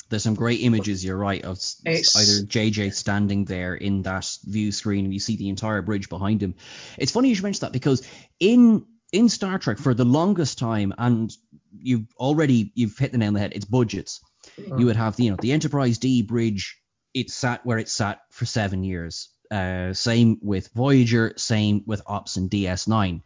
There's 0.09 0.24
some 0.24 0.36
great 0.36 0.61
images, 0.61 1.03
you're 1.03 1.18
right, 1.18 1.43
of 1.43 1.57
It's- 1.86 2.15
either 2.15 2.45
JJ 2.45 2.93
standing 2.93 3.45
there 3.45 3.76
in 3.76 4.03
that 4.03 4.38
view 4.45 4.72
screen 4.72 5.05
and 5.05 5.13
you 5.13 5.20
see 5.20 5.36
the 5.36 5.49
entire 5.49 5.82
bridge 5.82 6.07
behind 6.07 6.41
him. 6.41 6.55
It's 6.97 7.11
funny 7.11 7.30
you 7.30 7.36
should 7.36 7.43
mention 7.43 7.61
that 7.61 7.74
because 7.74 8.07
in 8.39 8.86
in 9.11 9.30
Star 9.30 9.57
Trek 9.57 9.78
for 9.78 9.93
the 9.93 10.05
longest 10.05 10.59
time, 10.59 10.93
and 10.97 11.34
you've 11.78 12.07
already 12.18 12.72
you've 12.76 12.97
hit 12.97 13.11
the 13.11 13.18
nail 13.18 13.30
on 13.30 13.34
the 13.34 13.39
head, 13.39 13.53
it's 13.55 13.65
budgets. 13.65 14.22
You 14.57 14.86
would 14.86 14.95
have 14.95 15.15
the 15.15 15.26
you 15.26 15.32
know 15.32 15.38
the 15.39 15.51
Enterprise 15.51 15.97
D 15.97 16.22
bridge, 16.22 16.78
it 17.13 17.30
sat 17.30 17.65
where 17.65 17.78
it 17.78 17.89
sat 17.89 18.22
for 18.32 18.45
seven 18.45 18.84
years. 18.84 19.30
Uh, 19.52 19.93
same 19.93 20.38
with 20.41 20.70
Voyager, 20.74 21.34
same 21.38 21.84
with 21.86 22.02
Ops 22.06 22.38
and 22.38 22.50
DS9 22.50 23.22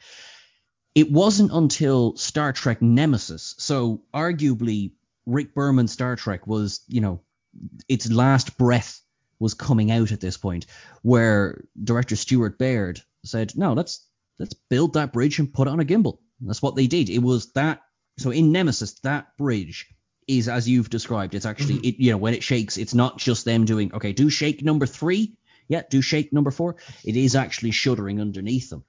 it 0.94 1.12
wasn't 1.12 1.52
until 1.54 2.16
Star 2.18 2.52
Trek 2.52 2.82
Nemesis, 2.82 3.56
so 3.58 4.02
arguably 4.14 4.92
Rick 5.26 5.54
Berman's 5.54 5.92
Star 5.92 6.16
Trek 6.16 6.48
was, 6.48 6.82
you 6.88 7.02
know, 7.02 7.22
its 7.88 8.12
last 8.12 8.58
breath 8.58 9.02
was 9.40 9.54
coming 9.54 9.92
out 9.92 10.12
at 10.12 10.20
this 10.20 10.38
point, 10.38 10.66
where 11.02 11.64
director 11.82 12.16
Stuart 12.16 12.58
Baird 12.58 13.02
said, 13.24 13.58
"No, 13.58 13.74
let's 13.74 14.06
let's 14.40 14.54
build 14.54 14.94
that 14.94 15.14
bridge 15.14 15.40
and 15.40 15.54
put 15.54 15.68
it 15.68 15.72
on 15.72 15.80
a 15.80 15.86
gimbal." 15.86 16.20
And 16.40 16.50
that's 16.50 16.62
what 16.62 16.76
they 16.76 16.88
did. 16.88 17.10
It 17.10 17.20
was 17.20 17.52
that. 17.54 17.82
So 18.18 18.32
in 18.32 18.52
Nemesis, 18.52 19.00
that 19.02 19.38
bridge 19.38 19.88
is 20.28 20.48
as 20.48 20.68
you've 20.68 20.90
described. 20.90 21.34
It's 21.34 21.46
actually, 21.46 21.76
it, 21.78 21.96
you 22.00 22.12
know, 22.12 22.18
when 22.18 22.34
it 22.34 22.44
shakes, 22.44 22.78
it's 22.78 22.94
not 22.94 23.18
just 23.18 23.46
them 23.46 23.66
doing, 23.66 23.94
okay, 23.94 24.14
do 24.14 24.30
shake 24.30 24.64
number 24.64 24.86
three. 24.86 25.38
Yeah, 25.72 25.84
do 25.90 26.02
shake 26.02 26.34
number 26.34 26.52
four. 26.52 26.76
It 27.06 27.16
is 27.16 27.34
actually 27.34 27.72
shuddering 27.72 28.20
underneath 28.20 28.70
them. 28.70 28.84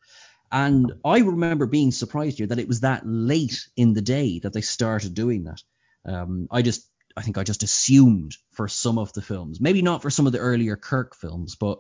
And 0.51 0.95
I 1.05 1.19
remember 1.21 1.67
being 1.67 1.93
surprised 1.93 2.39
here 2.39 2.49
that 2.49 2.59
it 2.59 2.67
was 2.67 2.81
that 2.81 3.07
late 3.07 3.69
in 3.77 3.95
the 3.95 4.03
day 4.03 4.41
that 4.41 4.53
they 4.53 4.63
started 4.63 5.15
doing 5.15 5.45
that. 5.45 5.63
Um, 6.05 6.49
I 6.51 6.63
just, 6.63 6.87
I 7.17 7.23
think 7.23 7.39
I 7.39 7.45
just 7.45 7.63
assumed 7.63 8.37
for 8.51 8.67
some 8.67 8.99
of 8.99 9.13
the 9.13 9.23
films, 9.23 9.61
maybe 9.61 9.81
not 9.81 10.03
for 10.03 10.11
some 10.11 10.27
of 10.27 10.33
the 10.33 10.41
earlier 10.41 10.75
Kirk 10.75 11.15
films, 11.15 11.55
but 11.55 11.79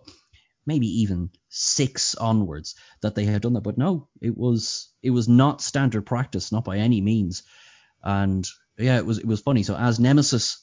maybe 0.64 0.86
even 1.00 1.30
six 1.48 2.14
onwards 2.14 2.76
that 3.00 3.16
they 3.16 3.24
had 3.24 3.42
done 3.42 3.54
that. 3.54 3.64
But 3.64 3.78
no, 3.78 4.08
it 4.20 4.38
was, 4.38 4.88
it 5.02 5.10
was 5.10 5.28
not 5.28 5.60
standard 5.60 6.06
practice, 6.06 6.52
not 6.52 6.64
by 6.64 6.78
any 6.78 7.00
means. 7.00 7.42
And 8.04 8.46
yeah, 8.78 8.98
it 8.98 9.04
was, 9.04 9.18
it 9.18 9.26
was 9.26 9.40
funny. 9.40 9.64
So 9.64 9.74
as 9.76 9.98
Nemesis, 9.98 10.61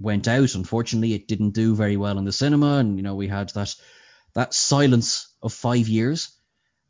went 0.00 0.26
out. 0.26 0.54
Unfortunately, 0.54 1.14
it 1.14 1.28
didn't 1.28 1.50
do 1.50 1.74
very 1.76 1.96
well 1.96 2.18
in 2.18 2.24
the 2.24 2.32
cinema, 2.32 2.78
and 2.78 2.96
you 2.96 3.02
know 3.02 3.14
we 3.14 3.28
had 3.28 3.50
that 3.50 3.74
that 4.34 4.54
silence 4.54 5.28
of 5.42 5.52
five 5.52 5.88
years 5.88 6.32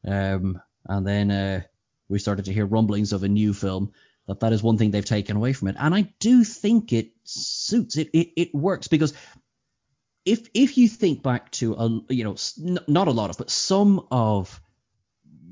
um, 0.07 0.61
and 0.87 1.07
then 1.07 1.31
uh, 1.31 1.63
we 2.09 2.19
started 2.19 2.47
to 2.47 2.53
hear 2.53 2.67
rumblings 2.67 3.13
of 3.13 3.23
a 3.23 3.29
new 3.29 3.53
film. 3.53 3.93
That 4.27 4.41
that 4.41 4.53
is 4.53 4.63
one 4.63 4.79
thing 4.79 4.91
they've 4.91 5.05
taken 5.05 5.37
away 5.37 5.53
from 5.53 5.69
it, 5.69 5.77
and 5.79 5.95
I 5.95 6.13
do 6.21 6.45
think 6.45 6.93
it 6.93 7.13
suits 7.25 7.97
it. 7.97 8.11
It, 8.13 8.29
it 8.37 8.55
works 8.55 8.87
because 8.87 9.13
if 10.25 10.49
if 10.55 10.79
you 10.79 10.89
think 10.89 11.23
back 11.23 11.51
to 11.53 11.75
a 11.75 11.89
you 12.13 12.25
know 12.25 12.37
not 12.87 13.09
a 13.09 13.13
lot 13.13 13.31
of 13.31 13.39
but 13.39 13.51
some 13.51 14.07
of 14.11 14.61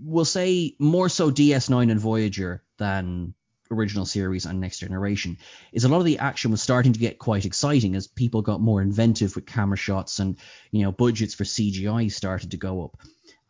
we'll 0.01 0.25
say 0.25 0.77
more 0.79 1.09
so 1.09 1.31
DS9 1.31 1.91
and 1.91 2.01
Voyager 2.01 2.63
than 2.79 3.35
original 3.71 4.07
series 4.07 4.47
and 4.47 4.61
next 4.61 4.79
generation 4.79 5.37
is 5.73 5.85
a 5.85 5.89
lot 5.89 5.99
of 5.99 6.05
the 6.05 6.19
action 6.19 6.51
was 6.51 6.63
starting 6.63 6.93
to 6.93 6.99
get 6.99 7.19
quite 7.19 7.45
exciting 7.45 7.95
as 7.95 8.07
people 8.07 8.43
got 8.43 8.61
more 8.61 8.81
inventive 8.83 9.35
with 9.35 9.47
camera 9.47 9.77
shots 9.77 10.19
and 10.19 10.37
you 10.71 10.83
know 10.83 10.93
budgets 10.93 11.35
for 11.35 11.45
CGI 11.45 12.11
started 12.11 12.53
to 12.53 12.57
go 12.57 12.85
up 12.85 12.97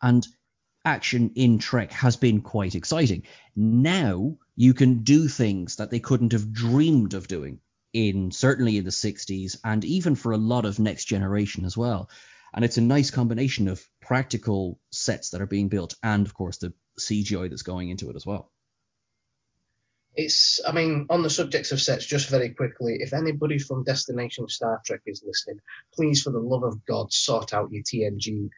and 0.01 0.27
action 0.85 1.31
in 1.35 1.59
Trek 1.59 1.91
has 1.91 2.15
been 2.15 2.41
quite 2.41 2.75
exciting. 2.75 3.23
Now 3.55 4.37
you 4.55 4.73
can 4.73 5.03
do 5.03 5.27
things 5.27 5.77
that 5.77 5.91
they 5.91 5.99
couldn't 5.99 6.31
have 6.33 6.53
dreamed 6.53 7.13
of 7.13 7.27
doing 7.27 7.59
in 7.93 8.31
certainly 8.31 8.77
in 8.77 8.83
the 8.83 8.91
60s 8.91 9.57
and 9.63 9.83
even 9.83 10.15
for 10.15 10.31
a 10.31 10.37
lot 10.37 10.65
of 10.65 10.79
next 10.79 11.05
generation 11.05 11.65
as 11.65 11.77
well. 11.77 12.09
And 12.53 12.65
it's 12.65 12.77
a 12.77 12.81
nice 12.81 13.11
combination 13.11 13.67
of 13.67 13.83
practical 14.01 14.79
sets 14.91 15.31
that 15.31 15.41
are 15.41 15.47
being 15.47 15.69
built 15.69 15.95
and 16.01 16.25
of 16.25 16.33
course 16.33 16.57
the 16.57 16.73
CGI 16.99 17.49
that's 17.49 17.61
going 17.61 17.89
into 17.89 18.09
it 18.09 18.15
as 18.15 18.25
well. 18.25 18.51
It's, 20.15 20.59
I 20.67 20.71
mean, 20.71 21.05
on 21.09 21.23
the 21.23 21.29
subject 21.29 21.71
of 21.71 21.79
sets, 21.79 22.05
just 22.05 22.29
very 22.29 22.49
quickly, 22.49 22.97
if 22.99 23.13
anybody 23.13 23.57
from 23.59 23.83
Destination 23.83 24.47
Star 24.49 24.81
Trek 24.85 25.01
is 25.05 25.23
listening, 25.25 25.59
please, 25.93 26.21
for 26.23 26.31
the 26.31 26.39
love 26.39 26.63
of 26.63 26.85
God, 26.85 27.13
sort 27.13 27.53
out 27.53 27.71
your 27.71 27.83
TNG 27.83 28.49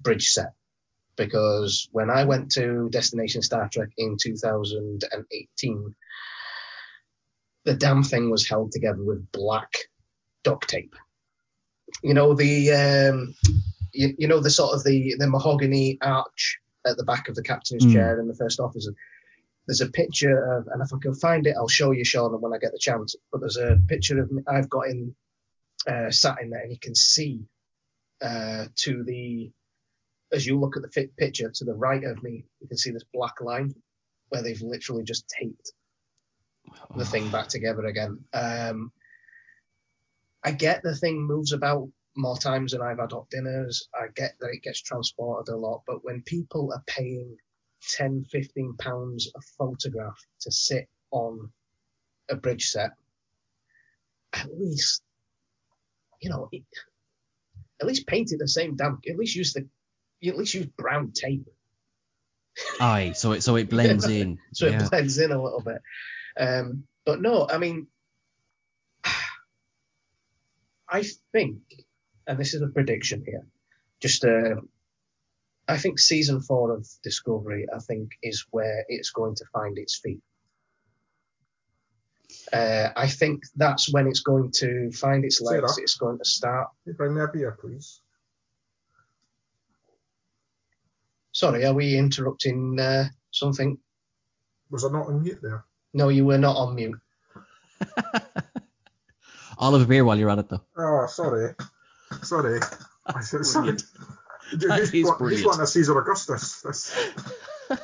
bridge 0.00 0.28
set 0.28 0.52
because 1.16 1.88
when 1.92 2.10
I 2.10 2.24
went 2.24 2.52
to 2.52 2.88
Destination 2.90 3.42
Star 3.42 3.68
Trek 3.68 3.88
in 3.96 4.16
2018, 4.20 5.94
the 7.64 7.74
damn 7.74 8.02
thing 8.04 8.30
was 8.30 8.48
held 8.48 8.72
together 8.72 9.02
with 9.02 9.32
black 9.32 9.72
duct 10.44 10.68
tape. 10.68 10.94
You 12.02 12.14
know 12.14 12.34
the 12.34 12.72
um, 12.72 13.34
you, 13.92 14.14
you 14.18 14.28
know 14.28 14.40
the 14.40 14.50
sort 14.50 14.74
of 14.74 14.84
the 14.84 15.16
the 15.18 15.28
mahogany 15.28 15.98
arch 16.00 16.58
at 16.86 16.96
the 16.96 17.04
back 17.04 17.28
of 17.28 17.34
the 17.34 17.42
captain's 17.42 17.84
mm. 17.84 17.92
chair 17.92 18.20
in 18.20 18.28
the 18.28 18.34
first 18.34 18.60
office. 18.60 18.88
There's 19.66 19.80
a 19.80 19.90
picture 19.90 20.56
of, 20.56 20.68
and 20.68 20.80
if 20.80 20.92
I 20.94 20.98
can 21.00 21.14
find 21.14 21.46
it, 21.46 21.56
I'll 21.56 21.68
show 21.68 21.90
you, 21.90 22.04
Sean, 22.04 22.40
when 22.40 22.52
I 22.52 22.58
get 22.58 22.72
the 22.72 22.78
chance. 22.78 23.16
But 23.32 23.40
there's 23.40 23.56
a 23.56 23.80
picture 23.88 24.20
of 24.20 24.30
me, 24.30 24.42
I've 24.46 24.70
got 24.70 24.88
in 24.88 25.14
uh, 25.86 26.10
sat 26.10 26.40
in 26.40 26.50
there, 26.50 26.62
and 26.62 26.72
you 26.72 26.78
can 26.78 26.94
see 26.94 27.46
uh, 28.22 28.66
to 28.76 29.04
the 29.04 29.50
as 30.32 30.46
you 30.46 30.58
look 30.58 30.76
at 30.76 30.82
the 30.82 31.08
picture 31.16 31.50
to 31.50 31.64
the 31.64 31.74
right 31.74 32.02
of 32.04 32.22
me, 32.22 32.44
you 32.60 32.68
can 32.68 32.76
see 32.76 32.90
this 32.90 33.04
black 33.14 33.40
line 33.40 33.74
where 34.28 34.42
they've 34.42 34.62
literally 34.62 35.04
just 35.04 35.28
taped 35.28 35.72
the 36.96 37.04
thing 37.04 37.28
back 37.30 37.46
together 37.48 37.86
again. 37.86 38.18
Um, 38.32 38.90
I 40.42 40.50
get 40.50 40.82
the 40.82 40.96
thing 40.96 41.22
moves 41.22 41.52
about 41.52 41.88
more 42.16 42.36
times 42.36 42.72
than 42.72 42.82
I've 42.82 42.98
had 42.98 43.12
hot 43.12 43.30
dinners. 43.30 43.88
I 43.94 44.06
get 44.14 44.34
that 44.40 44.50
it 44.50 44.62
gets 44.62 44.80
transported 44.80 45.52
a 45.52 45.56
lot, 45.56 45.82
but 45.86 46.04
when 46.04 46.22
people 46.22 46.72
are 46.72 46.82
paying 46.86 47.36
10, 47.96 48.26
15 48.30 48.76
pounds 48.78 49.30
a 49.36 49.40
photograph 49.58 50.18
to 50.40 50.50
sit 50.50 50.88
on 51.10 51.50
a 52.28 52.36
bridge 52.36 52.68
set, 52.68 52.90
at 54.32 54.48
least, 54.58 55.02
you 56.20 56.30
know, 56.30 56.48
it, 56.52 56.64
at 57.80 57.86
least 57.86 58.06
paint 58.06 58.32
it 58.32 58.38
the 58.38 58.48
same 58.48 58.76
damn, 58.76 58.98
at 59.08 59.16
least 59.16 59.36
use 59.36 59.52
the 59.52 59.66
you 60.20 60.32
at 60.32 60.38
least 60.38 60.54
use 60.54 60.66
brown 60.66 61.12
tape. 61.12 61.46
Aye, 62.80 63.12
so 63.14 63.32
it 63.32 63.42
so 63.42 63.56
it 63.56 63.68
blends 63.68 64.06
in. 64.08 64.38
so 64.52 64.66
yeah. 64.66 64.82
it 64.82 64.90
blends 64.90 65.18
in 65.18 65.30
a 65.30 65.42
little 65.42 65.60
bit. 65.60 65.82
Um, 66.38 66.84
but 67.04 67.20
no, 67.20 67.46
I 67.48 67.58
mean, 67.58 67.86
I 70.88 71.04
think, 71.32 71.58
and 72.26 72.38
this 72.38 72.54
is 72.54 72.62
a 72.62 72.68
prediction 72.68 73.24
here, 73.26 73.46
just 74.00 74.24
uh, 74.24 74.56
I 75.68 75.78
think 75.78 75.98
season 75.98 76.40
four 76.40 76.72
of 76.72 76.86
Discovery, 77.02 77.66
I 77.74 77.78
think, 77.80 78.12
is 78.22 78.46
where 78.50 78.84
it's 78.88 79.10
going 79.10 79.34
to 79.36 79.44
find 79.52 79.76
its 79.78 79.98
feet. 79.98 80.20
Uh, 82.52 82.90
I 82.94 83.08
think 83.08 83.42
that's 83.56 83.92
when 83.92 84.06
it's 84.06 84.20
going 84.20 84.52
to 84.56 84.90
find 84.92 85.24
its 85.24 85.40
legs. 85.40 85.78
It's 85.78 85.96
going 85.96 86.18
to 86.18 86.24
start. 86.24 86.68
Bring 86.96 87.14
me 87.14 87.22
a 87.22 87.28
beer, 87.28 87.56
please. 87.60 88.00
Sorry, 91.32 91.64
are 91.66 91.74
we 91.74 91.98
interrupting 91.98 92.78
uh, 92.80 93.08
something? 93.30 93.78
Was 94.70 94.84
I 94.84 94.90
not 94.90 95.08
on 95.08 95.22
mute 95.22 95.40
there? 95.42 95.64
No, 95.92 96.08
you 96.08 96.24
were 96.24 96.38
not 96.38 96.56
on 96.56 96.74
mute. 96.74 96.98
Oliver 99.58 99.86
beer 99.86 100.04
while 100.04 100.18
you're 100.18 100.30
at 100.30 100.38
it, 100.38 100.48
though. 100.48 100.62
Oh, 100.76 101.06
sorry. 101.06 101.54
Sorry. 102.22 102.60
I 103.04 103.20
said, 103.20 103.44
sorry. 103.44 103.76
That 104.52 104.88
he's, 104.92 105.04
one, 105.06 105.30
he's 105.30 105.44
one 105.44 105.60
of 105.60 105.68
Caesar 105.68 105.98
Augustus. 105.98 106.64
I 107.70 107.76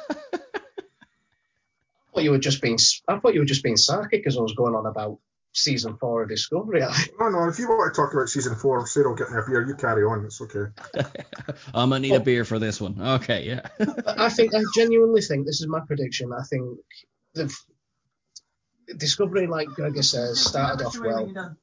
thought 2.14 2.22
you 2.22 2.30
were 2.30 2.38
just 2.38 2.62
being. 2.62 2.78
I 3.08 3.18
thought 3.18 3.34
you 3.34 3.40
were 3.40 3.46
just 3.46 3.62
being 3.62 3.76
sarcastic 3.76 4.22
because 4.22 4.36
I 4.36 4.42
was 4.42 4.54
going 4.54 4.74
on 4.74 4.86
about 4.86 5.18
season 5.52 5.96
four 5.96 6.22
of 6.22 6.28
Discovery. 6.28 6.80
no, 7.20 7.28
no. 7.28 7.48
If 7.48 7.58
you 7.58 7.68
want 7.68 7.94
to 7.94 8.00
talk 8.00 8.12
about 8.12 8.28
season 8.28 8.54
four, 8.54 8.86
say 8.86 9.02
don't 9.02 9.16
get 9.16 9.30
me 9.30 9.38
a 9.38 9.42
beer. 9.42 9.66
You 9.66 9.74
carry 9.74 10.04
on. 10.04 10.24
It's 10.24 10.40
okay. 10.40 10.70
I'm 11.74 11.90
gonna 11.90 12.00
need 12.00 12.12
a 12.12 12.16
oh. 12.16 12.20
beer 12.20 12.44
for 12.44 12.58
this 12.58 12.80
one. 12.80 13.00
Okay, 13.00 13.46
yeah. 13.46 13.62
I 14.06 14.28
think 14.28 14.54
I 14.54 14.62
genuinely 14.74 15.22
think 15.22 15.46
this 15.46 15.60
is 15.60 15.68
my 15.68 15.80
prediction. 15.80 16.32
I 16.32 16.42
think 16.42 16.78
the 17.34 17.54
Discovery, 18.96 19.46
like 19.46 19.68
Gregor 19.68 20.02
says, 20.02 20.40
started 20.40 20.84
off 20.84 20.98
well. 20.98 21.56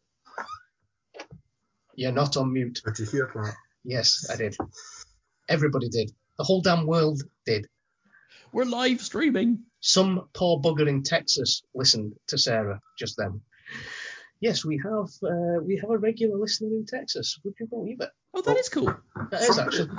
You're 1.95 2.11
not 2.11 2.37
on 2.37 2.53
mute. 2.53 2.81
Did 2.85 2.99
you 2.99 3.05
hear 3.05 3.31
that? 3.35 3.55
Yes, 3.83 4.27
I 4.31 4.35
did. 4.35 4.55
Everybody 5.47 5.89
did. 5.89 6.11
The 6.37 6.43
whole 6.43 6.61
damn 6.61 6.85
world 6.85 7.21
did. 7.45 7.67
We're 8.51 8.65
live 8.65 9.01
streaming. 9.01 9.63
Some 9.81 10.27
poor 10.33 10.59
bugger 10.59 10.87
in 10.87 11.03
Texas 11.03 11.61
listened 11.73 12.13
to 12.27 12.37
Sarah 12.37 12.79
just 12.97 13.15
then 13.17 13.41
yes, 14.39 14.65
we 14.65 14.81
have 14.83 15.09
uh, 15.23 15.61
we 15.63 15.77
have 15.77 15.89
a 15.89 15.97
regular 15.97 16.37
listener 16.37 16.69
in 16.69 16.85
Texas. 16.85 17.39
Would 17.43 17.55
you 17.59 17.67
believe 17.67 18.01
it? 18.01 18.09
Oh, 18.33 18.41
that 18.41 18.57
is 18.57 18.69
cool. 18.69 18.93
That 19.31 19.41
is 19.41 19.57
actually. 19.57 19.89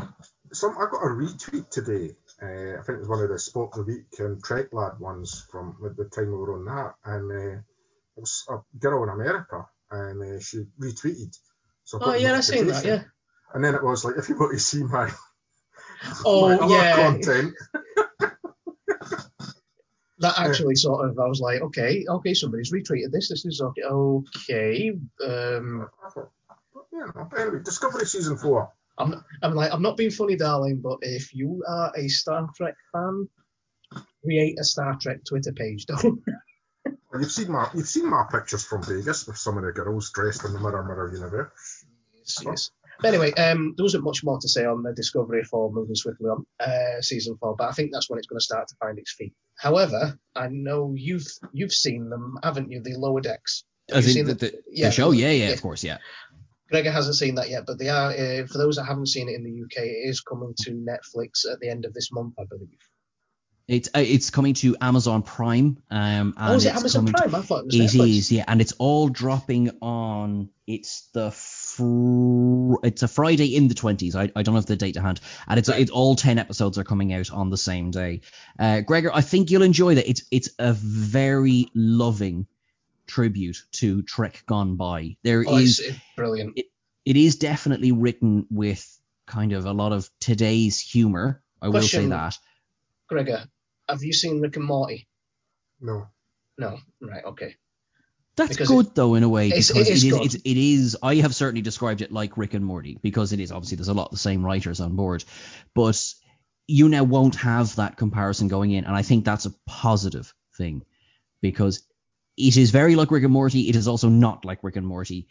Some 0.53 0.77
I 0.79 0.87
got 0.91 1.05
a 1.05 1.11
retweet 1.11 1.71
today. 1.71 2.17
Uh, 2.43 2.81
I 2.81 2.83
think 2.83 2.97
it 2.97 3.01
was 3.01 3.09
one 3.09 3.23
of 3.23 3.29
the 3.29 3.39
Sport 3.39 3.71
of 3.75 3.87
the 3.87 3.93
Week 3.93 4.07
and 4.19 4.43
Trek 4.43 4.73
Lad 4.73 4.99
ones 4.99 5.47
from 5.51 5.77
the 5.97 6.07
time 6.07 6.27
we 6.27 6.39
were 6.39 6.59
on 6.59 6.65
that, 6.65 6.95
and 7.05 7.31
uh, 7.31 7.59
it 7.59 8.21
was 8.21 8.45
a 8.49 8.59
girl 8.79 9.05
in 9.05 9.11
America, 9.11 9.67
and 9.91 10.23
uh, 10.23 10.41
she 10.41 10.65
retweeted. 10.81 11.37
So 11.85 11.99
oh 12.01 12.15
yeah, 12.15 12.35
I 12.35 12.41
seen 12.41 12.67
that. 12.67 12.85
Yeah. 12.85 13.03
And 13.55 13.65
then 13.65 13.75
it 13.75 13.83
was 13.83 14.05
like, 14.05 14.17
if 14.17 14.29
you 14.29 14.37
want 14.39 14.53
to 14.53 14.59
see 14.59 14.83
my 14.83 15.11
oh 16.25 16.59
my 16.59 16.75
yeah 16.75 16.97
content. 16.97 17.55
that 20.21 20.39
actually 20.39 20.75
sort 20.77 21.09
of 21.09 21.19
I 21.19 21.27
was 21.27 21.41
like, 21.41 21.63
okay, 21.63 22.05
okay, 22.09 22.35
somebody's 22.35 22.73
retweeted 22.73 23.11
this. 23.11 23.29
This 23.29 23.45
is 23.45 23.61
okay. 23.61 23.83
Okay. 23.83 24.93
Um, 25.25 25.89
anyway, 27.37 27.61
Discovery 27.65 28.07
season 28.07 28.37
four. 28.37 28.71
I'm, 28.99 29.25
I'm 29.43 29.55
like, 29.55 29.73
I'm 29.73 29.81
not 29.81 29.97
being 29.97 30.11
funny, 30.11 30.37
darling, 30.37 30.81
but 30.83 30.99
if 31.01 31.35
you 31.35 31.65
are 31.67 31.91
a 31.97 32.09
Star 32.09 32.49
Trek 32.55 32.75
fan, 32.93 33.29
create 34.23 34.59
a 34.61 34.65
Star 34.65 34.99
Trek 35.01 35.25
Twitter 35.27 35.53
page, 35.53 35.87
don't. 35.87 36.21
you've 37.19 37.33
seen 37.33 37.51
my 37.51 37.69
you've 37.75 37.89
seen 37.89 38.09
my 38.09 38.25
pictures 38.31 38.65
from 38.65 38.83
Vegas 38.83 39.27
with 39.27 39.39
some 39.39 39.57
of 39.57 39.65
the 39.65 39.73
girls 39.73 40.11
dressed 40.13 40.45
in 40.45 40.53
the 40.53 40.61
Mirror 40.61 40.85
Mirror 40.85 41.15
universe. 41.15 41.85
Yes, 42.15 42.43
yes. 42.45 42.71
But 43.03 43.09
anyway, 43.09 43.33
um, 43.33 43.75
there 43.77 43.85
wasn't 43.85 44.05
much 44.05 44.23
more 44.25 44.39
to 44.41 44.49
say 44.49 44.65
on 44.65 44.83
the 44.83 44.93
Discovery 44.93 45.43
for 45.45 45.73
moving 45.73 45.95
swiftly 45.95 46.29
on 46.29 46.45
uh, 46.61 47.01
season 47.01 47.37
four, 47.41 47.57
but 47.57 47.69
I 47.69 47.73
think 47.73 47.91
that's 47.93 48.11
when 48.11 48.19
it's 48.19 48.27
going 48.29 48.39
to 48.39 48.45
start 48.45 48.69
to 48.69 48.75
find 48.81 48.99
its 48.99 49.13
feet. 49.13 49.33
However, 49.59 50.19
I 50.37 50.49
know 50.49 50.95
you've 50.97 51.27
you've 51.53 51.73
seen 51.73 52.09
them, 52.11 52.39
haven't 52.43 52.71
you? 52.71 52.81
The 52.83 52.95
lower 52.97 53.21
decks. 53.21 53.65
As 53.93 54.15
in 54.15 54.27
the, 54.27 54.35
the, 54.35 54.55
yeah, 54.71 54.87
the 54.87 54.93
show, 54.93 55.11
yeah, 55.11 55.31
yeah, 55.31 55.47
yeah, 55.49 55.53
of 55.55 55.63
course, 55.63 55.83
yeah. 55.83 55.99
Gregor 56.71 56.93
hasn't 56.93 57.17
seen 57.17 57.35
that 57.35 57.51
yet, 57.51 57.65
but 57.67 57.79
they 57.79 57.89
are. 57.89 58.11
Uh, 58.13 58.47
for 58.47 58.59
those 58.59 58.77
that 58.77 58.85
haven't 58.85 59.07
seen 59.09 59.29
it 59.29 59.35
in 59.35 59.43
the 59.43 59.63
UK, 59.65 59.85
it 59.85 60.09
is 60.09 60.21
coming 60.21 60.55
to 60.61 60.71
Netflix 60.73 61.51
at 61.51 61.59
the 61.61 61.69
end 61.69 61.85
of 61.85 61.93
this 61.95 62.13
month, 62.13 62.35
I 62.39 62.45
believe. 62.49 62.79
It's 63.67 63.89
uh, 63.95 64.01
it's 64.01 64.31
coming 64.31 64.55
to 64.55 64.77
Amazon 64.81 65.23
Prime. 65.23 65.79
Um, 65.91 66.35
and 66.37 66.53
Oh, 66.53 66.55
is 66.55 66.67
it 66.67 66.75
Amazon 66.75 67.07
coming 67.07 67.15
to- 67.15 67.19
Prime? 67.29 67.35
I 67.35 67.43
thought 67.45 67.61
it 67.61 67.67
was 67.67 67.75
It 67.75 67.99
Netflix. 67.99 68.19
is, 68.19 68.33
yeah, 68.33 68.45
and 68.49 68.61
it's 68.61 68.73
all 68.79 69.09
dropping 69.09 69.71
on. 69.83 70.51
It's 70.67 71.09
the 71.13 71.31
fr- 71.81 72.87
it's 72.87 73.03
a 73.03 73.09
Friday 73.09 73.57
in 73.57 73.69
the 73.69 73.75
twenties. 73.75 74.15
I, 74.17 74.31
I 74.37 74.43
don't 74.43 74.55
have 74.55 74.67
the 74.67 74.77
date 74.77 74.95
to 74.95 75.01
hand, 75.01 75.21
and 75.49 75.59
it's 75.59 75.69
Right. 75.69 75.81
it's 75.81 75.91
all 75.91 76.15
ten 76.17 76.39
episodes 76.39 76.79
are 76.79 76.85
coming 76.85 77.13
out 77.13 77.31
on 77.31 77.51
the 77.51 77.57
same 77.57 77.91
day. 77.91 78.21
Uh, 78.59 78.81
Gregor, 78.83 79.11
I 79.13 79.21
think 79.23 79.51
you'll 79.51 79.63
enjoy 79.63 79.95
that. 79.97 80.09
It's 80.09 80.23
it's 80.31 80.51
a 80.59 80.73
very 80.73 81.69
loving 81.75 82.47
tribute 83.07 83.65
to 83.73 84.03
Trek 84.03 84.43
Gone 84.47 84.77
By. 84.77 85.17
There 85.23 85.43
is 85.43 85.49
Oh, 85.49 85.57
it's, 85.59 85.79
it's 85.81 85.99
brilliant. 86.17 86.61
it 87.05 87.17
is 87.17 87.37
definitely 87.37 87.93
written 87.93 88.47
with 88.51 88.87
kind 89.27 89.53
of 89.53 89.67
a 89.67 89.73
lot 89.73 89.93
of 89.93 90.09
today's 90.21 90.79
humor. 90.81 91.43
I 91.63 91.69
will 91.69 91.83
say 91.83 92.07
that. 92.07 92.37
Gregor, 93.09 93.45
have 93.89 94.03
you 94.03 94.13
seen 94.13 94.41
Rick 94.41 94.57
and 94.57 94.65
Morty? 94.65 95.09
No. 95.81 96.07
No. 96.59 96.79
Right. 97.01 97.25
Okay. 97.25 97.57
That's 98.41 98.57
Because 98.57 98.69
good 98.69 98.95
though 98.95 99.15
in 99.15 99.23
a 99.23 99.29
way 99.29 99.49
because 99.51 99.71
it 99.71 99.89
is, 99.89 100.05
it 100.05 100.23
is, 100.23 100.35
it 100.37 100.57
is 100.57 100.97
I 101.03 101.17
have 101.17 101.35
certainly 101.35 101.63
described 101.63 102.01
it 102.01 102.11
like 102.11 102.37
Rick 102.39 102.55
and 102.55 102.65
Morty 102.65 102.99
because 103.03 103.33
it 103.33 103.41
is 103.41 103.53
obviously 103.53 103.77
there's 103.77 103.89
a 103.89 103.95
lot 103.95 104.07
of 104.07 104.13
the 104.13 104.19
same 104.19 104.45
writers 104.45 104.81
on 104.81 104.97
board 104.97 105.25
but 105.75 106.03
you 106.67 106.89
now 106.89 107.05
won't 107.05 107.37
have 107.37 107.77
that 107.77 107.97
comparison 107.99 108.49
going 108.49 108.71
in 108.73 108.85
and 108.87 108.97
I 108.97 109.03
think 109.03 109.25
that's 109.25 109.47
a 109.47 109.55
positive 109.67 110.33
thing 110.57 110.83
because 111.43 111.83
it 112.39 112.57
is 112.57 112.71
very 112.71 112.97
like 112.97 113.11
Rick 113.11 113.25
and 113.25 113.33
Morty 113.33 113.69
it 113.69 113.77
is 113.77 113.89
also 113.89 114.09
not 114.09 114.45
like 114.47 114.65
Rick 114.65 114.77
and 114.77 114.87
Morty 114.87 115.29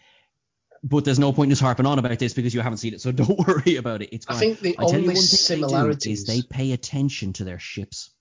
but 0.84 1.04
there's 1.04 1.20
no 1.20 1.34
point 1.34 1.50
in 1.50 1.54
us 1.54 1.60
harping 1.60 1.88
on 1.88 2.00
about 2.00 2.20
this 2.20 2.34
because 2.34 2.54
you 2.54 2.62
haven't 2.62 2.78
seen 2.78 2.94
it 2.94 3.02
so 3.02 3.12
don't 3.14 3.40
worry 3.48 3.78
about 3.78 4.04
it 4.04 4.10
it's 4.14 4.28
I 4.30 4.36
think 4.36 4.60
the 4.60 4.76
I 4.78 4.84
only 4.84 5.08
one 5.08 5.16
thing 5.16 5.62
they 5.62 6.12
is 6.12 6.26
they 6.26 6.42
pay 6.44 6.74
attention 6.74 7.34
to 7.34 7.44
their 7.44 7.60
ships. 7.60 8.12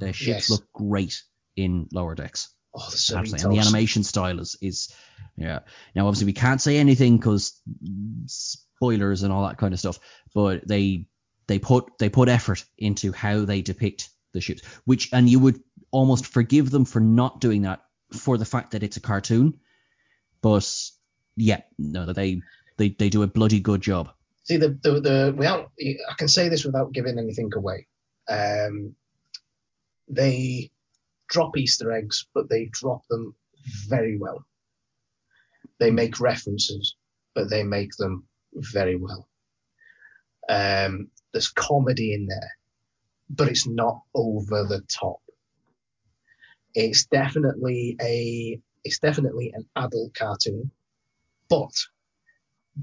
Their 0.00 0.12
ships 0.12 0.28
Yes. 0.28 0.50
look 0.50 0.64
great 0.74 1.22
in 1.56 1.88
lower 1.92 2.14
decks 2.14 2.50
oh, 2.76 2.88
the 2.90 3.14
Absolutely. 3.16 3.42
And 3.42 3.52
the 3.52 3.58
animation 3.58 4.02
style 4.02 4.40
is, 4.40 4.56
is 4.60 4.94
yeah. 5.36 5.60
Now 5.94 6.06
obviously 6.06 6.26
we 6.26 6.32
can't 6.32 6.60
say 6.60 6.78
anything 6.78 7.16
because 7.16 7.60
spoilers 8.26 9.22
and 9.22 9.32
all 9.32 9.46
that 9.46 9.58
kind 9.58 9.74
of 9.74 9.80
stuff, 9.80 9.98
but 10.34 10.66
they 10.66 11.06
they 11.46 11.58
put 11.58 11.98
they 11.98 12.08
put 12.08 12.28
effort 12.28 12.64
into 12.78 13.12
how 13.12 13.44
they 13.44 13.62
depict 13.62 14.10
the 14.32 14.40
ships, 14.40 14.62
which 14.84 15.10
and 15.12 15.28
you 15.28 15.38
would 15.38 15.60
almost 15.90 16.26
forgive 16.26 16.70
them 16.70 16.84
for 16.84 17.00
not 17.00 17.40
doing 17.40 17.62
that 17.62 17.80
for 18.12 18.38
the 18.38 18.44
fact 18.44 18.72
that 18.72 18.82
it's 18.82 18.96
a 18.96 19.00
cartoon, 19.00 19.58
but 20.42 20.70
yeah, 21.36 21.62
no, 21.78 22.06
that 22.06 22.16
they 22.16 22.40
they 22.76 22.90
they 22.90 23.08
do 23.08 23.22
a 23.22 23.26
bloody 23.26 23.60
good 23.60 23.80
job. 23.80 24.10
See 24.44 24.56
the 24.56 24.78
the 24.82 25.00
the 25.00 25.34
without 25.36 25.72
I 25.80 26.14
can 26.16 26.28
say 26.28 26.48
this 26.48 26.64
without 26.64 26.92
giving 26.92 27.18
anything 27.18 27.50
away. 27.54 27.86
Um, 28.28 28.94
they 30.08 30.70
drop 31.28 31.56
Easter 31.56 31.92
eggs, 31.92 32.26
but 32.34 32.48
they 32.48 32.66
drop 32.66 33.06
them 33.08 33.34
very 33.88 34.18
well. 34.18 34.44
They 35.78 35.90
make 35.90 36.20
references, 36.20 36.96
but 37.34 37.50
they 37.50 37.62
make 37.62 37.96
them 37.96 38.24
very 38.54 38.96
well. 38.96 39.28
Um, 40.48 41.08
there's 41.32 41.48
comedy 41.48 42.14
in 42.14 42.26
there, 42.26 42.52
but 43.28 43.48
it's 43.48 43.66
not 43.66 44.02
over 44.14 44.64
the 44.64 44.82
top. 44.88 45.20
It's 46.74 47.06
definitely 47.06 47.96
a 48.00 48.60
it's 48.84 49.00
definitely 49.00 49.52
an 49.52 49.66
adult 49.74 50.14
cartoon, 50.14 50.70
but 51.48 51.72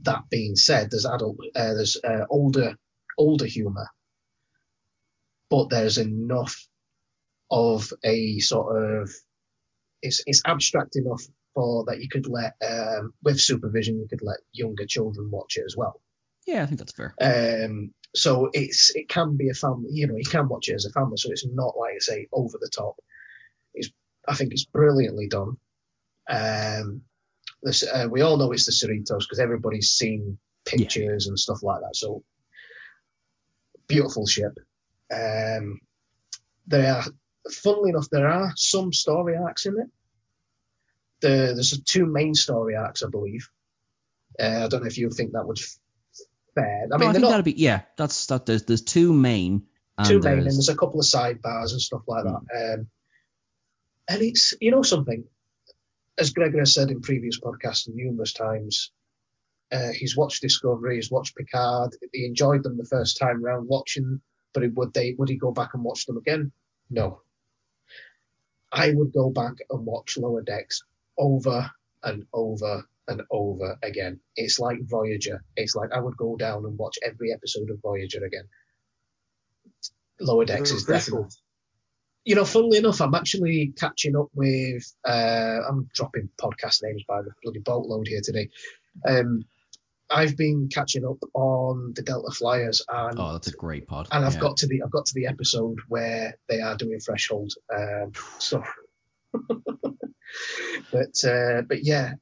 that 0.01 0.23
being 0.29 0.55
said, 0.55 0.91
there's 0.91 1.05
adult, 1.05 1.37
uh, 1.55 1.73
there's 1.73 1.97
uh, 2.03 2.25
older, 2.29 2.75
older 3.17 3.45
humor, 3.45 3.87
but 5.49 5.69
there's 5.69 5.97
enough 5.97 6.67
of 7.53 7.93
a 8.03 8.39
sort 8.39 8.75
of, 8.75 9.11
it's 10.01 10.23
it's 10.25 10.41
abstract 10.45 10.95
enough 10.95 11.23
for 11.53 11.85
that 11.85 12.01
you 12.01 12.09
could 12.09 12.27
let, 12.27 12.55
um, 12.67 13.13
with 13.23 13.39
supervision, 13.39 13.99
you 13.99 14.07
could 14.09 14.23
let 14.23 14.39
younger 14.51 14.85
children 14.85 15.29
watch 15.29 15.57
it 15.57 15.63
as 15.65 15.77
well. 15.77 16.01
Yeah, 16.47 16.63
I 16.63 16.65
think 16.65 16.79
that's 16.79 16.93
fair. 16.93 17.13
Um, 17.21 17.93
so 18.15 18.49
it's 18.53 18.91
it 18.95 19.07
can 19.07 19.37
be 19.37 19.49
a 19.49 19.53
family, 19.53 19.89
you 19.91 20.07
know, 20.07 20.17
you 20.17 20.25
can 20.25 20.47
watch 20.47 20.67
it 20.67 20.73
as 20.75 20.85
a 20.85 20.91
family, 20.91 21.17
so 21.17 21.29
it's 21.31 21.45
not 21.45 21.77
like 21.77 21.93
I 21.95 21.99
say 21.99 22.27
over 22.31 22.57
the 22.59 22.69
top. 22.69 22.95
It's 23.73 23.89
I 24.27 24.35
think 24.35 24.51
it's 24.51 24.65
brilliantly 24.65 25.27
done. 25.27 25.57
Um, 26.27 27.01
this, 27.61 27.83
uh, 27.83 28.07
we 28.09 28.21
all 28.21 28.37
know 28.37 28.51
it's 28.51 28.65
the 28.65 28.71
Cerritos 28.71 29.21
because 29.21 29.39
everybody's 29.39 29.91
seen 29.91 30.37
pictures 30.65 31.27
and 31.27 31.37
stuff 31.37 31.63
like 31.63 31.81
that. 31.81 31.95
So 31.95 32.23
beautiful 33.87 34.25
ship. 34.25 34.57
Um, 35.11 35.79
they 36.67 36.87
are, 36.87 37.03
funnily 37.51 37.89
enough, 37.89 38.09
there 38.09 38.27
are 38.27 38.53
some 38.55 38.93
story 38.93 39.35
arcs 39.37 39.65
in 39.65 39.79
it. 39.79 39.87
The, 41.21 41.51
there's 41.53 41.79
two 41.83 42.05
main 42.05 42.33
story 42.33 42.75
arcs, 42.75 43.03
I 43.03 43.09
believe. 43.09 43.49
Uh, 44.39 44.65
I 44.65 44.67
don't 44.67 44.81
know 44.81 44.87
if 44.87 44.97
you 44.97 45.09
think 45.09 45.33
that 45.33 45.47
would 45.47 45.59
fair. 46.55 46.83
I 46.83 46.87
No, 46.87 46.97
mean, 46.97 47.09
I 47.09 47.11
think 47.13 47.21
not 47.23 47.29
that'd 47.31 47.45
be 47.45 47.53
yeah. 47.53 47.81
That's 47.97 48.25
that. 48.27 48.45
There's 48.45 48.63
there's 48.63 48.81
two 48.81 49.13
main. 49.13 49.63
And 49.97 50.07
two 50.07 50.19
main, 50.19 50.33
and 50.33 50.41
there's- 50.43 50.55
there's 50.55 50.69
a 50.69 50.75
couple 50.75 50.99
of 50.99 51.05
sidebars 51.05 51.71
and 51.71 51.81
stuff 51.81 52.01
like 52.07 52.23
that. 52.25 52.73
Um, 52.79 52.87
and 54.09 54.21
it's, 54.21 54.53
you 54.59 54.71
know, 54.71 54.81
something, 54.81 55.23
as 56.17 56.31
Gregor 56.31 56.59
has 56.59 56.73
said 56.73 56.89
in 56.91 57.01
previous 57.01 57.39
podcasts 57.39 57.87
numerous 57.87 58.33
times, 58.33 58.91
uh, 59.71 59.91
he's 59.93 60.17
watched 60.17 60.41
Discovery, 60.41 60.95
he's 60.95 61.09
watched 61.11 61.35
Picard, 61.37 61.95
he 62.11 62.25
enjoyed 62.25 62.63
them 62.63 62.77
the 62.77 62.85
first 62.85 63.17
time 63.17 63.41
round 63.43 63.67
watching, 63.67 64.19
but 64.53 64.63
it- 64.63 64.73
would 64.73 64.93
they 64.93 65.13
would 65.17 65.29
he 65.29 65.35
go 65.37 65.51
back 65.51 65.73
and 65.73 65.83
watch 65.83 66.05
them 66.05 66.17
again? 66.17 66.51
No. 66.89 67.21
I 68.73 68.91
would 68.91 69.13
go 69.13 69.29
back 69.29 69.53
and 69.69 69.85
watch 69.85 70.17
Lower 70.17 70.41
Decks 70.41 70.83
over 71.17 71.69
and 72.03 72.25
over 72.33 72.83
and 73.07 73.21
over 73.31 73.77
again. 73.83 74.19
It's 74.35 74.59
like 74.59 74.79
Voyager. 74.81 75.43
It's 75.55 75.75
like 75.75 75.91
I 75.93 75.99
would 75.99 76.17
go 76.17 76.35
down 76.35 76.65
and 76.65 76.77
watch 76.77 76.97
every 77.03 77.31
episode 77.31 77.69
of 77.69 77.81
Voyager 77.81 78.25
again. 78.25 78.45
Lower 80.19 80.45
Decks 80.45 80.71
is 80.71 80.85
definitely 80.85 81.29
you 82.25 82.35
know, 82.35 82.45
funnily 82.45 82.77
enough, 82.77 83.01
I'm 83.01 83.15
actually 83.15 83.73
catching 83.77 84.15
up 84.15 84.29
with. 84.33 84.91
Uh, 85.05 85.59
I'm 85.67 85.89
dropping 85.93 86.29
podcast 86.39 86.81
names 86.83 87.03
by 87.07 87.21
the 87.21 87.31
bloody 87.43 87.59
boatload 87.59 88.07
here 88.07 88.21
today. 88.23 88.49
Um, 89.05 89.43
I've 90.13 90.37
been 90.37 90.69
catching 90.69 91.05
up 91.05 91.17
on 91.33 91.93
the 91.95 92.03
Delta 92.03 92.31
Flyers, 92.31 92.85
and 92.87 93.19
oh, 93.19 93.33
that's 93.33 93.47
a 93.47 93.51
great 93.51 93.87
pod. 93.87 94.07
and 94.11 94.23
I've 94.23 94.35
yeah. 94.35 94.39
got 94.39 94.57
to 94.57 94.67
the 94.67 94.83
I've 94.83 94.91
got 94.91 95.07
to 95.07 95.13
the 95.15 95.27
episode 95.27 95.79
where 95.87 96.37
they 96.47 96.61
are 96.61 96.75
doing 96.77 96.99
threshold. 96.99 97.53
Um, 97.73 98.11
so, 98.37 98.63
but 99.33 101.25
uh, 101.25 101.63
but 101.63 101.83
yeah, 101.83 102.13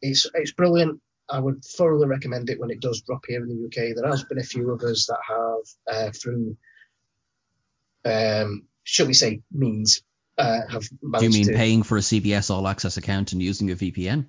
it's 0.00 0.28
it's 0.34 0.52
brilliant. 0.52 1.00
I 1.28 1.40
would 1.40 1.64
thoroughly 1.64 2.06
recommend 2.06 2.48
it 2.50 2.60
when 2.60 2.70
it 2.70 2.80
does 2.80 3.02
drop 3.02 3.24
here 3.26 3.42
in 3.42 3.48
the 3.48 3.66
UK. 3.66 3.94
There 3.96 4.08
has 4.08 4.24
been 4.24 4.38
a 4.38 4.44
few 4.44 4.70
of 4.70 4.80
us 4.82 5.06
that 5.06 5.18
have 5.28 6.08
uh, 6.08 6.12
through, 6.12 6.56
um, 8.04 8.66
shall 8.84 9.06
we 9.06 9.12
say, 9.12 9.42
means 9.52 10.02
uh, 10.38 10.60
have 10.70 10.88
Do 10.88 11.24
you 11.24 11.30
mean 11.30 11.46
to. 11.48 11.54
paying 11.54 11.82
for 11.82 11.98
a 11.98 12.00
CBS 12.00 12.50
All 12.50 12.68
Access 12.68 12.96
account 12.96 13.32
and 13.32 13.42
using 13.42 13.70
a 13.70 13.74
VPN? 13.74 14.26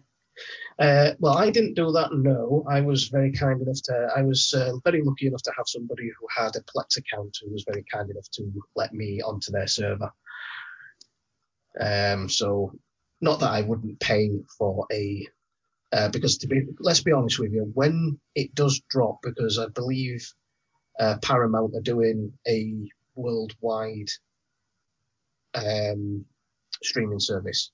Uh, 0.80 1.12
well, 1.20 1.38
I 1.38 1.50
didn't 1.50 1.74
do 1.74 1.92
that. 1.92 2.14
No, 2.14 2.64
I 2.70 2.82
was 2.82 3.08
very 3.08 3.32
kind 3.32 3.62
enough 3.62 3.82
to. 3.86 4.10
I 4.16 4.22
was 4.22 4.54
uh, 4.54 4.74
very 4.84 5.02
lucky 5.02 5.28
enough 5.28 5.42
to 5.44 5.54
have 5.58 5.68
somebody 5.68 6.04
who 6.04 6.28
had 6.36 6.56
a 6.56 6.62
Plex 6.62 6.98
account 6.98 7.38
who 7.42 7.52
was 7.52 7.66
very 7.68 7.84
kind 7.92 8.10
enough 8.10 8.30
to 8.34 8.52
let 8.76 8.94
me 8.94 9.22
onto 9.22 9.52
their 9.52 9.68
server. 9.68 10.12
Um, 11.80 12.30
so, 12.30 12.74
not 13.22 13.40
that 13.40 13.52
I 13.52 13.62
wouldn't 13.62 14.00
pay 14.00 14.30
for 14.58 14.86
a, 14.92 15.28
uh, 15.92 16.10
because 16.10 16.38
to 16.40 16.48
be, 16.48 16.62
let's 16.80 17.02
be 17.02 17.12
honest 17.12 17.40
with 17.40 17.54
you, 17.54 17.72
when 17.74 18.20
it 18.36 18.54
does 18.54 18.80
drop, 18.90 19.20
because 19.24 19.58
I 19.58 19.68
believe 19.68 20.32
uh, 21.00 21.18
Paramount 21.24 21.76
are 21.76 21.82
doing 21.82 22.34
a 22.48 22.90
worldwide 23.16 24.10
um, 25.56 26.26
streaming 26.84 27.20
service. 27.20 27.72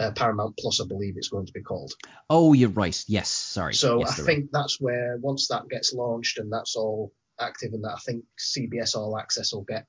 Uh, 0.00 0.10
Paramount 0.12 0.56
Plus, 0.58 0.80
I 0.80 0.86
believe 0.86 1.18
it's 1.18 1.28
going 1.28 1.44
to 1.44 1.52
be 1.52 1.60
called. 1.60 1.92
Oh, 2.30 2.54
you're 2.54 2.70
right. 2.70 3.04
Yes, 3.06 3.28
sorry. 3.28 3.74
So 3.74 3.98
yes, 3.98 4.18
I 4.18 4.22
think 4.22 4.50
that's 4.50 4.80
where 4.80 5.18
once 5.20 5.48
that 5.48 5.68
gets 5.68 5.92
launched 5.92 6.38
and 6.38 6.50
that's 6.50 6.74
all 6.74 7.12
active, 7.38 7.74
and 7.74 7.84
that 7.84 7.96
I 7.96 7.98
think 7.98 8.24
CBS 8.38 8.96
All 8.96 9.18
Access 9.18 9.52
will 9.52 9.66
get 9.68 9.86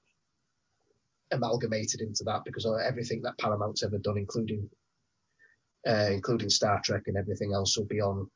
amalgamated 1.31 2.01
into 2.01 2.25
that 2.25 2.43
because 2.43 2.65
of 2.65 2.73
everything 2.85 3.21
that 3.21 3.37
Paramount's 3.37 3.83
ever 3.83 3.99
done, 3.99 4.17
including 4.17 4.69
uh, 5.87 6.09
including 6.11 6.49
Star 6.49 6.81
Trek 6.83 7.03
and 7.07 7.15
everything 7.15 7.53
else, 7.53 7.77
will 7.77 7.85
be 7.85 8.01
on 8.01 8.29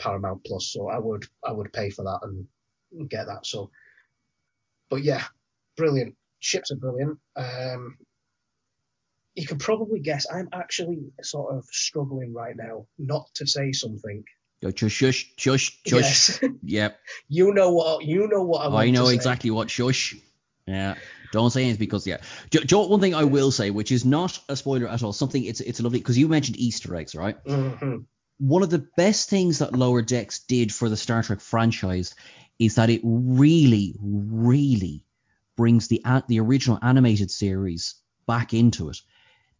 Paramount 0.00 0.42
Plus. 0.44 0.72
So 0.72 0.88
I 0.88 0.98
would 0.98 1.24
I 1.46 1.52
would 1.52 1.72
pay 1.72 1.90
for 1.90 2.02
that 2.02 2.18
and 2.22 3.08
get 3.08 3.26
that. 3.26 3.46
So, 3.46 3.70
but 4.90 5.04
yeah, 5.04 5.22
brilliant. 5.76 6.16
Ships 6.40 6.72
are 6.72 6.76
brilliant. 6.76 7.16
Um, 7.36 7.96
you 9.34 9.46
can 9.46 9.58
probably 9.58 10.00
guess 10.00 10.26
I'm 10.30 10.48
actually 10.52 11.12
sort 11.22 11.54
of 11.56 11.64
struggling 11.66 12.34
right 12.34 12.54
now 12.56 12.86
not 12.98 13.28
to 13.34 13.46
say 13.46 13.72
something 13.72 14.24
Go 14.62 14.70
shush, 14.70 14.92
shush, 14.92 15.32
shush, 15.36 15.80
shush. 15.84 16.40
Yes. 16.40 16.40
Yep. 16.62 17.00
you 17.28 17.52
know 17.52 17.72
what 17.72 18.04
you 18.04 18.28
know 18.28 18.44
what 18.44 18.72
I 18.72 18.84
I 18.84 18.90
know 18.90 19.08
exactly 19.08 19.50
what 19.50 19.68
shush. 19.68 20.14
Yeah. 20.66 20.94
Don't 21.32 21.50
say 21.50 21.64
anything 21.64 21.80
because 21.80 22.06
yeah. 22.06 22.18
Do, 22.50 22.60
do 22.60 22.62
you 22.62 22.66
know 22.70 22.80
what 22.82 22.90
one 22.90 23.00
thing 23.00 23.14
I 23.14 23.24
will 23.24 23.50
say, 23.50 23.70
which 23.70 23.90
is 23.90 24.04
not 24.04 24.38
a 24.48 24.54
spoiler 24.54 24.86
at 24.86 25.02
all, 25.02 25.12
something 25.12 25.42
it's 25.44 25.60
it's 25.60 25.80
a 25.80 25.82
lovely 25.82 25.98
because 25.98 26.16
you 26.16 26.28
mentioned 26.28 26.58
Easter 26.58 26.94
eggs, 26.94 27.16
right? 27.16 27.42
Mhm. 27.44 28.04
One 28.38 28.62
of 28.62 28.70
the 28.70 28.86
best 28.96 29.28
things 29.28 29.58
that 29.58 29.72
Lower 29.72 30.02
Decks 30.02 30.40
did 30.40 30.72
for 30.72 30.88
the 30.88 30.96
Star 30.96 31.22
Trek 31.22 31.40
franchise 31.40 32.14
is 32.58 32.76
that 32.76 32.90
it 32.90 33.00
really, 33.02 33.96
really 34.00 35.04
brings 35.56 35.88
the 35.88 36.02
the 36.28 36.38
original 36.38 36.78
animated 36.82 37.32
series 37.32 37.96
back 38.26 38.54
into 38.54 38.90
it. 38.90 38.98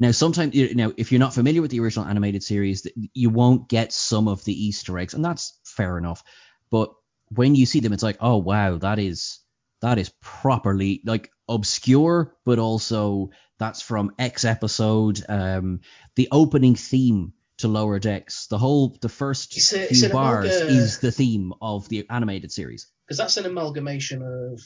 Now, 0.03 0.11
sometimes 0.11 0.55
you 0.55 0.75
know 0.75 0.93
if 0.97 1.13
you're 1.13 1.21
not 1.21 1.33
familiar 1.33 1.63
with 1.63 1.71
the 1.71 1.79
original 1.81 2.07
animated 2.07 2.43
series, 2.43 2.87
you 3.15 3.31
won't 3.31 3.69
get 3.69 3.93
some 3.93 4.27
of 4.27 4.45
the 4.45 4.53
Easter 4.53 4.99
eggs, 4.99 5.15
and 5.15 5.25
that's 5.25 5.59
fair 5.65 5.97
enough. 5.97 6.25
But 6.71 6.93
when 7.29 7.55
you 7.55 7.67
see 7.67 7.79
them, 7.81 7.93
it's 7.93 8.03
like, 8.03 8.17
oh 8.21 8.39
wow, 8.39 8.79
that 8.79 8.99
is 8.99 9.39
that 9.81 9.99
is 9.99 10.13
properly 10.21 11.03
like 11.05 11.31
obscure, 11.49 12.35
but 12.45 12.59
also 12.59 13.31
that's 13.59 13.81
from 13.81 14.13
X 14.19 14.45
episode. 14.45 15.23
Um, 15.29 15.81
the 16.17 16.29
opening 16.33 16.75
theme 16.75 17.33
to 17.59 17.69
Lower 17.69 18.01
Decks, 18.01 18.49
the 18.49 18.59
whole 18.59 18.97
the 19.01 19.09
first 19.09 19.57
It's 19.57 19.73
a- 19.73 19.87
few 19.87 20.09
bars 20.09 20.51
amalga- 20.51 20.69
is 20.69 20.99
the 20.99 21.13
theme 21.13 21.53
of 21.63 21.89
the 21.89 22.07
animated 22.11 22.51
series. 22.51 22.89
because 23.07 23.19
that's 23.19 23.37
an 23.37 23.47
amalgamation 23.47 24.23
of 24.23 24.61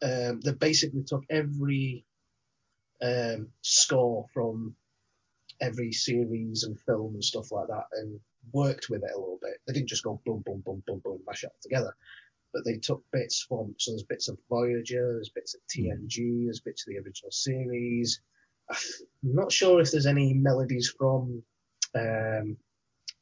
um, 0.00 0.40
they 0.40 0.52
basically 0.52 1.02
took 1.04 1.24
every 1.28 2.06
um, 3.02 3.48
score 3.62 4.26
from 4.32 4.74
every 5.60 5.92
series 5.92 6.64
and 6.64 6.78
film 6.80 7.14
and 7.14 7.24
stuff 7.24 7.50
like 7.50 7.68
that 7.68 7.84
and 7.92 8.20
worked 8.52 8.88
with 8.88 9.02
it 9.02 9.10
a 9.14 9.18
little 9.18 9.38
bit. 9.42 9.60
They 9.66 9.72
didn't 9.72 9.88
just 9.88 10.04
go 10.04 10.20
boom, 10.24 10.42
boom, 10.44 10.62
boom, 10.64 10.82
boom, 10.86 11.00
boom, 11.04 11.20
mash 11.26 11.44
it 11.44 11.48
all 11.48 11.56
together. 11.62 11.94
But 12.52 12.64
they 12.64 12.76
took 12.76 13.04
bits 13.12 13.44
from, 13.46 13.74
so 13.78 13.92
there's 13.92 14.04
bits 14.04 14.28
of 14.28 14.38
Voyager, 14.48 15.14
there's 15.14 15.30
bits 15.30 15.54
of 15.54 15.60
TNG, 15.68 16.46
there's 16.46 16.60
bits 16.60 16.86
of 16.86 16.92
the 16.92 16.98
original 16.98 17.30
series. 17.30 18.20
I'm 18.70 18.76
not 19.22 19.52
sure 19.52 19.80
if 19.80 19.90
there's 19.90 20.06
any 20.06 20.32
melodies 20.34 20.94
from 20.96 21.42
um, 21.94 22.56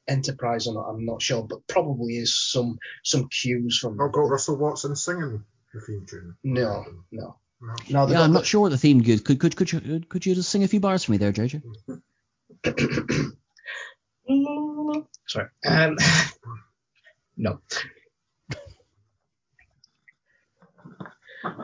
Enterprise 0.09 0.69
or 0.69 0.75
not. 0.75 0.89
I'm 0.89 1.05
not 1.05 1.21
sure, 1.21 1.43
but 1.43 1.67
probably 1.67 2.17
is 2.17 2.51
some 2.53 2.79
some 3.03 3.29
cues 3.29 3.79
from. 3.79 3.97
Not 3.97 4.13
got 4.13 4.31
Russell 4.31 4.57
Watson 4.57 4.95
singing 4.95 5.45
the 5.75 5.81
theme 5.81 6.07
tune. 6.09 6.37
No, 6.45 6.85
no, 7.11 7.37
No. 7.61 7.75
no. 7.91 8.07
Yeah, 8.09 8.23
I'm 8.23 8.33
the- 8.33 8.39
not 8.39 8.47
sure 8.47 8.61
what 8.61 8.71
the 8.71 8.79
theme 8.79 9.03
is. 9.05 9.21
Could 9.23 9.41
could 9.41 9.57
could 9.57 9.73
you 9.73 10.01
could 10.09 10.27
you 10.27 10.35
just 10.35 10.51
sing 10.51 10.65
a 10.65 10.69
few 10.69 10.81
bars 10.81 11.05
for 11.05 11.13
me 11.13 11.19
there, 11.19 11.33
JJ? 11.33 11.63
Sorry. 15.29 15.49
Um, 15.65 15.97
no. 17.37 17.61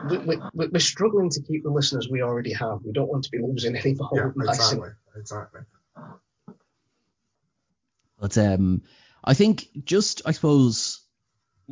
We, 0.09 0.17
we, 0.17 0.37
we- 0.53 0.67
we're 0.67 0.79
struggling 0.79 1.29
to 1.29 1.41
keep 1.41 1.63
the 1.63 1.69
listeners 1.69 2.07
we 2.09 2.21
already 2.21 2.53
have. 2.53 2.79
We 2.85 2.91
don't 2.93 3.09
want 3.09 3.25
to 3.25 3.31
be 3.31 3.39
losing 3.39 3.75
any 3.75 3.93
more. 3.95 4.33
Yeah, 4.37 4.49
exactly, 4.49 4.89
exactly. 5.15 5.61
But 8.19 8.37
um, 8.37 8.81
I 9.23 9.33
think 9.33 9.67
just 9.83 10.21
I 10.25 10.31
suppose 10.31 11.01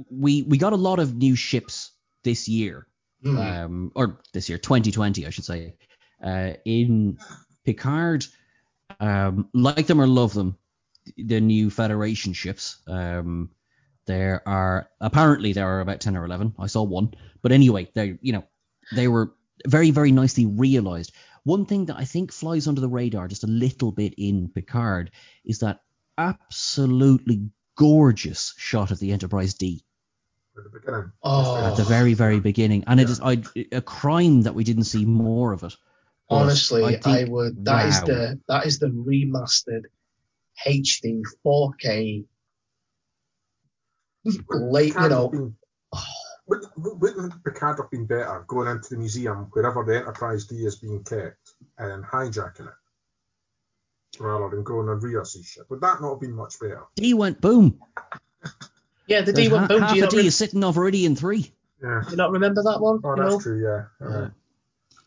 we 0.10 0.42
we 0.44 0.58
got 0.58 0.74
a 0.74 0.78
lot 0.78 1.00
of 1.00 1.16
new 1.16 1.36
ships 1.36 1.92
this 2.24 2.50
year, 2.50 2.86
Hmm. 3.24 3.38
um, 3.38 3.92
or 3.96 4.20
this 4.34 4.50
year 4.50 4.58
2020 4.58 5.26
I 5.26 5.30
should 5.30 5.46
say. 5.46 5.76
Uh, 6.24 6.54
in 6.66 7.18
Picard, 7.66 8.26
um, 9.00 9.50
like 9.54 9.88
them 9.88 10.02
or 10.02 10.08
love 10.08 10.34
them, 10.34 10.58
the 11.18 11.42
new 11.42 11.70
Federation 11.70 12.34
ships. 12.34 12.78
Um, 12.88 13.50
there 14.06 14.42
are 14.48 14.90
apparently 15.00 15.54
there 15.54 15.68
are 15.68 15.82
about 15.82 16.02
10 16.02 16.18
or 16.18 16.26
11. 16.26 16.56
I 16.60 16.68
saw 16.68 16.84
one, 16.84 17.14
but 17.42 17.52
anyway, 17.52 17.90
they 17.94 18.18
you 18.22 18.34
know 18.34 18.44
they 18.94 19.08
were 19.08 19.34
very 19.68 19.92
very 19.92 20.12
nicely 20.12 20.46
realized. 20.46 21.12
One 21.44 21.66
thing 21.66 21.86
that 21.86 21.98
I 21.98 22.06
think 22.06 22.32
flies 22.32 22.68
under 22.68 22.82
the 22.82 22.90
radar 22.90 23.28
just 23.28 23.44
a 23.44 23.48
little 23.48 23.92
bit 23.92 24.14
in 24.18 24.50
Picard 24.54 25.12
is 25.44 25.60
that 25.60 25.82
absolutely 26.18 27.50
gorgeous 27.76 28.54
shot 28.58 28.92
of 28.92 29.00
the 29.00 29.12
Enterprise 29.12 29.56
D 29.56 29.84
At 30.58 30.64
the 30.66 30.70
beginning. 30.80 31.12
Oh. 31.24 31.66
at 31.66 31.78
the 31.78 31.84
very 31.84 32.14
very 32.14 32.40
beginning, 32.40 32.84
and 32.88 33.00
it 33.00 33.08
Yeah. 33.08 33.12
is 33.12 33.22
I, 33.22 33.44
a 33.72 33.82
crime 33.82 34.42
that 34.42 34.54
we 34.54 34.64
didn't 34.64 34.84
see 34.86 35.06
more 35.06 35.54
of 35.54 35.64
it. 35.64 35.76
But 36.30 36.36
Honestly, 36.36 36.84
I, 36.84 36.98
think- 36.98 37.30
would. 37.30 37.64
That 37.66 37.88
is 37.88 38.00
wow. 38.02 38.06
the 38.08 38.40
that 38.48 38.66
is 38.66 38.80
the 38.80 38.88
remastered 38.88 39.84
HD 40.68 41.22
4K. 41.46 42.26
Late, 44.50 44.94
you 44.96 45.10
know. 45.10 45.30
been- 45.30 45.56
Wouldn't, 46.48 46.72
wouldn't 46.78 47.44
Picard 47.46 47.78
have 47.78 47.90
been 47.92 48.06
better 48.06 48.44
going 48.48 48.68
into 48.68 48.90
the 48.90 48.98
museum 48.98 49.48
wherever 49.54 49.86
the 49.86 49.98
Enterprise 49.98 50.46
D 50.48 50.66
is 50.66 50.76
being 50.78 51.02
kept 51.04 51.54
and 51.78 52.04
hijacking 52.04 52.68
it 52.68 54.20
rather 54.20 54.50
than 54.54 54.64
going 54.64 54.90
on 54.90 55.00
Rios' 55.00 55.46
ship? 55.46 55.64
Would 55.70 55.80
that 55.80 56.02
not 56.02 56.10
have 56.12 56.20
been 56.20 56.34
much 56.34 56.60
better? 56.60 56.84
D 56.98 57.14
went 57.14 57.40
boom. 57.40 57.80
Yeah, 59.12 59.22
the 59.22 59.32
There's 59.34 59.48
D 59.48 59.50
ha- 59.50 59.56
went 59.58 59.70
boom. 59.70 59.82
half 59.82 59.92
Do 59.92 59.96
you 59.98 60.02
a 60.04 60.06
not, 60.06 60.12
D 60.12 60.18
re- 60.18 60.28
is 60.28 60.36
sitting 60.36 60.64
over 60.64 60.82
Veridian 60.82 61.18
three. 61.18 61.52
Yeah. 61.84 62.02
do 62.06 62.12
you 62.12 62.18
not 62.18 62.32
remember 62.32 62.64
that 62.64 62.80
one? 62.80 63.00
Oh, 63.04 63.16
you 63.16 63.22
that's 63.24 63.34
know? 63.34 63.40
true, 63.42 63.62
yeah. 64.02 64.06
Uh, 64.08 64.30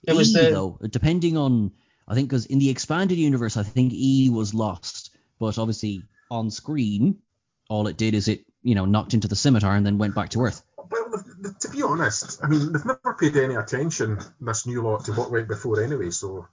It 0.07 0.15
was 0.15 0.31
E 0.37 0.41
the- 0.45 0.51
though, 0.51 0.79
depending 0.89 1.37
on 1.37 1.73
I 2.07 2.15
think 2.15 2.29
because 2.29 2.47
in 2.47 2.59
the 2.59 2.69
expanded 2.71 3.17
universe, 3.19 3.57
I 3.57 3.63
think 3.63 3.93
E 3.95 4.29
was 4.31 4.53
lost, 4.55 5.11
but 5.41 5.57
obviously 5.59 6.03
on 6.31 6.51
screen, 6.51 7.19
all 7.71 7.87
it 7.87 7.97
did 7.97 8.15
is 8.15 8.29
it 8.29 8.45
you 8.63 8.75
know 8.75 8.85
knocked 8.85 9.15
into 9.15 9.29
the 9.29 9.37
scimitar 9.37 9.75
and 9.75 9.85
then 9.87 9.99
went 9.99 10.15
back 10.15 10.31
to 10.31 10.41
Earth. 10.43 10.63
Well, 10.91 11.11
th- 11.11 11.25
th- 11.43 11.59
to 11.61 11.69
be 11.71 11.83
honest, 11.83 12.41
I 12.45 12.49
mean, 12.49 12.73
they've 12.73 12.85
never 12.85 13.17
paid 13.19 13.37
any 13.39 13.55
attention, 13.55 14.19
this 14.41 14.67
new 14.67 14.83
lot, 14.83 15.07
to 15.07 15.13
what 15.13 15.31
went 15.31 15.49
before 15.49 15.83
anyway, 15.83 16.11
so. 16.11 16.47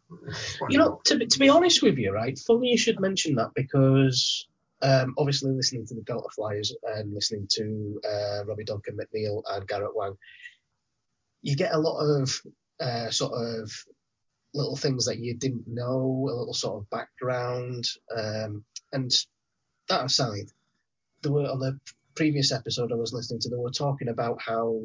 You 0.69 0.77
know, 0.77 1.01
to 1.05 1.25
to 1.25 1.39
be 1.39 1.49
honest 1.49 1.83
with 1.83 1.97
you, 1.97 2.13
right? 2.13 2.39
Funny 2.39 2.69
you 2.69 2.77
should 2.77 2.99
mention 3.01 3.35
that 3.35 3.51
because 3.53 4.47
um, 4.81 5.13
obviously 5.17 5.51
listening 5.51 5.85
to 5.87 5.95
the 5.95 6.01
Delta 6.01 6.29
Flyers 6.33 6.75
and 6.83 7.13
listening 7.13 7.47
to 7.51 8.01
uh, 8.07 8.45
Robbie 8.45 8.63
Duncan 8.63 8.97
McNeill 8.97 9.43
and 9.49 9.67
Garrett 9.67 9.95
Wang, 9.95 10.17
you 11.41 11.55
get 11.55 11.73
a 11.73 11.79
lot 11.79 11.99
of 11.99 12.41
uh, 12.79 13.09
sort 13.09 13.33
of 13.33 13.71
little 14.53 14.75
things 14.75 15.05
that 15.05 15.19
you 15.19 15.33
didn't 15.35 15.67
know, 15.67 16.25
a 16.29 16.33
little 16.33 16.53
sort 16.53 16.81
of 16.81 16.89
background, 16.89 17.85
um, 18.15 18.63
and 18.91 19.11
that 19.87 20.05
aside, 20.05 20.51
there 21.21 21.31
were 21.31 21.49
on 21.49 21.59
the 21.59 21.79
previous 22.15 22.51
episode 22.51 22.91
I 22.91 22.95
was 22.95 23.13
listening 23.13 23.39
to, 23.41 23.49
they 23.49 23.55
were 23.55 23.71
talking 23.71 24.09
about 24.09 24.41
how 24.41 24.81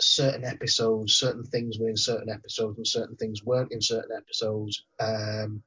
certain 0.00 0.44
episodes, 0.44 1.14
certain 1.14 1.44
things 1.44 1.78
were 1.78 1.88
in 1.88 1.96
certain 1.96 2.30
episodes, 2.30 2.76
and 2.76 2.86
certain 2.86 3.16
things 3.16 3.42
weren't 3.44 3.72
in 3.72 3.80
certain 3.80 4.16
episodes. 4.16 4.84
Um, 5.00 5.62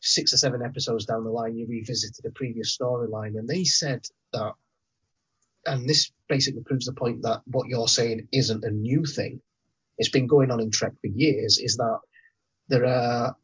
six 0.00 0.32
or 0.32 0.36
seven 0.36 0.62
episodes 0.62 1.04
down 1.04 1.24
the 1.24 1.30
line, 1.30 1.56
you 1.56 1.66
revisited 1.66 2.24
a 2.24 2.30
previous 2.30 2.76
storyline, 2.76 3.38
and 3.38 3.48
they 3.48 3.64
said 3.64 4.06
that, 4.32 4.54
and 5.66 5.88
this 5.88 6.10
basically 6.28 6.62
proves 6.62 6.86
the 6.86 6.92
point 6.92 7.22
that 7.22 7.42
what 7.46 7.68
you're 7.68 7.88
saying 7.88 8.28
isn't 8.32 8.64
a 8.64 8.70
new 8.70 9.04
thing. 9.04 9.40
It's 9.98 10.08
been 10.08 10.26
going 10.26 10.50
on 10.50 10.60
in 10.60 10.70
Trek 10.70 10.92
for 11.00 11.08
years. 11.08 11.58
Is 11.58 11.76
that 11.76 12.00
there 12.68 12.86
are 12.86 13.36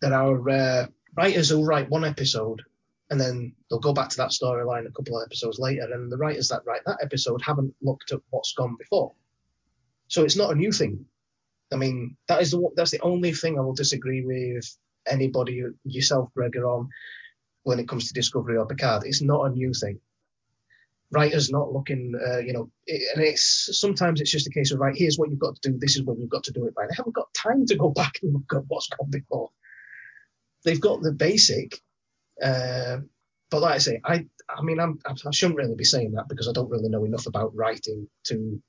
there 0.00 0.14
are 0.14 0.48
uh, 0.48 0.86
writers 1.16 1.50
who 1.50 1.64
write 1.64 1.88
one 1.90 2.04
episode 2.04 2.62
and 3.12 3.20
then 3.20 3.52
they'll 3.68 3.78
go 3.78 3.92
back 3.92 4.08
to 4.08 4.16
that 4.16 4.30
storyline 4.30 4.86
a 4.86 4.90
couple 4.90 5.18
of 5.18 5.26
episodes 5.26 5.58
later, 5.58 5.82
and 5.92 6.10
the 6.10 6.16
writers 6.16 6.48
that 6.48 6.62
write 6.64 6.80
that 6.86 6.96
episode 7.02 7.42
haven't 7.42 7.74
looked 7.82 8.10
at 8.10 8.20
what's 8.30 8.54
gone 8.54 8.74
before. 8.78 9.12
So 10.08 10.24
it's 10.24 10.34
not 10.34 10.50
a 10.50 10.54
new 10.54 10.72
thing. 10.72 11.04
I 11.70 11.76
mean, 11.76 12.16
that 12.28 12.40
is 12.40 12.52
the 12.52 12.70
that's 12.74 12.90
the 12.90 13.02
only 13.02 13.32
thing 13.32 13.58
I 13.58 13.62
will 13.62 13.74
disagree 13.74 14.24
with 14.24 14.64
anybody, 15.06 15.62
yourself, 15.84 16.30
Gregor, 16.34 16.66
on 16.66 16.88
when 17.64 17.78
it 17.78 17.88
comes 17.88 18.08
to 18.08 18.14
Discovery 18.14 18.56
or 18.56 18.66
Picard. 18.66 19.04
It's 19.04 19.22
not 19.22 19.44
a 19.46 19.50
new 19.50 19.72
thing. 19.72 20.00
Writers 21.10 21.50
not 21.50 21.72
looking, 21.72 22.14
uh, 22.14 22.38
you 22.38 22.54
know, 22.54 22.70
it, 22.86 23.02
and 23.14 23.24
it's 23.24 23.68
sometimes 23.78 24.20
it's 24.20 24.30
just 24.30 24.46
a 24.46 24.50
case 24.50 24.72
of 24.72 24.80
right. 24.80 24.96
Here's 24.96 25.18
what 25.18 25.30
you've 25.30 25.38
got 25.38 25.56
to 25.60 25.70
do. 25.70 25.78
This 25.78 25.96
is 25.96 26.02
when 26.02 26.18
you've 26.18 26.30
got 26.30 26.44
to 26.44 26.52
do 26.52 26.66
it 26.66 26.74
by. 26.74 26.86
They 26.86 26.94
haven't 26.96 27.14
got 27.14 27.32
time 27.34 27.66
to 27.66 27.76
go 27.76 27.90
back 27.94 28.18
and 28.22 28.32
look 28.32 28.52
at 28.54 28.64
what's 28.68 28.88
gone 28.88 29.10
before. 29.10 29.50
They've 30.64 30.80
got 30.80 31.02
the 31.02 31.12
basic, 31.12 31.80
uh, 32.42 32.98
but 33.50 33.60
like 33.60 33.74
I 33.74 33.78
say, 33.78 34.00
I 34.04 34.26
I 34.48 34.62
mean 34.62 34.80
I'm, 34.80 35.00
I 35.04 35.30
shouldn't 35.32 35.58
really 35.58 35.74
be 35.74 35.84
saying 35.84 36.12
that 36.12 36.28
because 36.28 36.48
I 36.48 36.52
don't 36.52 36.70
really 36.70 36.88
know 36.88 37.04
enough 37.04 37.26
about 37.26 37.54
writing 37.54 38.08
to 38.24 38.62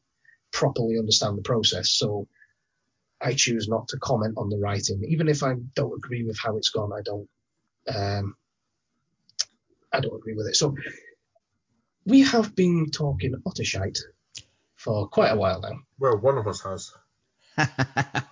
properly 0.51 0.97
understand 0.97 1.37
the 1.37 1.43
process. 1.43 1.91
So 1.91 2.27
I 3.23 3.33
choose 3.33 3.67
not 3.67 3.87
to 3.89 3.97
comment 3.97 4.33
on 4.37 4.49
the 4.49 4.57
writing, 4.57 5.03
even 5.07 5.27
if 5.29 5.43
I 5.43 5.53
don't 5.75 5.95
agree 5.95 6.23
with 6.23 6.37
how 6.37 6.57
it's 6.57 6.69
gone. 6.69 6.91
I 6.91 7.01
don't. 7.03 7.29
Um, 7.93 8.35
I 9.91 9.99
don't 9.99 10.15
agree 10.15 10.33
with 10.33 10.47
it. 10.47 10.55
So 10.55 10.75
we 12.05 12.21
have 12.21 12.55
been 12.55 12.89
talking 12.91 13.35
utter 13.45 13.63
shite 13.63 13.99
for 14.75 15.07
quite 15.07 15.29
a 15.29 15.35
while 15.37 15.61
now. 15.61 15.79
Well, 15.99 16.17
one 16.17 16.37
of 16.37 16.47
us 16.47 16.61
has. 16.61 16.91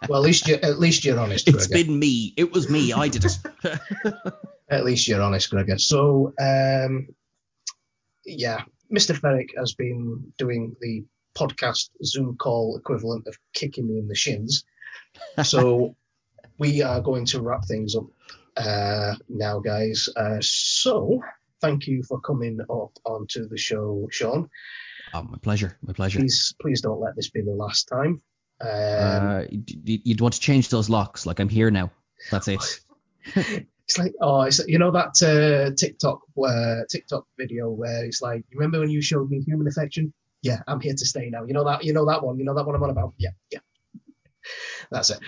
Well, 0.10 0.20
at 0.22 0.26
least 0.26 0.48
you 0.48 0.56
at 0.56 0.80
least 0.80 1.06
you're 1.06 1.20
honest, 1.20 1.48
It's 1.48 1.68
Gregor. 1.68 1.86
been 1.86 2.00
me. 2.00 2.34
It 2.36 2.52
was 2.52 2.70
me. 2.70 2.92
I 2.92 3.08
did 3.08 3.24
it. 3.26 3.38
At 4.70 4.84
least 4.84 5.08
you're 5.08 5.22
honest, 5.22 5.50
Gregor. 5.52 5.78
So 5.78 6.34
um, 6.42 7.08
yeah, 8.26 8.64
Mr. 8.92 9.16
Ferrick 9.16 9.50
has 9.58 9.74
been 9.74 10.34
doing 10.38 10.76
the 10.82 11.06
podcast 11.38 11.92
Zoom 12.04 12.36
call 12.36 12.78
equivalent 12.78 13.28
of 13.28 13.38
kicking 13.54 13.88
me 13.88 14.00
in 14.00 14.08
the 14.08 14.16
shins. 14.16 14.66
So 15.44 15.96
we 16.58 16.82
are 16.82 17.02
going 17.02 17.26
to 17.28 17.42
wrap 17.42 17.66
things 17.66 17.96
up 17.96 18.06
uh, 18.58 19.16
now, 19.30 19.60
guys. 19.60 20.10
Uh, 20.16 20.38
so 20.42 21.22
thank 21.62 21.88
you 21.88 22.04
for 22.04 22.20
coming 22.20 22.60
up 22.62 22.92
onto 23.06 23.48
the 23.48 23.58
show, 23.58 24.08
Sean. 24.12 24.50
Oh, 25.14 25.24
my 25.24 25.38
pleasure. 25.38 25.78
My 25.82 25.94
pleasure. 25.94 26.20
Please, 26.20 26.54
please 26.62 26.82
don't 26.82 27.02
let 27.02 27.16
this 27.16 27.30
be 27.30 27.42
the 27.42 27.52
last 27.52 27.88
time. 27.88 28.22
Um, 28.62 28.70
uh, 28.70 29.44
you'd, 29.50 30.02
you'd 30.06 30.22
want 30.22 30.36
to 30.36 30.40
change 30.40 30.70
those 30.70 30.90
locks. 30.90 31.26
Like 31.26 31.40
I'm 31.40 31.50
here 31.50 31.72
now. 31.72 31.92
That's 32.30 32.48
it. 32.48 32.82
it's 33.36 33.98
like 33.98 34.14
oh, 34.22 34.44
it's 34.44 34.60
you 34.68 34.78
know 34.78 34.92
that 34.92 35.22
uh, 35.24 35.74
TikTok 35.76 36.22
uh, 36.46 36.82
TikTok 36.90 37.26
video 37.38 37.70
where 37.70 38.06
it's 38.06 38.22
like, 38.22 38.44
you 38.50 38.60
remember 38.60 38.80
when 38.80 38.90
you 38.90 39.02
showed 39.02 39.30
me 39.30 39.42
human 39.42 39.68
affection? 39.68 40.14
Yeah, 40.44 40.62
I'm 40.68 40.80
here 40.80 40.94
to 40.94 41.06
stay 41.06 41.30
now. 41.32 41.44
You 41.44 41.54
know 41.54 41.66
that 41.66 41.84
you 41.84 41.94
know 41.94 42.06
that 42.06 42.24
one. 42.24 42.38
You 42.38 42.46
know 42.46 42.54
that 42.54 42.66
one 42.66 42.76
I'm 42.76 42.84
on 42.84 42.90
about. 42.92 43.14
Yeah, 43.18 43.32
yeah. 43.52 43.60
That's 44.92 45.10
it. 45.10 45.20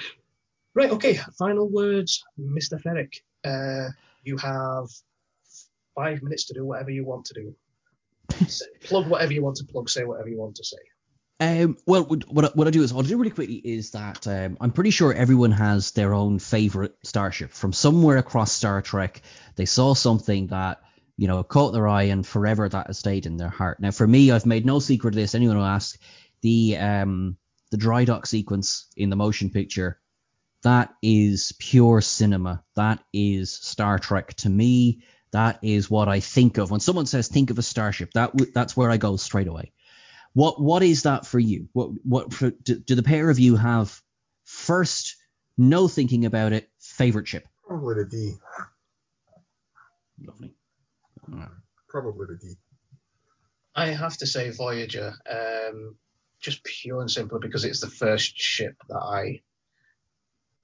Right. 0.76 0.92
Okay. 0.92 1.20
Final 1.38 1.70
words, 1.70 2.24
Mr. 2.40 2.82
Ferrick. 2.82 3.24
Uh, 3.44 3.90
you 4.24 4.38
have 4.38 4.88
five 5.96 6.22
minutes 6.24 6.46
to 6.46 6.54
do 6.54 6.66
whatever 6.66 6.92
you 6.92 7.06
want 7.06 7.26
to 7.26 7.34
do. 7.34 7.56
Plug 8.86 9.08
whatever 9.08 9.34
you 9.34 9.44
want 9.44 9.58
to 9.58 9.66
plug. 9.66 9.90
Say 9.90 10.04
whatever 10.04 10.30
you 10.30 10.38
want 10.40 10.56
to 10.56 10.64
say. 10.64 10.78
Um, 11.40 11.78
well, 11.86 12.04
what, 12.04 12.46
I- 12.46 12.52
what 12.54 12.68
I 12.68 12.72
do 12.72 12.84
is 12.84 12.94
what 12.94 13.06
I 13.06 13.10
do 13.10 13.18
really 13.18 13.32
quickly 13.32 13.56
is 13.56 13.92
that 13.92 14.26
um, 14.28 14.58
I'm 14.62 14.72
pretty 14.72 14.92
sure 14.92 15.14
everyone 15.14 15.52
has 15.52 15.92
their 15.92 16.14
own 16.14 16.40
favorite 16.40 16.96
starship 17.04 17.52
from 17.52 17.74
somewhere 17.74 18.18
across 18.18 18.52
Star 18.52 18.82
Trek. 18.82 19.22
They 19.56 19.66
saw 19.66 19.94
something 19.94 20.48
that 20.48 20.82
you 21.18 21.28
know 21.28 21.44
caught 21.44 21.74
their 21.74 21.88
eye, 21.88 22.04
and 22.04 22.26
forever 22.26 22.68
that 22.70 22.88
has 22.88 22.98
stayed 22.98 23.26
in 23.26 23.38
their 23.38 23.50
heart. 23.50 23.80
Now, 23.80 23.92
for 23.92 24.08
me, 24.08 24.32
I've 24.32 24.46
made 24.46 24.66
no 24.66 24.80
secret 24.80 25.12
of 25.12 25.16
this. 25.16 25.36
Anyone 25.36 25.58
who 25.58 25.64
asks, 25.64 25.98
the 26.42 26.78
um, 26.78 27.38
the 27.74 27.78
dry 27.78 28.06
dock 28.06 28.28
sequence 28.28 28.86
in 28.96 29.10
the 29.10 29.16
motion 29.16 29.50
picture, 29.50 30.00
that 30.62 30.94
is 31.02 31.54
pure 31.58 32.02
cinema. 32.02 32.64
That 32.76 33.00
is 33.12 33.52
Star 33.52 33.98
Trek 33.98 34.36
to 34.36 34.50
me. 34.50 35.02
That 35.32 35.58
is 35.64 35.90
what 35.90 36.08
I 36.08 36.20
think 36.20 36.60
of 36.60 36.70
when 36.70 36.82
someone 36.82 37.08
says 37.08 37.28
think 37.28 37.50
of 37.50 37.58
a 37.58 37.64
starship. 37.64 38.12
That 38.14 38.32
w- 38.34 38.52
that's 38.54 38.78
where 38.78 38.92
I 38.92 38.98
go 38.98 39.18
straight 39.18 39.48
away. 39.48 39.72
What 40.34 40.62
what 40.62 40.84
is 40.84 41.04
that 41.04 41.26
for 41.26 41.40
you? 41.40 41.68
What 41.74 41.90
what 42.04 42.32
for, 42.32 42.52
do, 42.52 42.78
do 42.78 42.94
the 42.94 43.02
pair 43.02 43.32
of 43.32 43.40
you 43.40 43.56
have 43.56 44.00
first 44.46 45.16
no 45.58 45.88
thinking 45.88 46.26
about 46.26 46.54
it 46.54 46.70
favorite 46.80 47.28
ship? 47.28 47.48
Probably 47.68 47.96
the 47.96 48.06
D. 48.06 48.34
Lovely. 50.24 50.54
Probably 51.90 52.28
the 52.28 52.38
D. 52.40 52.54
I 53.76 53.88
have 53.88 54.16
to 54.18 54.28
say 54.28 54.52
Voyager, 54.52 55.16
um, 55.28 55.96
just 56.44 56.64
pure 56.64 57.02
and 57.02 57.10
simple 57.10 57.40
because 57.40 57.66
it's 57.66 57.80
the 57.80 57.90
first 57.90 58.38
ship 58.38 58.76
that 58.90 59.42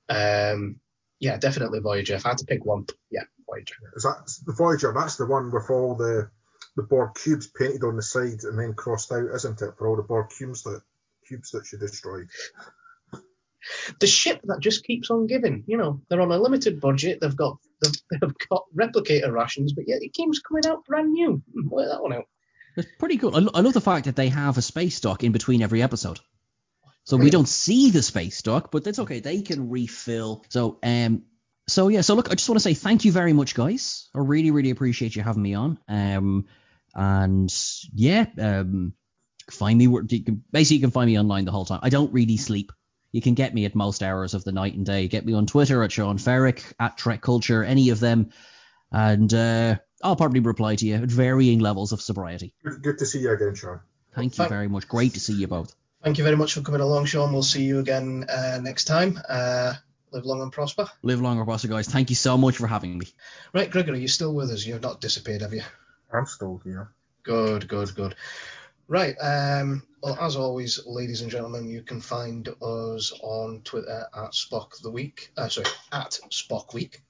I, 0.09 0.51
um, 0.53 0.79
yeah, 1.19 1.37
definitely 1.37 1.79
Voyager. 1.79 2.15
If 2.15 2.25
I 2.25 2.29
had 2.29 2.37
to 2.39 2.45
pick 2.45 2.65
one, 2.65 2.85
yeah, 3.09 3.23
Voyager. 3.49 3.75
Is 3.95 4.03
that 4.03 4.31
the 4.45 4.53
Voyager? 4.53 4.93
That's 4.95 5.15
the 5.15 5.25
one 5.25 5.51
with 5.51 5.69
all 5.69 5.95
the 5.95 6.29
the 6.75 6.83
Borg 6.83 7.15
cubes 7.15 7.47
painted 7.47 7.83
on 7.83 7.95
the 7.95 8.01
side 8.01 8.43
and 8.43 8.57
then 8.57 8.73
crossed 8.73 9.11
out, 9.11 9.33
isn't 9.35 9.61
it? 9.61 9.71
For 9.77 9.87
all 9.87 9.95
the 9.95 10.03
Borg 10.03 10.29
cubes 10.29 10.63
that 10.63 10.81
cubes 11.27 11.51
that 11.51 11.65
she 11.65 11.77
destroyed. 11.77 12.27
The 13.99 14.07
ship 14.07 14.39
that 14.45 14.61
just 14.61 14.85
keeps 14.85 15.09
on 15.11 15.27
giving. 15.27 15.63
You 15.67 15.77
know, 15.77 16.01
they're 16.09 16.21
on 16.21 16.31
a 16.31 16.37
limited 16.37 16.79
budget. 16.79 17.19
They've 17.19 17.35
got 17.35 17.57
they've, 17.81 18.19
they've 18.21 18.33
got 18.49 18.65
replicator 18.77 19.31
rations, 19.31 19.73
but 19.73 19.87
yet 19.87 20.01
it 20.01 20.13
keeps 20.13 20.39
coming 20.39 20.65
out 20.65 20.85
brand 20.85 21.11
new. 21.11 21.41
Hmm, 21.53 21.69
Work 21.69 21.89
that 21.89 22.01
one 22.01 22.13
out. 22.13 22.27
It's 22.75 22.87
pretty 22.97 23.17
cool. 23.17 23.35
I, 23.35 23.39
lo- 23.39 23.51
I 23.53 23.61
love 23.61 23.73
the 23.73 23.81
fact 23.81 24.05
that 24.05 24.15
they 24.15 24.29
have 24.29 24.57
a 24.57 24.61
space 24.61 24.99
dock 24.99 25.23
in 25.23 25.31
between 25.31 25.61
every 25.61 25.81
episode. 25.81 26.19
So 27.03 27.17
we 27.17 27.31
don't 27.31 27.47
see 27.47 27.89
the 27.89 28.03
space 28.03 28.41
dock, 28.43 28.69
but 28.71 28.83
that's 28.83 28.99
okay. 28.99 29.19
They 29.19 29.41
can 29.41 29.69
refill. 29.69 30.45
So 30.49 30.77
um 30.83 31.23
so 31.67 31.87
yeah, 31.87 32.01
so 32.01 32.13
look, 32.13 32.29
I 32.29 32.35
just 32.35 32.47
want 32.47 32.57
to 32.57 32.63
say 32.63 32.75
thank 32.75 33.03
you 33.03 33.11
very 33.11 33.33
much, 33.33 33.55
guys. 33.55 34.09
I 34.13 34.19
really, 34.19 34.51
really 34.51 34.69
appreciate 34.69 35.15
you 35.15 35.23
having 35.23 35.41
me 35.41 35.55
on. 35.55 35.79
Um 35.87 36.45
and 36.93 37.51
yeah, 37.93 38.27
um 38.37 38.93
find 39.49 39.79
me 39.79 39.87
where 39.87 40.03
you 40.07 40.23
can 40.23 40.43
basically 40.51 40.77
you 40.77 40.81
can 40.81 40.91
find 40.91 41.09
me 41.09 41.17
online 41.17 41.45
the 41.45 41.51
whole 41.51 41.65
time. 41.65 41.79
I 41.81 41.89
don't 41.89 42.13
really 42.13 42.37
sleep. 42.37 42.71
You 43.11 43.21
can 43.21 43.33
get 43.33 43.55
me 43.55 43.65
at 43.65 43.73
most 43.73 44.03
hours 44.03 44.35
of 44.35 44.43
the 44.43 44.51
night 44.51 44.75
and 44.75 44.85
day. 44.85 45.07
Get 45.07 45.25
me 45.25 45.33
on 45.33 45.47
Twitter 45.47 45.81
at 45.83 45.91
Sean 45.91 46.19
Ferrick, 46.19 46.63
at 46.79 46.95
Trek 46.95 47.21
Culture, 47.21 47.63
any 47.63 47.89
of 47.89 47.99
them. 47.99 48.29
And 48.91 49.33
uh, 49.33 49.77
I'll 50.01 50.15
probably 50.15 50.39
reply 50.39 50.75
to 50.75 50.85
you 50.85 50.95
at 50.95 51.09
varying 51.09 51.59
levels 51.59 51.91
of 51.91 52.01
sobriety. 52.01 52.53
Good, 52.63 52.81
good 52.81 52.97
to 52.99 53.05
see 53.05 53.19
you 53.19 53.31
again, 53.31 53.55
Sean. 53.55 53.81
Thank 54.15 54.33
you 54.33 54.37
Thank- 54.37 54.49
very 54.49 54.67
much. 54.67 54.87
Great 54.87 55.13
to 55.13 55.19
see 55.19 55.33
you 55.33 55.47
both. 55.47 55.75
Thank 56.03 56.17
you 56.17 56.23
very 56.23 56.37
much 56.37 56.53
for 56.53 56.61
coming 56.61 56.79
along, 56.79 57.05
Sean. 57.05 57.33
We'll 57.33 57.43
see 57.43 57.63
you 57.63 57.79
again 57.79 58.25
uh, 58.29 58.59
next 58.61 58.85
time. 58.85 59.19
Uh, 59.27 59.73
live 60.11 60.25
long 60.25 60.41
and 60.41 60.51
prosper. 60.51 60.89
Live 61.03 61.19
longer, 61.19 61.43
Buster, 61.43 61.67
guys. 61.67 61.87
Thank 61.89 62.09
you 62.09 62.15
so 62.15 62.37
much 62.37 62.55
for 62.55 62.67
having 62.67 62.97
me. 62.97 63.07
Right, 63.53 63.69
Gregory, 63.69 63.99
you're 63.99 64.07
still 64.07 64.33
with 64.33 64.49
us. 64.49 64.65
You've 64.65 64.81
not 64.81 65.01
disappeared, 65.01 65.41
have 65.41 65.53
you? 65.53 65.63
I'm 66.11 66.25
still 66.25 66.61
here. 66.63 66.89
Good, 67.23 67.67
good, 67.67 67.93
good. 67.95 68.15
Right. 68.87 69.15
Um, 69.21 69.83
well, 70.01 70.17
as 70.21 70.37
always, 70.37 70.79
ladies 70.87 71.21
and 71.21 71.29
gentlemen, 71.29 71.67
you 71.69 71.81
can 71.81 71.99
find 72.01 72.47
us 72.47 73.13
on 73.21 73.61
Twitter 73.65 74.07
at 74.15 74.31
Spock 74.31 74.81
the 74.81 74.89
Week. 74.89 75.31
Uh, 75.37 75.49
sorry, 75.49 75.67
at 75.91 76.17
Spock 76.31 76.73
Week. 76.73 77.03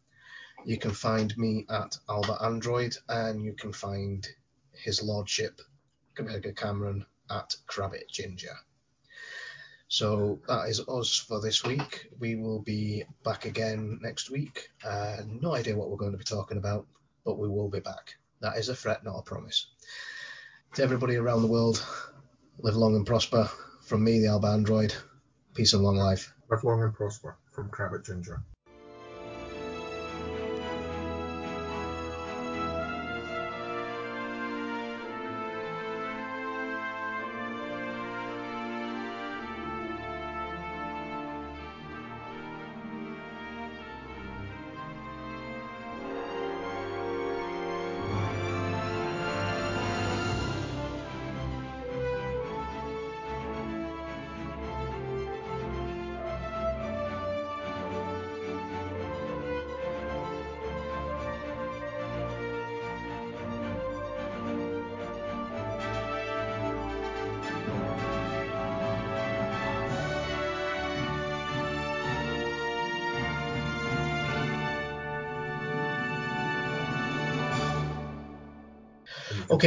You 0.66 0.78
can 0.78 0.92
find 0.92 1.36
me 1.38 1.66
at 1.70 1.98
Alba 2.10 2.38
Android, 2.44 2.96
and 3.08 3.44
you 3.44 3.54
can 3.54 3.72
find 3.72 4.28
his 4.74 5.02
lordship, 5.02 5.62
Gregor 6.16 6.52
Cameron, 6.52 7.06
at 7.30 7.56
Crabbit 7.68 8.10
Ginger. 8.10 8.56
So 9.88 10.40
that 10.48 10.70
is 10.70 10.82
us 10.88 11.16
for 11.16 11.42
this 11.42 11.64
week. 11.64 12.10
We 12.20 12.36
will 12.36 12.60
be 12.60 13.04
back 13.24 13.46
again 13.46 14.00
next 14.02 14.30
week. 14.30 14.70
Uh, 14.86 15.18
no 15.26 15.56
idea 15.56 15.76
what 15.76 15.90
we're 15.90 15.98
going 15.98 16.12
to 16.12 16.18
be 16.18 16.24
talking 16.24 16.58
about, 16.58 16.86
but 17.26 17.40
we 17.40 17.48
will 17.48 17.70
be 17.70 17.80
back. 17.80 18.16
That 18.42 18.58
is 18.58 18.70
a 18.70 18.76
threat, 18.76 19.04
not 19.04 19.18
a 19.18 19.24
promise. 19.24 19.68
To 20.76 20.84
everybody 20.84 21.16
around 21.16 21.42
the 21.42 21.48
world, 21.48 21.84
live 22.60 22.76
long 22.76 22.96
and 22.96 23.06
prosper. 23.06 23.50
From 23.86 24.04
me, 24.04 24.20
the 24.20 24.28
Alba 24.28 24.48
Android. 24.48 24.94
Peace 25.56 25.74
and 25.74 25.84
long 25.84 25.96
life. 25.96 26.32
Live 26.52 26.64
long 26.64 26.84
and 26.84 26.94
prosper 26.94 27.38
from 27.52 27.70
Crabbit 27.70 28.06
Ginger. 28.06 28.44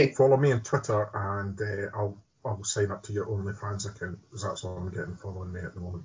Follow 0.09 0.37
me 0.37 0.53
on 0.53 0.63
Twitter 0.63 1.09
and 1.15 1.61
uh, 1.61 1.97
I'll 1.97 2.19
I'll 2.45 2.65
sign 2.65 2.91
up 2.91 3.03
to 3.05 3.13
your 3.13 3.27
OnlyFans 3.27 3.87
account 3.87 4.21
because 4.23 4.43
that's 4.43 4.65
all 4.65 4.77
I'm 4.77 4.91
getting 4.91 5.17
following 5.17 5.53
me 5.53 5.61
at 5.61 5.75
the 5.75 5.81
moment. 5.81 6.05